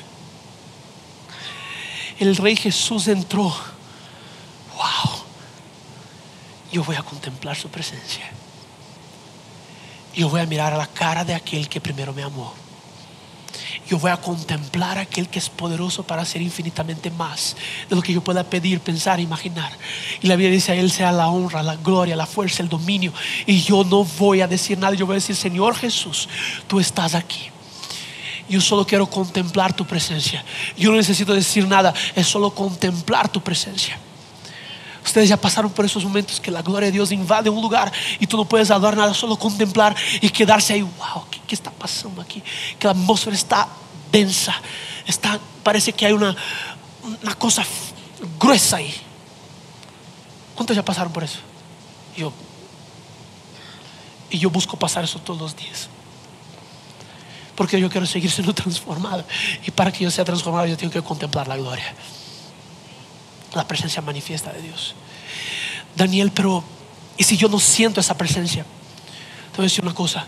El 2.18 2.36
rey 2.36 2.56
Jesús 2.56 3.08
entró. 3.08 3.42
Wow. 3.42 5.22
Yo 6.72 6.84
voy 6.84 6.96
a 6.96 7.02
contemplar 7.02 7.56
su 7.56 7.68
presencia. 7.68 8.30
Yo 10.14 10.28
voy 10.28 10.40
a 10.40 10.46
mirar 10.46 10.72
a 10.72 10.78
la 10.78 10.86
cara 10.86 11.24
de 11.24 11.34
aquel 11.34 11.68
que 11.68 11.80
primero 11.80 12.12
me 12.12 12.22
amó 12.22 12.65
yo 13.88 13.98
voy 13.98 14.10
a 14.10 14.16
contemplar 14.16 14.98
a 14.98 15.02
aquel 15.02 15.28
que 15.28 15.38
es 15.38 15.48
poderoso 15.48 16.02
para 16.02 16.22
hacer 16.22 16.42
infinitamente 16.42 17.10
más 17.10 17.56
de 17.88 17.96
lo 17.96 18.02
que 18.02 18.12
yo 18.12 18.20
pueda 18.20 18.44
pedir, 18.44 18.80
pensar, 18.80 19.20
imaginar. 19.20 19.70
Y 20.20 20.26
la 20.26 20.36
Biblia 20.36 20.50
dice, 20.50 20.72
a 20.72 20.74
Él 20.74 20.90
sea 20.90 21.12
la 21.12 21.28
honra, 21.28 21.62
la 21.62 21.76
gloria, 21.76 22.16
la 22.16 22.26
fuerza, 22.26 22.62
el 22.62 22.68
dominio. 22.68 23.12
Y 23.46 23.62
yo 23.62 23.84
no 23.84 24.04
voy 24.04 24.40
a 24.40 24.48
decir 24.48 24.78
nada, 24.78 24.94
yo 24.94 25.06
voy 25.06 25.14
a 25.14 25.16
decir, 25.16 25.36
Señor 25.36 25.76
Jesús, 25.76 26.28
tú 26.66 26.80
estás 26.80 27.14
aquí. 27.14 27.50
Yo 28.48 28.60
solo 28.60 28.86
quiero 28.86 29.06
contemplar 29.06 29.74
tu 29.74 29.84
presencia. 29.84 30.44
Yo 30.76 30.90
no 30.90 30.96
necesito 30.96 31.34
decir 31.34 31.66
nada, 31.66 31.92
es 32.14 32.26
solo 32.26 32.50
contemplar 32.50 33.28
tu 33.28 33.40
presencia. 33.40 33.98
Ustedes 35.06 35.28
ya 35.28 35.36
pasaron 35.36 35.70
por 35.70 35.84
esos 35.84 36.04
momentos 36.04 36.40
que 36.40 36.50
la 36.50 36.62
gloria 36.62 36.86
de 36.86 36.92
Dios 36.92 37.12
invade 37.12 37.48
un 37.48 37.62
lugar 37.62 37.92
y 38.18 38.26
tú 38.26 38.36
no 38.36 38.44
puedes 38.44 38.72
hablar 38.72 38.96
nada, 38.96 39.14
solo 39.14 39.38
contemplar 39.38 39.94
y 40.20 40.28
quedarse 40.30 40.72
ahí. 40.72 40.82
Wow, 40.82 41.24
¿qué, 41.46 41.54
está 41.54 41.70
pasando 41.70 42.20
aquí? 42.20 42.42
Que 42.76 42.88
la 42.88 42.90
atmósfera 42.90 43.36
está 43.36 43.68
densa, 44.10 44.60
está, 45.06 45.38
parece 45.62 45.92
que 45.92 46.06
hay 46.06 46.12
una, 46.12 46.34
una 47.22 47.34
cosa 47.36 47.64
gruesa 48.40 48.78
ahí. 48.78 48.92
¿Cuántos 50.56 50.74
ya 50.74 50.84
pasaron 50.84 51.12
por 51.12 51.22
eso? 51.22 51.38
Yo, 52.16 52.32
y 54.28 54.38
yo 54.40 54.50
busco 54.50 54.76
pasar 54.76 55.04
eso 55.04 55.20
todos 55.20 55.40
los 55.40 55.56
días. 55.56 55.88
Porque 57.54 57.80
yo 57.80 57.88
quiero 57.88 58.06
seguir 58.06 58.32
siendo 58.32 58.52
transformado. 58.60 59.24
Y 59.64 59.70
para 59.70 59.92
que 59.92 60.02
yo 60.02 60.10
sea 60.10 60.24
transformado, 60.24 60.66
yo 60.66 60.76
tengo 60.76 60.92
que 60.92 61.02
contemplar 61.02 61.46
la 61.46 61.56
gloria. 61.56 61.94
La 63.56 63.66
presencia 63.66 64.02
manifiesta 64.02 64.52
de 64.52 64.62
Dios. 64.62 64.94
Daniel, 65.96 66.30
pero 66.32 66.62
¿y 67.16 67.24
si 67.24 67.36
yo 67.36 67.48
no 67.48 67.58
siento 67.58 68.00
esa 68.00 68.16
presencia? 68.16 68.64
Te 69.52 69.56
voy 69.56 69.64
a 69.64 69.68
decir 69.68 69.82
una 69.82 69.94
cosa, 69.94 70.26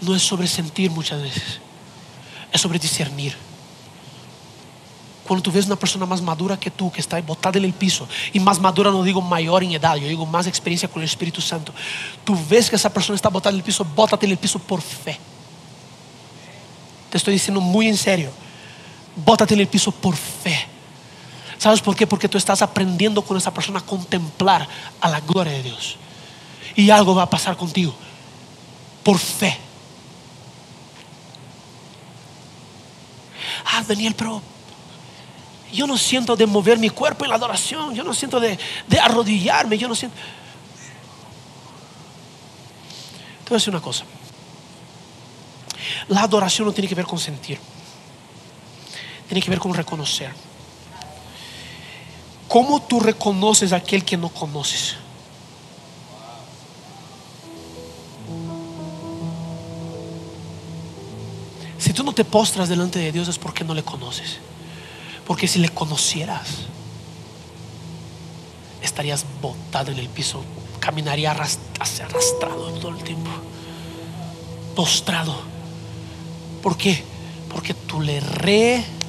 no 0.00 0.16
es 0.16 0.22
sobre 0.22 0.46
sentir 0.48 0.90
muchas 0.90 1.20
veces, 1.20 1.60
es 2.50 2.60
sobre 2.60 2.78
discernir. 2.78 3.36
Cuando 5.26 5.42
tú 5.42 5.52
ves 5.52 5.66
una 5.66 5.76
persona 5.76 6.06
más 6.06 6.22
madura 6.22 6.58
que 6.58 6.70
tú, 6.70 6.90
que 6.90 7.00
está 7.00 7.20
botada 7.20 7.58
en 7.58 7.66
el 7.66 7.72
piso, 7.72 8.08
y 8.32 8.40
más 8.40 8.58
madura 8.58 8.90
no 8.90 9.02
digo 9.02 9.20
mayor 9.20 9.62
en 9.62 9.72
edad, 9.72 9.96
yo 9.96 10.08
digo 10.08 10.26
más 10.26 10.46
experiencia 10.46 10.88
con 10.88 11.02
el 11.02 11.08
Espíritu 11.08 11.40
Santo, 11.40 11.72
tú 12.24 12.36
ves 12.48 12.70
que 12.70 12.76
esa 12.76 12.92
persona 12.92 13.14
está 13.14 13.28
botada 13.28 13.52
en 13.52 13.58
el 13.58 13.62
piso, 13.62 13.84
bótate 13.84 14.26
en 14.26 14.32
el 14.32 14.38
piso 14.38 14.58
por 14.58 14.80
fe. 14.80 15.18
Te 17.10 17.18
estoy 17.18 17.34
diciendo 17.34 17.60
muy 17.60 17.86
en 17.86 17.96
serio, 17.96 18.30
bótate 19.14 19.54
en 19.54 19.60
el 19.60 19.68
piso 19.68 19.92
por 19.92 20.16
fe. 20.16 20.66
¿Sabes 21.60 21.82
por 21.82 21.94
qué? 21.94 22.06
Porque 22.06 22.26
tú 22.26 22.38
estás 22.38 22.62
aprendiendo 22.62 23.20
con 23.20 23.36
esa 23.36 23.52
persona 23.52 23.80
a 23.80 23.82
contemplar 23.82 24.66
a 24.98 25.10
la 25.10 25.20
gloria 25.20 25.52
de 25.52 25.62
Dios. 25.62 25.98
Y 26.74 26.88
algo 26.88 27.14
va 27.14 27.24
a 27.24 27.28
pasar 27.28 27.54
contigo 27.54 27.94
por 29.02 29.18
fe. 29.18 29.58
Ah, 33.66 33.84
Daniel, 33.86 34.14
pero 34.16 34.40
yo 35.70 35.86
no 35.86 35.98
siento 35.98 36.34
de 36.34 36.46
mover 36.46 36.78
mi 36.78 36.88
cuerpo 36.88 37.26
en 37.26 37.28
la 37.28 37.36
adoración, 37.36 37.94
yo 37.94 38.04
no 38.04 38.14
siento 38.14 38.40
de, 38.40 38.58
de 38.88 38.98
arrodillarme, 38.98 39.76
yo 39.76 39.86
no 39.86 39.94
siento... 39.94 40.16
Te 43.44 43.50
voy 43.50 43.56
a 43.56 43.58
decir 43.58 43.68
una 43.68 43.82
cosa. 43.82 44.06
La 46.08 46.22
adoración 46.22 46.68
no 46.68 46.72
tiene 46.72 46.88
que 46.88 46.94
ver 46.94 47.04
con 47.04 47.18
sentir, 47.18 47.58
tiene 49.28 49.42
que 49.42 49.50
ver 49.50 49.58
con 49.58 49.74
reconocer. 49.74 50.32
¿Cómo 52.50 52.82
tú 52.82 52.98
reconoces 52.98 53.72
a 53.72 53.76
aquel 53.76 54.04
que 54.04 54.16
no 54.16 54.28
conoces? 54.28 54.96
Si 61.78 61.92
tú 61.92 62.02
no 62.02 62.12
te 62.12 62.24
postras 62.24 62.68
delante 62.68 62.98
de 62.98 63.12
Dios 63.12 63.28
es 63.28 63.38
porque 63.38 63.62
no 63.62 63.72
le 63.72 63.84
conoces. 63.84 64.38
Porque 65.28 65.46
si 65.46 65.60
le 65.60 65.68
conocieras, 65.68 66.48
estarías 68.82 69.24
botado 69.40 69.92
en 69.92 70.00
el 70.00 70.08
piso, 70.08 70.42
caminaría 70.80 71.30
arrastrado 71.30 72.72
todo 72.80 72.90
el 72.90 73.04
tiempo, 73.04 73.30
postrado. 74.74 75.40
¿Por 76.64 76.76
qué? 76.76 77.04
Porque 77.48 77.74
tú 77.74 78.00
le 78.00 78.18
reconoces. 78.18 78.99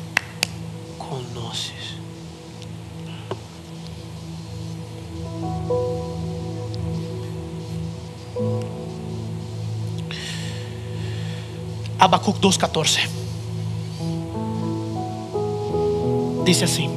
Habacuc 12.01 12.39
2.14. 12.39 12.99
Dice 16.43 16.65
así, 16.65 16.89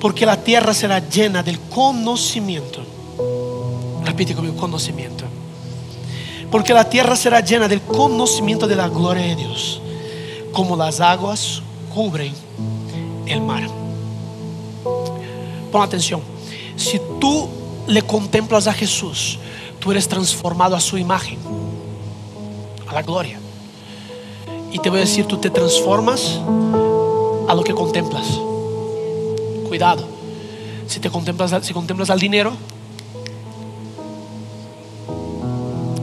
porque 0.00 0.26
la 0.26 0.42
tierra 0.42 0.74
será 0.74 0.98
llena 0.98 1.44
del 1.44 1.60
conocimiento. 1.60 2.80
Repite 4.04 4.34
conmigo, 4.34 4.56
conocimiento. 4.56 5.24
Porque 6.50 6.74
la 6.74 6.90
tierra 6.90 7.14
será 7.14 7.38
llena 7.38 7.68
del 7.68 7.80
conocimiento 7.80 8.66
de 8.66 8.74
la 8.74 8.88
gloria 8.88 9.22
de 9.22 9.36
Dios, 9.36 9.80
como 10.50 10.74
las 10.74 11.00
aguas 11.00 11.62
cubren 11.94 12.34
el 13.26 13.40
mar. 13.40 13.68
Pon 15.70 15.80
atención, 15.80 16.22
si 16.74 17.00
tú 17.20 17.48
le 17.86 18.02
contemplas 18.02 18.66
a 18.66 18.72
Jesús, 18.72 19.38
tú 19.78 19.92
eres 19.92 20.08
transformado 20.08 20.74
a 20.74 20.80
su 20.80 20.98
imagen, 20.98 21.38
a 22.88 22.94
la 22.94 23.02
gloria. 23.02 23.41
Y 24.72 24.78
te 24.78 24.88
voy 24.88 24.98
a 24.98 25.02
decir, 25.02 25.26
tú 25.26 25.36
te 25.36 25.50
transformas 25.50 26.40
a 27.46 27.54
lo 27.54 27.62
que 27.62 27.74
contemplas. 27.74 28.26
Cuidado. 29.68 30.08
Si 30.86 30.98
te 30.98 31.10
contemplas, 31.10 31.54
si 31.64 31.74
contemplas 31.74 32.08
al 32.08 32.18
dinero, 32.18 32.52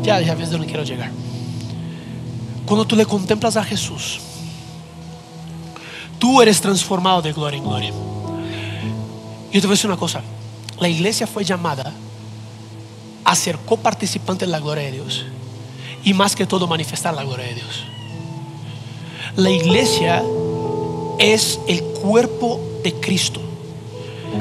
ya, 0.03 0.21
ya 0.21 0.35
ves 0.35 0.49
de 0.49 0.51
dónde 0.53 0.67
quiero 0.67 0.83
llegar. 0.83 1.11
Cuando 2.65 2.85
tú 2.85 2.95
le 2.95 3.05
contemplas 3.07 3.57
a 3.57 3.63
Jesús, 3.63 4.19
tú 6.19 6.39
eres 6.41 6.61
transformado 6.61 7.23
de 7.23 7.33
gloria 7.33 7.57
en 7.57 7.63
gloria. 7.63 7.93
Yo 9.51 9.59
te 9.59 9.61
voy 9.61 9.69
a 9.69 9.75
decir 9.75 9.89
una 9.89 9.97
cosa. 9.99 10.21
La 10.79 10.87
iglesia 10.87 11.25
fue 11.25 11.43
llamada 11.43 11.91
a 13.25 13.35
ser 13.35 13.57
coparticipante 13.57 14.45
de 14.45 14.51
la 14.51 14.59
gloria 14.59 14.83
de 14.85 14.91
Dios. 14.91 15.25
Y 16.03 16.13
más 16.13 16.35
que 16.35 16.45
todo 16.45 16.67
manifestar 16.67 17.15
la 17.15 17.23
gloria 17.23 17.47
de 17.47 17.55
Dios. 17.55 17.83
La 19.35 19.49
iglesia 19.49 20.23
es 21.19 21.59
el 21.67 21.83
cuerpo 21.83 22.59
de 22.83 22.93
Cristo. 22.93 23.39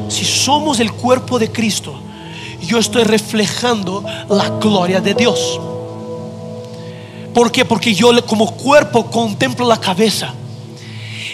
Si 0.08 0.24
somos 0.24 0.80
el 0.80 0.92
cuerpo 0.92 1.38
de 1.38 1.50
Cristo, 1.50 1.94
yo 2.62 2.78
estoy 2.78 3.04
reflejando 3.04 4.04
la 4.28 4.48
gloria 4.60 5.00
de 5.00 5.14
Dios. 5.14 5.60
¿Por 7.34 7.52
qué? 7.52 7.64
Porque 7.64 7.94
yo 7.94 8.10
como 8.26 8.50
cuerpo 8.56 9.06
contemplo 9.10 9.66
la 9.66 9.78
cabeza. 9.78 10.34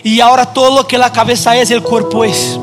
Y 0.03 0.21
ahora 0.21 0.45
todo 0.45 0.77
lo 0.77 0.87
que 0.87 0.99
la 0.99 1.11
cabeza 1.11 1.57
es, 1.57 1.71
el 1.71 1.83
cuerpo 1.83 2.25
es. 2.25 2.59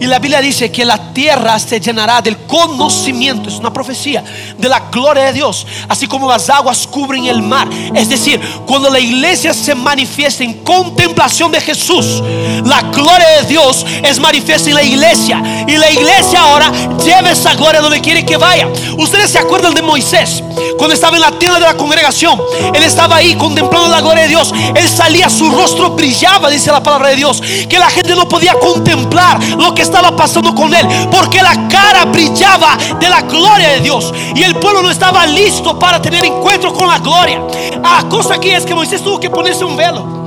Y 0.00 0.06
la 0.06 0.18
Biblia 0.18 0.40
dice 0.40 0.72
que 0.72 0.84
la 0.84 1.12
tierra 1.12 1.58
se 1.58 1.78
llenará 1.78 2.22
del 2.22 2.38
conocimiento, 2.46 3.50
es 3.50 3.56
una 3.56 3.70
profecía, 3.72 4.24
de 4.56 4.68
la 4.68 4.80
gloria 4.90 5.24
de 5.24 5.34
Dios, 5.34 5.66
así 5.88 6.06
como 6.06 6.28
las 6.28 6.48
aguas 6.48 6.86
cubren 6.86 7.26
el 7.26 7.42
mar. 7.42 7.68
Es 7.94 8.08
decir, 8.08 8.40
cuando 8.66 8.88
la 8.88 8.98
iglesia 8.98 9.52
se 9.52 9.74
manifiesta 9.74 10.42
en 10.42 10.64
contemplación 10.64 11.52
de 11.52 11.60
Jesús, 11.60 12.22
la 12.64 12.80
gloria 12.80 13.28
de 13.42 13.48
Dios 13.48 13.84
es 14.02 14.18
manifiesta 14.18 14.70
en 14.70 14.76
la 14.76 14.82
iglesia. 14.82 15.42
Y 15.68 15.76
la 15.76 15.90
iglesia 15.90 16.40
ahora 16.40 16.72
lleva 17.04 17.30
esa 17.30 17.54
gloria 17.54 17.82
donde 17.82 18.00
quiere 18.00 18.24
que 18.24 18.38
vaya. 18.38 18.68
Ustedes 18.96 19.30
se 19.30 19.38
acuerdan 19.38 19.74
de 19.74 19.82
Moisés, 19.82 20.42
cuando 20.78 20.94
estaba 20.94 21.16
en 21.16 21.22
la 21.22 21.32
tienda 21.32 21.58
de 21.58 21.66
la 21.66 21.76
congregación, 21.76 22.40
él 22.74 22.82
estaba 22.82 23.16
ahí 23.16 23.34
contemplando 23.34 23.88
la 23.88 24.00
gloria 24.00 24.22
de 24.22 24.28
Dios. 24.30 24.52
Él 24.74 24.88
salía, 24.88 25.28
su 25.28 25.50
rostro 25.50 25.90
brillaba, 25.90 26.48
dice 26.48 26.72
la 26.72 26.82
palabra 26.82 27.10
de 27.10 27.16
Dios, 27.16 27.42
que 27.68 27.78
la 27.78 27.90
gente 27.90 28.14
no 28.14 28.26
podía 28.28 28.54
contemplar 28.54 29.42
lo 29.58 29.74
que 29.74 29.89
estaba 29.90 30.16
pasando 30.16 30.54
con 30.54 30.72
él, 30.72 30.86
porque 31.10 31.42
la 31.42 31.68
cara 31.68 32.04
brillaba 32.04 32.76
de 32.98 33.08
la 33.08 33.22
gloria 33.22 33.70
de 33.70 33.80
Dios 33.80 34.14
y 34.34 34.42
el 34.42 34.54
pueblo 34.56 34.82
no 34.82 34.90
estaba 34.90 35.26
listo 35.26 35.76
para 35.78 36.00
tener 36.00 36.24
encuentro 36.24 36.72
con 36.72 36.86
la 36.88 36.98
gloria. 36.98 37.42
La 37.82 38.08
cosa 38.08 38.34
aquí 38.34 38.50
es 38.50 38.64
que 38.64 38.74
Moisés 38.74 39.02
tuvo 39.02 39.18
que 39.18 39.28
ponerse 39.28 39.64
un 39.64 39.76
velo. 39.76 40.20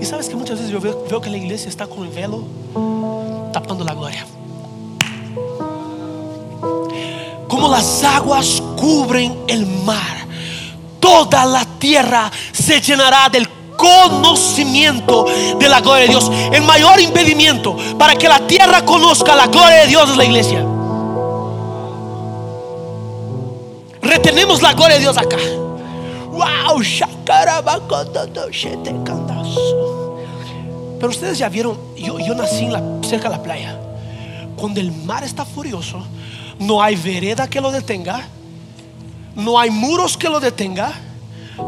Y 0.00 0.04
sabes 0.06 0.30
que 0.30 0.34
muchas 0.34 0.56
veces 0.56 0.72
yo 0.72 0.80
veo, 0.80 1.04
veo 1.08 1.20
que 1.20 1.28
la 1.28 1.36
iglesia 1.36 1.68
está 1.68 1.86
con 1.86 2.04
el 2.04 2.08
velo 2.08 2.42
tapando 3.52 3.84
la 3.84 3.92
gloria. 3.92 4.26
Como 7.48 7.68
las 7.68 8.02
aguas 8.02 8.62
cubren 8.76 9.40
el 9.46 9.66
mar, 9.66 10.26
toda 10.98 11.44
la 11.44 11.66
tierra 11.78 12.30
se 12.52 12.80
llenará 12.80 13.28
del 13.28 13.59
conocimiento 13.80 15.24
de 15.58 15.68
la 15.68 15.80
gloria 15.80 16.02
de 16.02 16.08
Dios. 16.08 16.30
El 16.52 16.62
mayor 16.62 17.00
impedimento 17.00 17.76
para 17.98 18.14
que 18.14 18.28
la 18.28 18.46
tierra 18.46 18.84
conozca 18.84 19.34
la 19.34 19.46
gloria 19.46 19.82
de 19.82 19.86
Dios 19.86 20.10
es 20.10 20.16
la 20.18 20.24
iglesia. 20.24 20.66
Retenemos 24.02 24.60
la 24.60 24.74
gloria 24.74 24.96
de 24.96 25.00
Dios 25.00 25.16
acá. 25.16 25.38
Wow, 26.30 26.82
pero 30.98 31.10
ustedes 31.10 31.38
ya 31.38 31.48
vieron, 31.48 31.78
yo, 31.96 32.18
yo 32.18 32.34
nací 32.34 32.68
cerca 33.08 33.30
de 33.30 33.36
la 33.36 33.42
playa. 33.42 33.78
Cuando 34.56 34.80
el 34.80 34.92
mar 34.92 35.24
está 35.24 35.46
furioso, 35.46 36.02
no 36.58 36.82
hay 36.82 36.96
vereda 36.96 37.48
que 37.48 37.60
lo 37.60 37.70
detenga, 37.70 38.26
no 39.34 39.58
hay 39.58 39.70
muros 39.70 40.18
que 40.18 40.28
lo 40.28 40.38
detenga, 40.38 40.92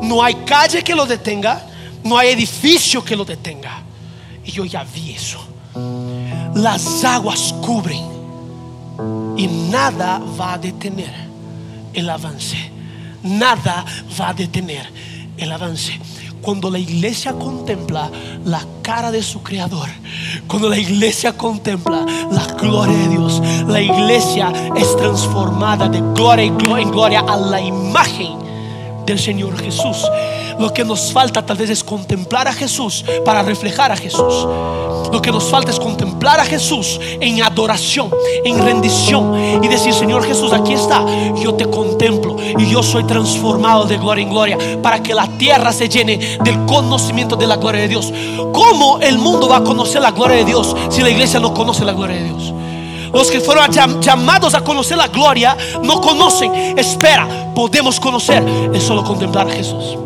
no 0.02 0.22
hay 0.22 0.34
calle 0.44 0.82
que 0.82 0.94
lo 0.94 1.06
detenga, 1.06 1.62
no 2.04 2.18
hay 2.18 2.30
edificio 2.30 3.04
que 3.04 3.16
lo 3.16 3.24
detenga. 3.24 3.82
Y 4.44 4.50
yo 4.50 4.64
ya 4.64 4.84
vi 4.84 5.12
eso. 5.12 5.38
Las 6.54 7.04
aguas 7.04 7.54
cubren 7.62 8.02
y 9.36 9.46
nada 9.46 10.20
va 10.38 10.54
a 10.54 10.58
detener 10.58 11.12
el 11.94 12.10
avance. 12.10 12.70
Nada 13.22 13.84
va 14.20 14.28
a 14.30 14.34
detener 14.34 14.86
el 15.36 15.52
avance. 15.52 15.98
Cuando 16.42 16.70
la 16.70 16.78
iglesia 16.78 17.32
contempla 17.34 18.10
la 18.44 18.66
cara 18.82 19.12
de 19.12 19.22
su 19.22 19.42
creador, 19.44 19.88
cuando 20.48 20.68
la 20.68 20.76
iglesia 20.76 21.36
contempla 21.36 22.04
la 22.32 22.46
gloria 22.54 22.98
de 22.98 23.08
Dios, 23.08 23.40
la 23.68 23.80
iglesia 23.80 24.52
es 24.76 24.96
transformada 24.96 25.88
de 25.88 26.00
gloria 26.14 26.44
en 26.46 26.58
gloria 26.90 27.20
a 27.20 27.36
la 27.36 27.60
imagen 27.60 28.38
del 29.06 29.20
Señor 29.20 29.56
Jesús. 29.56 30.04
Lo 30.58 30.72
que 30.72 30.84
nos 30.84 31.12
falta 31.12 31.44
tal 31.44 31.56
vez 31.56 31.70
es 31.70 31.82
contemplar 31.84 32.48
a 32.48 32.52
Jesús 32.52 33.04
para 33.24 33.42
reflejar 33.42 33.92
a 33.92 33.96
Jesús. 33.96 34.46
Lo 35.12 35.20
que 35.20 35.30
nos 35.30 35.44
falta 35.44 35.70
es 35.70 35.78
contemplar 35.78 36.40
a 36.40 36.44
Jesús 36.44 36.98
en 37.20 37.42
adoración, 37.42 38.10
en 38.44 38.58
rendición 38.64 39.62
y 39.62 39.68
decir, 39.68 39.92
Señor 39.92 40.24
Jesús, 40.24 40.52
aquí 40.52 40.72
está, 40.72 41.04
yo 41.36 41.54
te 41.54 41.66
contemplo 41.66 42.36
y 42.58 42.70
yo 42.70 42.82
soy 42.82 43.04
transformado 43.04 43.84
de 43.84 43.98
gloria 43.98 44.22
en 44.22 44.30
gloria 44.30 44.58
para 44.82 45.02
que 45.02 45.14
la 45.14 45.26
tierra 45.26 45.72
se 45.72 45.88
llene 45.88 46.38
del 46.42 46.64
conocimiento 46.64 47.36
de 47.36 47.46
la 47.46 47.56
gloria 47.56 47.82
de 47.82 47.88
Dios. 47.88 48.12
¿Cómo 48.52 49.00
el 49.00 49.18
mundo 49.18 49.48
va 49.48 49.58
a 49.58 49.64
conocer 49.64 50.00
la 50.00 50.12
gloria 50.12 50.36
de 50.38 50.44
Dios 50.44 50.74
si 50.88 51.02
la 51.02 51.10
iglesia 51.10 51.40
no 51.40 51.52
conoce 51.52 51.84
la 51.84 51.92
gloria 51.92 52.16
de 52.16 52.24
Dios? 52.24 52.54
Los 53.12 53.30
que 53.30 53.40
fueron 53.40 53.70
llamados 54.00 54.54
a 54.54 54.62
conocer 54.62 54.96
la 54.96 55.08
gloria 55.08 55.56
no 55.82 56.00
conocen. 56.00 56.78
Espera, 56.78 57.52
podemos 57.54 58.00
conocer. 58.00 58.42
Es 58.72 58.82
solo 58.82 59.04
contemplar 59.04 59.48
a 59.48 59.50
Jesús. 59.50 59.98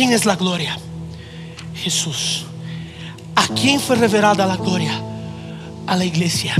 ¿Quién 0.00 0.14
es 0.14 0.24
la 0.24 0.34
gloria? 0.34 0.78
Jesús. 1.74 2.46
¿A 3.36 3.46
quién 3.48 3.78
fue 3.78 3.96
revelada 3.96 4.46
la 4.46 4.56
gloria? 4.56 4.98
A 5.86 5.94
la 5.94 6.06
iglesia. 6.06 6.56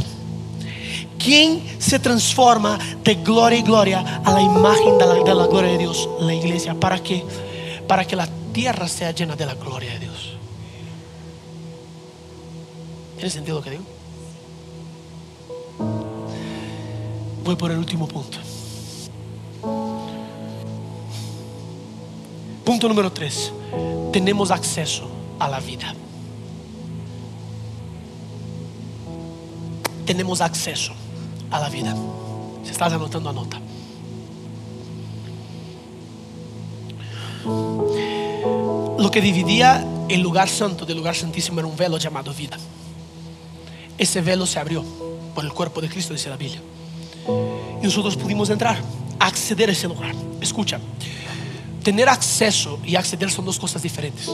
¿Quién 1.18 1.62
se 1.78 1.98
transforma 1.98 2.78
de 3.02 3.14
gloria 3.14 3.58
y 3.58 3.62
gloria 3.62 4.20
a 4.22 4.30
la 4.30 4.42
imagen 4.42 4.98
de 4.98 5.06
la, 5.34 5.46
gloria 5.46 5.70
de 5.70 5.78
Dios? 5.78 6.06
La 6.20 6.34
iglesia. 6.34 6.74
¿Para 6.74 7.02
qué? 7.02 7.24
Para 7.88 8.04
que 8.04 8.14
la 8.14 8.28
tierra 8.52 8.86
sea 8.86 9.12
llena 9.12 9.36
de 9.36 9.46
la 9.46 9.54
gloria 9.54 9.94
de 9.94 10.00
Dios. 10.00 10.36
¿Tiene 13.14 13.30
sentido 13.30 13.56
lo 13.56 13.64
que 13.64 13.70
digo? 13.70 13.84
Voy 17.42 17.56
por 17.56 17.70
el 17.70 17.78
último 17.78 18.06
punto. 18.06 18.36
Punto 22.70 22.88
número 22.88 23.10
tres. 23.10 23.52
Tenemos 24.12 24.52
acceso 24.52 25.10
a 25.40 25.48
la 25.48 25.58
vida. 25.58 25.92
Tenemos 30.06 30.40
acceso 30.40 30.92
a 31.50 31.58
la 31.58 31.68
vida. 31.68 31.96
Si 32.62 32.70
estás 32.70 32.92
anotando, 32.92 33.28
anota. 33.28 33.60
Lo 39.02 39.10
que 39.10 39.20
dividía 39.20 39.84
el 40.08 40.20
lugar 40.20 40.48
santo 40.48 40.86
del 40.86 40.98
lugar 40.98 41.16
santísimo 41.16 41.58
era 41.58 41.66
un 41.66 41.76
velo 41.76 41.98
llamado 41.98 42.32
vida. 42.32 42.56
Ese 43.98 44.20
velo 44.20 44.46
se 44.46 44.60
abrió 44.60 44.84
por 45.34 45.44
el 45.44 45.52
cuerpo 45.52 45.80
de 45.80 45.88
Cristo, 45.88 46.12
dice 46.12 46.30
la 46.30 46.36
Biblia. 46.36 46.62
Y 47.82 47.84
nosotros 47.84 48.16
pudimos 48.16 48.48
entrar, 48.48 48.80
acceder 49.18 49.70
a 49.70 49.72
ese 49.72 49.88
lugar. 49.88 50.14
Escucha, 50.40 50.78
tener 51.82 52.08
acceso 52.08 52.78
y 52.84 52.96
acceder 52.96 53.30
son 53.30 53.44
dos 53.44 53.58
cosas 53.58 53.82
diferentes. 53.82 54.28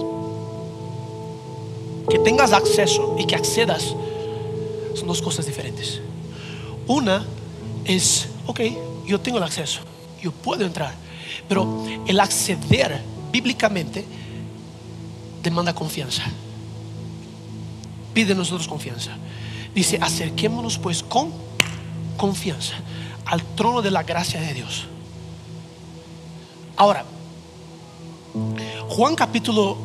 Que 2.09 2.19
tengas 2.19 2.53
acceso 2.53 3.17
y 3.19 3.27
que 3.27 3.35
accedas 3.35 3.95
son 4.95 5.07
dos 5.07 5.21
cosas 5.23 5.47
diferentes. 5.47 6.01
Una 6.87 7.25
es, 7.85 8.29
ok, 8.47 8.61
yo 9.07 9.21
tengo 9.21 9.39
el 9.39 9.45
acceso, 9.45 9.81
yo 10.23 10.33
puedo 10.33 10.65
entrar, 10.65 10.95
pero 11.49 11.85
el 12.07 12.21
acceder 12.21 13.01
bíblicamente 13.33 14.05
demanda 15.43 15.75
confianza. 15.75 16.23
Pide 18.15 18.35
nosotros 18.35 18.67
confianza. 18.67 19.13
Dice, 19.75 19.99
acerquémonos 20.01 20.79
pues 20.79 21.03
con 21.03 21.31
confianza 22.17 22.75
al 23.27 23.43
trono 23.55 23.83
de 23.83 23.91
la 23.91 24.05
gracia 24.05 24.41
de 24.41 24.55
Dios. 24.55 24.87
Ahora, 26.77 27.05
Juan 28.89 29.15
capítulo 29.15 29.77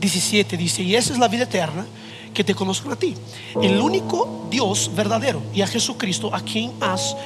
17 0.00 0.56
dice, 0.56 0.82
y 0.82 0.94
esa 0.96 1.12
es 1.12 1.18
la 1.18 1.28
vida 1.28 1.44
eterna, 1.44 1.86
que 2.32 2.42
te 2.42 2.54
conozcan 2.54 2.92
a 2.92 2.96
ti, 2.96 3.14
el 3.62 3.80
único 3.80 4.46
Dios 4.50 4.90
verdadero, 4.94 5.40
y 5.54 5.62
a 5.62 5.66
Jesucristo 5.66 6.34
a 6.34 6.40
quien 6.40 6.72
has 6.80 7.16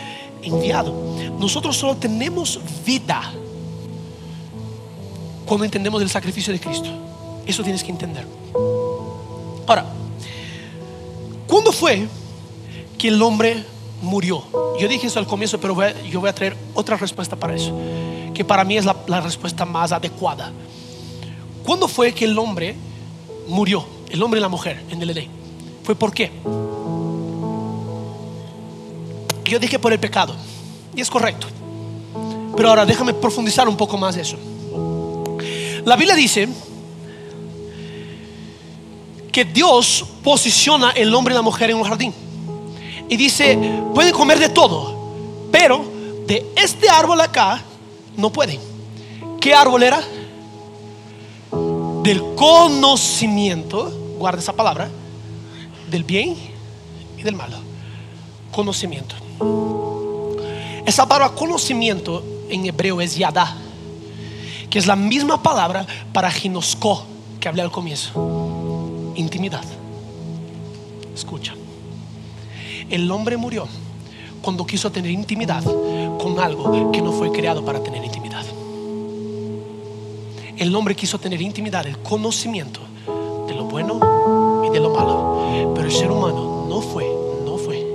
enviado. 0.43 0.93
Nosotros 1.39 1.77
solo 1.77 1.97
tenemos 1.97 2.61
vida 2.85 3.33
cuando 5.47 5.65
entendemos 5.65 6.03
el 6.03 6.11
sacrificio 6.11 6.53
de 6.53 6.61
Cristo. 6.61 6.91
Eso 7.47 7.63
tienes 7.63 7.83
que 7.83 7.91
entender. 7.91 8.27
Ahora, 9.67 9.87
¿cuándo 11.47 11.73
fue 11.73 12.07
que 12.99 13.09
el 13.09 13.21
hombre 13.23 13.65
murió? 14.03 14.45
Yo 14.79 14.87
dije 14.87 15.07
eso 15.07 15.19
al 15.19 15.27
comienzo, 15.27 15.59
pero 15.59 15.75
yo 16.09 16.21
voy 16.21 16.29
a 16.29 16.35
traer 16.35 16.55
otra 16.75 16.97
respuesta 16.97 17.35
para 17.35 17.55
eso, 17.55 17.75
que 18.39 18.45
para 18.45 18.63
mí 18.63 18.77
es 18.77 18.85
la, 18.85 19.21
respuesta 19.21 19.65
más 19.65 19.91
adecuada. 19.91 20.53
¿Cuándo 21.67 21.89
fue 21.89 22.13
que 22.13 22.25
el 22.25 22.39
hombre 22.39 22.77
murió? 23.49 23.85
El 24.09 24.23
hombre 24.23 24.39
y 24.39 24.41
la 24.41 24.49
mujer 24.49 24.81
en 24.89 25.03
el 25.03 25.11
Edén. 25.11 25.29
¿Fue 25.83 25.97
por 25.97 26.15
qué? 26.15 26.31
Yo 29.45 29.59
dije 29.59 29.81
por 29.81 29.93
el 29.93 29.99
pecado. 29.99 30.37
Y 30.95 31.01
es 31.01 31.11
correcto. 31.11 31.49
Pero 32.57 32.69
ahora 32.69 32.87
déjame 32.87 33.13
profundizar 33.13 33.69
un 33.69 33.77
poco 33.77 33.99
más 33.99 34.17
eso. 34.17 34.37
La 35.85 35.97
Biblia 35.97 36.15
dice 36.15 36.49
que 39.33 39.45
Dios 39.47 40.07
posiciona 40.23 40.93
el 40.93 41.13
hombre 41.13 41.35
y 41.35 41.39
la 41.39 41.43
mujer 41.43 41.71
en 41.71 41.77
un 41.79 41.83
jardín. 41.83 42.15
Y 43.09 43.17
dice, 43.17 43.59
pueden 43.93 44.13
comer 44.13 44.39
de 44.39 44.51
todo, 44.51 45.49
pero 45.51 45.85
de 46.29 46.53
este 46.55 46.89
árbol 46.89 47.21
acá 47.21 47.65
no 48.19 48.31
pueden. 48.31 48.61
¿Qué 49.41 49.55
árbol 49.55 49.83
era? 49.83 50.01
Del 52.03 52.23
conocimiento, 52.35 53.91
guarda 54.19 54.41
esa 54.41 54.53
palabra, 54.53 54.91
del 55.91 56.05
bien 56.05 56.37
y 57.17 57.23
del 57.23 57.35
mal. 57.35 57.57
Conocimiento. 58.51 59.15
Esa 60.85 61.07
palabra 61.07 61.35
conocimiento 61.35 62.25
en 62.51 62.67
hebreo 62.67 63.01
es 63.01 63.17
yada, 63.17 63.57
que 64.69 64.79
es 64.79 64.87
la 64.87 64.97
misma 64.97 65.43
palabra 65.43 65.87
para 66.13 66.31
ginosco 66.31 67.05
que 67.39 67.49
hablé 67.49 67.63
al 67.63 67.71
comienzo. 67.71 69.13
Intimidad. 69.15 69.65
Escucha. 71.15 71.55
El 72.91 73.11
hombre 73.11 73.37
murió 73.37 73.69
cuando 74.43 74.67
quiso 74.67 74.91
tener 74.91 75.11
intimidad 75.11 75.63
con 76.19 76.39
algo 76.41 76.91
que 76.93 77.01
no 77.01 77.13
fue 77.13 77.33
creado 77.33 77.65
para 77.65 77.83
tener 77.83 78.05
intimidad. 78.05 78.45
El 80.57 80.75
hombre 80.75 80.95
quiso 80.95 81.19
tener 81.19 81.41
intimidad, 81.41 81.87
el 81.87 81.99
conocimiento 81.99 82.81
de 83.47 83.55
lo 83.55 83.65
bueno 83.65 84.65
y 84.67 84.71
de 84.71 84.81
lo 84.81 84.91
malo. 84.91 85.73
Pero 85.75 85.87
el 85.87 85.93
ser 85.93 86.11
humano 86.11 86.67
no 86.69 86.81
fue, 86.81 87.07
no 87.45 87.57
fue 87.57 87.87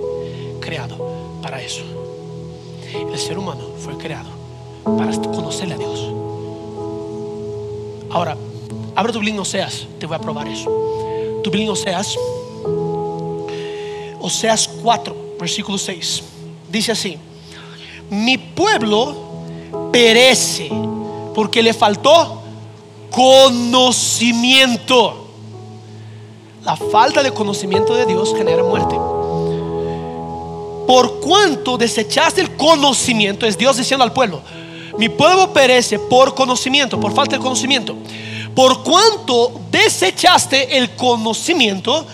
creado 0.60 0.96
para 1.42 1.62
eso. 1.62 1.84
El 2.94 3.20
ser 3.20 3.38
humano 3.38 3.66
fue 3.78 3.98
creado 3.98 4.30
para 4.84 5.12
conocerle 5.22 5.76
a 5.76 5.78
Dios. 5.78 6.10
Ahora, 8.10 8.38
abre 8.96 9.12
tu 9.12 9.20
Biblia 9.20 9.34
en 9.34 9.40
Oseas, 9.42 9.88
te 10.00 10.06
voy 10.06 10.16
a 10.16 10.20
probar 10.20 10.48
eso. 10.48 10.72
Tu 11.44 11.50
Biblia 11.50 11.66
en 11.66 11.72
Oseas, 11.72 12.16
Oseas 14.22 14.70
4, 14.82 15.16
versículo 15.40 15.78
6. 15.78 16.24
Dice 16.72 16.92
así: 16.94 17.18
Mi 18.10 18.38
pueblo 18.38 19.16
perece 19.92 20.70
porque 21.34 21.64
le 21.64 21.74
faltó 21.74 22.42
conocimiento. 23.12 25.28
La 26.64 26.76
falta 26.76 27.22
de 27.22 27.32
conocimiento 27.32 27.96
de 27.96 28.06
Dios 28.06 28.34
genera 28.36 28.64
muerte. 28.64 28.96
Por 30.88 31.20
cuanto 31.20 31.78
desechaste 31.78 32.42
el 32.42 32.56
conocimiento, 32.56 33.46
es 33.46 33.58
Dios 33.58 33.78
diciendo 33.78 34.04
al 34.04 34.14
pueblo, 34.14 34.42
mi 34.98 35.10
pueblo 35.10 35.54
perece 35.54 36.00
por 36.00 36.36
conocimiento, 36.36 37.00
por 37.00 37.14
falta 37.14 37.38
de 37.38 37.42
conocimiento. 37.42 37.96
Por 38.56 38.84
cuanto 38.84 39.52
desechaste 39.72 40.78
el 40.78 40.92
conocimiento, 40.92 42.06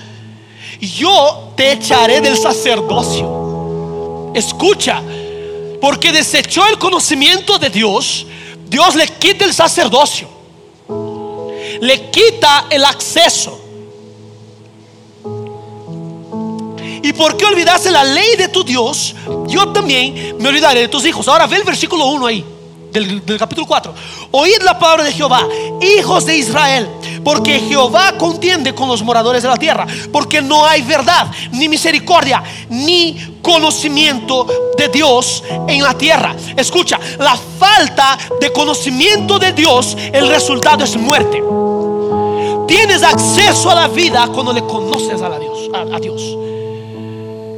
yo 0.79 1.51
te 1.55 1.73
echaré 1.73 2.21
del 2.21 2.37
sacerdocio. 2.37 4.31
Escucha, 4.33 5.01
porque 5.81 6.11
desechó 6.11 6.65
el 6.67 6.77
conocimiento 6.77 7.57
de 7.57 7.69
Dios, 7.69 8.25
Dios 8.67 8.95
le 8.95 9.07
quita 9.07 9.45
el 9.45 9.53
sacerdocio, 9.53 10.27
le 11.81 12.09
quita 12.09 12.67
el 12.69 12.85
acceso. 12.85 13.59
Y 17.01 17.13
porque 17.13 17.45
olvidaste 17.45 17.91
la 17.91 18.03
ley 18.03 18.35
de 18.37 18.49
tu 18.49 18.63
Dios, 18.63 19.15
yo 19.47 19.69
también 19.69 20.35
me 20.37 20.49
olvidaré 20.49 20.81
de 20.81 20.87
tus 20.89 21.05
hijos. 21.05 21.27
Ahora 21.27 21.47
ve 21.47 21.57
el 21.57 21.63
versículo 21.63 22.05
1 22.07 22.25
ahí. 22.25 22.45
Del, 22.91 23.37
capítulo 23.37 23.67
4. 23.67 23.93
Oíd 24.31 24.61
la 24.63 24.77
palabra 24.77 25.03
de 25.03 25.13
Jehová, 25.13 25.47
hijos 25.97 26.25
de 26.25 26.37
Israel, 26.37 26.87
porque 27.23 27.59
Jehová 27.59 28.13
contiende 28.17 28.73
con 28.73 28.87
los 28.87 29.03
moradores 29.03 29.43
de 29.43 29.49
la 29.49 29.57
tierra, 29.57 29.85
porque 30.11 30.41
no 30.41 30.65
hay 30.65 30.81
verdad, 30.81 31.27
ni 31.51 31.67
misericordia, 31.67 32.43
ni 32.69 33.37
conocimiento 33.41 34.47
de 34.77 34.87
Dios 34.89 35.43
en 35.67 35.83
la 35.83 35.93
tierra. 35.93 36.35
Escucha, 36.55 36.99
la 37.19 37.37
falta 37.59 38.17
de 38.39 38.51
conocimiento 38.51 39.39
de 39.39 39.53
Dios, 39.53 39.95
el 40.13 40.27
resultado 40.27 40.83
es 40.83 40.95
muerte. 40.95 41.43
Tienes 42.67 43.01
acceso 43.01 43.71
a 43.71 43.75
la 43.75 43.87
vida 43.87 44.27
cuando 44.33 44.53
le 44.53 44.61
conoces 44.61 45.21
a, 45.21 45.39
Dios, 45.39 45.69
a 45.73 45.99
Dios. 45.99 46.21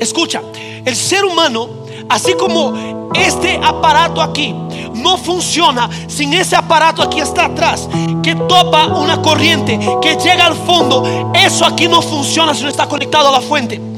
Escucha, 0.01 0.41
el 0.83 0.95
ser 0.95 1.23
humano, 1.23 1.69
así 2.09 2.33
como 2.33 3.11
este 3.13 3.59
aparato 3.63 4.19
aquí, 4.19 4.51
no 4.95 5.15
funciona 5.15 5.87
sin 6.07 6.33
ese 6.33 6.55
aparato 6.55 7.03
aquí 7.03 7.19
está 7.19 7.45
atrás, 7.45 7.87
que 8.23 8.33
topa 8.33 8.87
una 8.87 9.21
corriente, 9.21 9.79
que 10.01 10.15
llega 10.15 10.47
al 10.47 10.55
fondo. 10.55 11.31
Eso 11.35 11.67
aquí 11.67 11.87
no 11.87 12.01
funciona 12.01 12.55
si 12.55 12.63
no 12.63 12.69
está 12.69 12.87
conectado 12.87 13.29
a 13.29 13.33
la 13.33 13.41
fuente. 13.41 13.90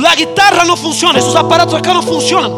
La 0.00 0.14
guitarra 0.14 0.64
no 0.64 0.76
funciona, 0.76 1.18
esos 1.18 1.36
aparatos 1.36 1.74
acá 1.74 1.92
no 1.92 2.02
funcionan. 2.02 2.52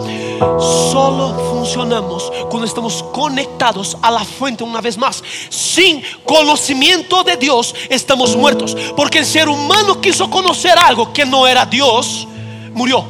Solo 0.61 1.35
funcionamos 1.51 2.31
cuando 2.49 2.67
estamos 2.67 3.03
conectados 3.13 3.97
a 4.01 4.13
la 4.13 4.25
fuente 4.25 4.63
una 4.63 4.81
vez 4.81 4.97
más. 4.97 5.23
Sin 5.49 6.03
conocimiento 6.25 7.25
de 7.25 7.37
Dios 7.37 7.75
estamos 7.91 8.37
muertos. 8.37 8.77
Porque 8.97 9.19
el 9.19 9.27
ser 9.27 9.49
humano 9.49 10.01
quiso 10.01 10.31
conocer 10.31 10.79
algo 10.79 11.13
que 11.13 11.27
no 11.27 11.47
era 11.49 11.67
Dios, 11.67 12.29
murió. 12.75 13.05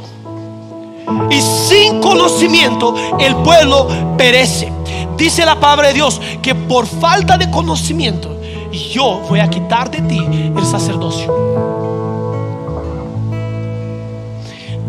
Y 1.31 1.41
sin 1.41 2.01
conocimiento 2.01 2.95
el 3.21 3.37
pueblo 3.37 3.87
perece. 4.17 4.73
Dice 5.17 5.45
la 5.45 5.61
palabra 5.61 5.89
de 5.89 5.95
Dios 5.95 6.21
que 6.41 6.55
por 6.55 6.87
falta 6.87 7.37
de 7.37 7.51
conocimiento 7.51 8.35
yo 8.73 9.21
voy 9.29 9.41
a 9.41 9.51
quitar 9.51 9.91
de 9.91 10.01
ti 10.01 10.19
el 10.19 10.67
sacerdocio. 10.67 11.82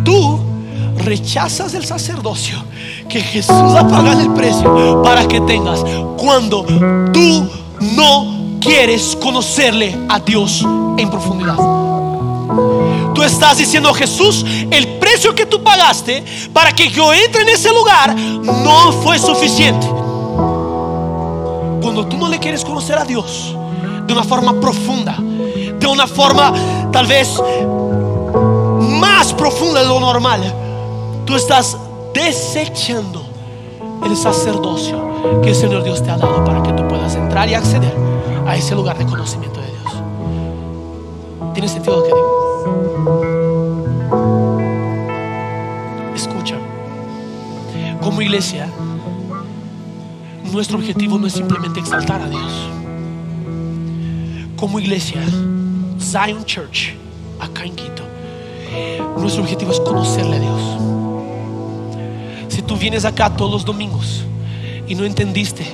Tú 0.03 0.39
rechazas 0.97 1.73
el 1.73 1.85
sacerdocio 1.85 2.63
que 3.09 3.21
Jesús 3.21 3.51
ha 3.51 3.87
pagado 3.87 4.21
el 4.21 4.31
precio 4.33 5.01
para 5.03 5.27
que 5.27 5.41
tengas 5.41 5.83
cuando 6.17 6.63
tú 7.11 7.49
no 7.95 8.59
quieres 8.59 9.17
conocerle 9.21 9.97
a 10.09 10.19
Dios 10.19 10.65
en 10.97 11.09
profundidad. 11.09 11.57
Tú 13.13 13.23
estás 13.23 13.57
diciendo 13.57 13.93
Jesús, 13.93 14.45
el 14.71 14.87
precio 14.99 15.35
que 15.35 15.45
tú 15.45 15.63
pagaste 15.63 16.23
para 16.51 16.71
que 16.73 16.89
yo 16.89 17.13
entre 17.13 17.43
en 17.43 17.49
ese 17.49 17.71
lugar 17.71 18.15
no 18.15 18.91
fue 19.03 19.19
suficiente. 19.19 19.87
Cuando 21.81 22.07
tú 22.07 22.17
no 22.17 22.27
le 22.27 22.39
quieres 22.39 22.63
conocer 22.63 22.97
a 22.97 23.05
Dios 23.05 23.55
de 24.07 24.13
una 24.13 24.23
forma 24.23 24.59
profunda, 24.59 25.17
de 25.19 25.87
una 25.87 26.07
forma 26.07 26.53
tal 26.91 27.05
vez 27.07 27.29
más 29.23 29.33
profunda 29.35 29.79
de 29.79 29.87
lo 29.87 30.01
normal, 30.01 30.41
tú 31.25 31.33
estás 31.35 31.77
desechando 32.13 33.23
el 34.03 34.17
sacerdocio 34.17 35.41
que 35.41 35.51
el 35.51 35.55
Señor 35.55 35.81
Dios 35.81 36.03
te 36.03 36.11
ha 36.11 36.17
dado 36.17 36.43
para 36.43 36.61
que 36.61 36.73
tú 36.73 36.85
puedas 36.89 37.15
entrar 37.15 37.47
y 37.47 37.53
acceder 37.53 37.95
a 38.45 38.57
ese 38.57 38.75
lugar 38.75 38.97
de 38.97 39.05
conocimiento 39.05 39.61
de 39.61 39.67
Dios. 39.67 39.93
¿Tiene 41.53 41.69
sentido 41.69 41.95
lo 41.95 42.03
que 42.03 42.09
digo? 42.09 42.33
Escucha, 46.13 46.57
como 48.01 48.21
iglesia, 48.21 48.67
nuestro 50.51 50.79
objetivo 50.79 51.17
no 51.17 51.27
es 51.27 51.33
simplemente 51.33 51.79
exaltar 51.79 52.21
a 52.21 52.27
Dios. 52.27 52.51
Como 54.57 54.81
iglesia, 54.81 55.21
Zion 55.97 56.43
Church, 56.43 56.97
acá 57.39 57.63
en 57.63 57.73
Quito, 57.73 58.03
nuestro 59.17 59.43
objetivo 59.43 59.71
es 59.71 59.79
conocerle 59.79 60.35
a 60.35 60.39
Dios. 60.39 60.61
Si 62.49 62.61
tú 62.61 62.75
vienes 62.75 63.05
acá 63.05 63.35
todos 63.35 63.51
los 63.51 63.65
domingos 63.65 64.25
y 64.87 64.95
no 64.95 65.05
entendiste, 65.05 65.65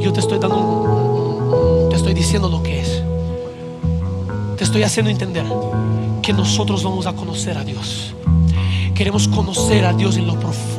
yo 0.00 0.12
te 0.12 0.20
estoy 0.20 0.38
dando, 0.38 1.88
te 1.90 1.96
estoy 1.96 2.14
diciendo 2.14 2.48
lo 2.48 2.62
que 2.62 2.80
es. 2.80 3.02
Te 4.56 4.64
estoy 4.64 4.82
haciendo 4.82 5.10
entender 5.10 5.44
que 6.22 6.32
nosotros 6.32 6.82
vamos 6.82 7.06
a 7.06 7.12
conocer 7.12 7.56
a 7.56 7.64
Dios. 7.64 8.14
Queremos 8.94 9.28
conocer 9.28 9.84
a 9.84 9.92
Dios 9.92 10.16
en 10.16 10.26
lo 10.26 10.38
profundo. 10.40 10.77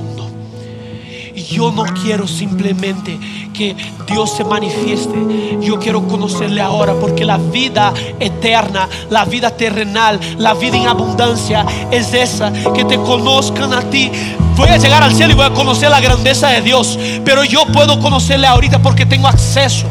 Yo 1.50 1.72
no 1.72 1.84
quiero 2.02 2.28
simplemente 2.28 3.20
que 3.54 3.76
Dios 4.08 4.36
se 4.36 4.43
manifieste. 4.43 5.58
Yo 5.62 5.80
quiero 5.80 6.08
conocerle 6.08 6.62
ahora 6.62 6.93
porque 6.93 7.26
la 7.26 7.38
vida 7.38 7.93
eterna, 8.20 8.88
la 9.10 9.26
vida 9.26 9.50
terrenal, 9.50 10.20
la 10.38 10.54
vida 10.54 10.78
en 10.78 10.88
abundancia 10.88 11.66
es 11.91 12.14
esa, 12.14 12.54
que 12.74 12.86
te 12.86 12.97
conozcan 12.97 13.74
a 13.74 13.82
ti. 13.82 14.12
Voy 14.56 14.70
a 14.70 14.78
llegar 14.78 15.02
al 15.02 15.14
cielo 15.14 15.34
y 15.34 15.36
voy 15.36 15.45
a 15.45 15.54
conocer 15.54 15.89
la 15.89 16.00
grandeza 16.02 16.50
de 16.50 16.62
Dios, 16.62 17.00
pero 17.26 17.43
yo 17.43 17.66
puedo 17.66 18.00
conocerle 18.00 18.45
ahorita 18.45 18.80
porque 18.80 19.06
tengo 19.06 19.28
acceso. 19.28 19.88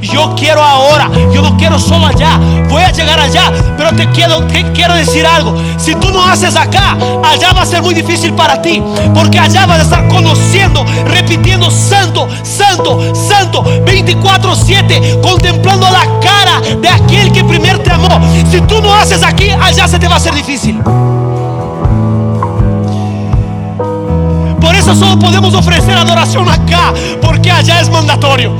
Yo 0.00 0.34
quiero 0.36 0.62
ahora, 0.62 1.10
yo 1.32 1.42
no 1.42 1.56
quiero 1.56 1.78
solo 1.78 2.06
allá, 2.06 2.38
voy 2.68 2.82
a 2.82 2.90
llegar 2.90 3.18
allá, 3.18 3.52
pero 3.76 3.90
te 3.94 4.08
quiero, 4.10 4.46
quiero 4.74 4.94
decir 4.94 5.26
algo. 5.26 5.54
Si 5.78 5.94
tú 5.94 6.10
no 6.10 6.26
haces 6.26 6.56
acá, 6.56 6.96
allá 7.24 7.52
va 7.52 7.62
a 7.62 7.66
ser 7.66 7.82
muy 7.82 7.94
difícil 7.94 8.32
para 8.32 8.60
ti, 8.60 8.82
porque 9.14 9.38
allá 9.38 9.66
vas 9.66 9.80
a 9.80 9.82
estar 9.82 10.08
conociendo, 10.08 10.84
repitiendo 11.06 11.70
santo, 11.70 12.28
santo, 12.42 13.00
santo, 13.14 13.64
24/7, 13.84 15.20
contemplando 15.20 15.88
la 15.90 16.04
cara 16.20 16.60
de 16.80 16.88
aquel 16.88 17.32
que 17.32 17.44
primero 17.44 17.80
te 17.80 17.90
amó. 17.90 18.20
Si 18.50 18.60
tú 18.62 18.80
no 18.80 18.94
haces 18.94 19.22
aquí, 19.22 19.50
allá 19.50 19.88
se 19.88 19.98
te 19.98 20.08
va 20.08 20.14
a 20.14 20.18
hacer 20.18 20.34
difícil. 20.34 20.80
Por 24.60 24.74
eso 24.74 24.94
solo 24.94 25.18
podemos 25.18 25.54
ofrecer 25.54 25.96
adoración 25.96 26.48
acá, 26.48 26.92
porque 27.22 27.50
allá 27.50 27.80
es 27.80 27.88
mandatorio. 27.88 28.52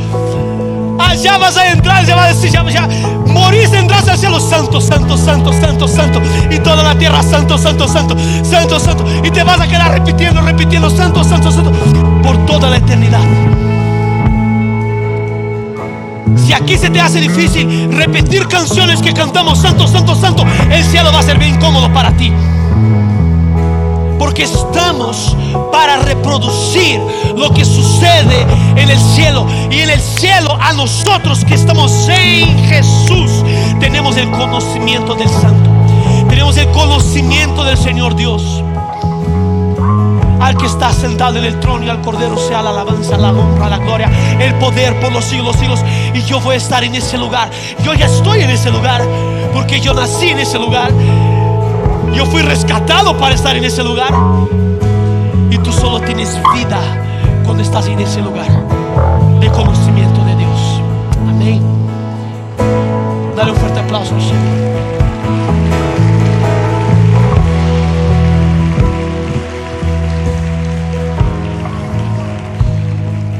Allá 0.98 1.38
vas 1.38 1.56
a 1.56 1.70
entrar, 1.70 2.04
ya 2.04 2.16
va 2.16 2.24
a 2.24 2.28
decir, 2.28 2.50
ya, 2.50 2.64
ya 2.68 2.88
morís, 3.26 3.72
entras 3.72 4.08
al 4.08 4.18
cielo, 4.18 4.40
santo, 4.40 4.80
santo, 4.80 5.16
santo, 5.16 5.52
santo, 5.52 5.88
santo, 5.88 6.22
y 6.50 6.58
toda 6.58 6.82
la 6.82 6.96
tierra, 6.98 7.22
santo, 7.22 7.58
santo, 7.58 7.86
santo, 7.86 8.16
santo, 8.42 8.80
santo, 8.80 9.04
y 9.22 9.30
te 9.30 9.42
vas 9.42 9.60
a 9.60 9.66
quedar 9.66 9.92
repitiendo, 9.92 10.40
repitiendo, 10.40 10.88
santo, 10.90 11.22
santo, 11.22 11.50
santo, 11.50 11.72
por 12.22 12.44
toda 12.46 12.70
la 12.70 12.78
eternidad. 12.78 13.20
Si 16.36 16.52
aquí 16.52 16.78
se 16.78 16.90
te 16.90 17.00
hace 17.00 17.20
difícil 17.20 17.92
repetir 17.92 18.46
canciones 18.46 19.02
que 19.02 19.12
cantamos, 19.12 19.58
santo, 19.58 19.86
santo, 19.86 20.14
santo, 20.14 20.44
el 20.70 20.84
cielo 20.84 21.12
va 21.12 21.20
a 21.20 21.22
ser 21.22 21.38
bien 21.38 21.54
incómodo 21.54 21.92
para 21.92 22.10
ti. 22.12 22.32
Porque 24.36 24.52
estamos 24.52 25.34
para 25.72 25.96
reproducir 25.96 27.00
lo 27.34 27.54
que 27.54 27.64
sucede 27.64 28.46
en 28.76 28.90
el 28.90 28.98
cielo. 28.98 29.46
Y 29.70 29.78
en 29.80 29.88
el 29.88 29.98
cielo 29.98 30.58
a 30.60 30.74
nosotros 30.74 31.42
que 31.42 31.54
estamos 31.54 32.06
en 32.10 32.46
Jesús 32.66 33.30
tenemos 33.80 34.18
el 34.18 34.30
conocimiento 34.30 35.14
del 35.14 35.30
Santo. 35.30 35.70
Tenemos 36.28 36.58
el 36.58 36.68
conocimiento 36.72 37.64
del 37.64 37.78
Señor 37.78 38.14
Dios. 38.14 38.62
Al 40.38 40.54
que 40.58 40.66
está 40.66 40.92
sentado 40.92 41.38
en 41.38 41.46
el 41.46 41.58
trono 41.58 41.86
y 41.86 41.88
al 41.88 42.02
Cordero 42.02 42.36
sea 42.36 42.60
la 42.60 42.68
alabanza, 42.68 43.16
la 43.16 43.30
honra, 43.30 43.70
la 43.70 43.78
gloria, 43.78 44.10
el 44.38 44.54
poder 44.56 45.00
por 45.00 45.12
los 45.12 45.24
siglos, 45.24 45.56
siglos. 45.56 45.80
Y 46.12 46.20
yo 46.24 46.40
voy 46.40 46.56
a 46.56 46.58
estar 46.58 46.84
en 46.84 46.94
ese 46.94 47.16
lugar. 47.16 47.50
Yo 47.82 47.94
ya 47.94 48.04
estoy 48.04 48.42
en 48.42 48.50
ese 48.50 48.70
lugar 48.70 49.00
porque 49.54 49.80
yo 49.80 49.94
nací 49.94 50.28
en 50.28 50.40
ese 50.40 50.58
lugar. 50.58 50.92
Yo 52.14 52.24
fui 52.26 52.42
rescatado 52.42 53.16
para 53.18 53.34
estar 53.34 53.56
en 53.56 53.64
ese 53.64 53.82
lugar. 53.82 54.12
Y 55.50 55.58
tú 55.58 55.72
solo 55.72 56.00
tienes 56.00 56.38
vida 56.54 56.80
cuando 57.44 57.62
estás 57.62 57.86
en 57.88 57.98
ese 58.00 58.20
lugar 58.20 58.48
de 59.40 59.50
conocimiento 59.50 60.24
de 60.24 60.36
Dios. 60.36 60.80
Amén. 61.28 61.62
Dale 63.36 63.50
un 63.52 63.56
fuerte 63.56 63.80
aplauso 63.80 64.14
al 64.14 64.20
Señor. 64.20 64.56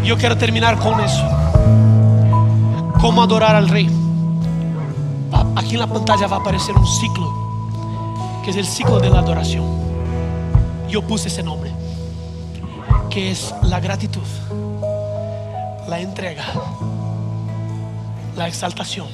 Yo 0.05 0.17
quiero 0.17 0.37
terminar 0.37 0.79
con 0.79 1.01
eso. 1.01 1.25
¿Cómo 3.01 3.23
adorar 3.23 3.57
al 3.57 3.69
Rey? 3.69 3.91
Aquí 5.57 5.75
en 5.75 5.81
la 5.81 5.87
pantalla 5.87 6.27
va 6.27 6.37
a 6.37 6.41
aparecer 6.41 6.77
un 6.77 6.87
ciclo 6.87 7.46
que 8.47 8.51
es 8.51 8.57
el 8.59 8.67
ciclo 8.69 9.01
de 9.01 9.11
la 9.11 9.19
adoración. 9.19 9.67
Yo 10.89 11.03
puse 11.03 11.27
ese 11.27 11.43
nombre, 11.43 11.73
que 13.11 13.33
es 13.33 13.53
la 13.63 13.81
gratitud, 13.81 14.23
la 15.89 15.99
entrega, 15.99 16.45
la 18.37 18.47
exaltación, 18.47 19.09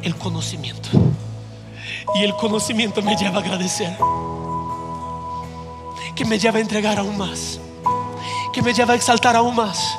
el 0.00 0.16
conocimiento. 0.16 0.88
Y 2.14 2.24
el 2.24 2.32
conocimiento 2.32 3.02
me 3.02 3.14
lleva 3.14 3.36
a 3.36 3.40
agradecer, 3.40 3.94
que 6.16 6.24
me 6.24 6.38
lleva 6.38 6.56
a 6.56 6.60
entregar 6.62 6.98
aún 6.98 7.18
más, 7.18 7.60
que 8.54 8.62
me 8.62 8.72
lleva 8.72 8.94
a 8.94 8.96
exaltar 8.96 9.36
aún 9.36 9.54
más, 9.54 9.98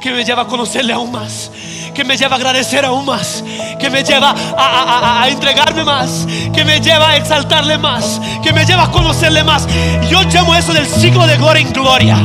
que 0.00 0.10
me 0.10 0.24
lleva 0.24 0.42
a 0.42 0.46
conocerle 0.48 0.92
aún 0.92 1.12
más, 1.12 1.52
que 1.94 2.02
me 2.02 2.16
lleva 2.16 2.34
a 2.34 2.38
agradecer 2.38 2.84
aún 2.84 3.04
más, 3.06 3.44
que 3.78 3.90
me 3.90 4.02
lleva 4.02 4.30
a, 4.30 4.34
a- 4.56 4.98
a- 5.18 5.22
a 5.22 5.28
entregarme 5.28 5.84
más, 5.84 6.26
que 6.54 6.64
me 6.64 6.80
lleva 6.80 7.10
a 7.10 7.16
exaltarle 7.16 7.78
más, 7.78 8.20
que 8.42 8.52
me 8.52 8.64
lleva 8.64 8.84
a 8.84 8.90
conocerle 8.90 9.44
más. 9.44 9.66
Yo 10.08 10.22
llamo 10.22 10.54
eso 10.54 10.72
del 10.72 10.86
ciclo 10.86 11.26
de 11.26 11.36
gloria 11.36 11.62
en 11.62 11.72
gloria, 11.72 12.16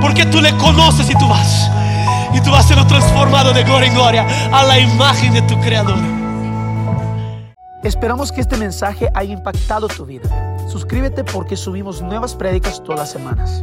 porque 0.00 0.24
tú 0.26 0.40
le 0.40 0.56
conoces 0.56 1.08
y 1.10 1.14
tú 1.14 1.28
vas, 1.28 1.70
y 2.34 2.40
tú 2.40 2.50
vas 2.50 2.66
siendo 2.66 2.86
transformado 2.86 3.52
de 3.52 3.62
gloria 3.64 3.88
en 3.88 3.94
gloria 3.94 4.26
a 4.52 4.62
la 4.64 4.78
imagen 4.78 5.32
de 5.34 5.42
tu 5.42 5.58
creador. 5.60 5.98
Esperamos 7.82 8.30
que 8.30 8.40
este 8.40 8.56
mensaje 8.56 9.08
haya 9.14 9.32
impactado 9.32 9.88
tu 9.88 10.06
vida. 10.06 10.28
Suscríbete 10.70 11.24
porque 11.24 11.56
subimos 11.56 12.00
nuevas 12.00 12.34
prédicas 12.34 12.80
todas 12.82 13.00
las 13.00 13.10
semanas. 13.10 13.62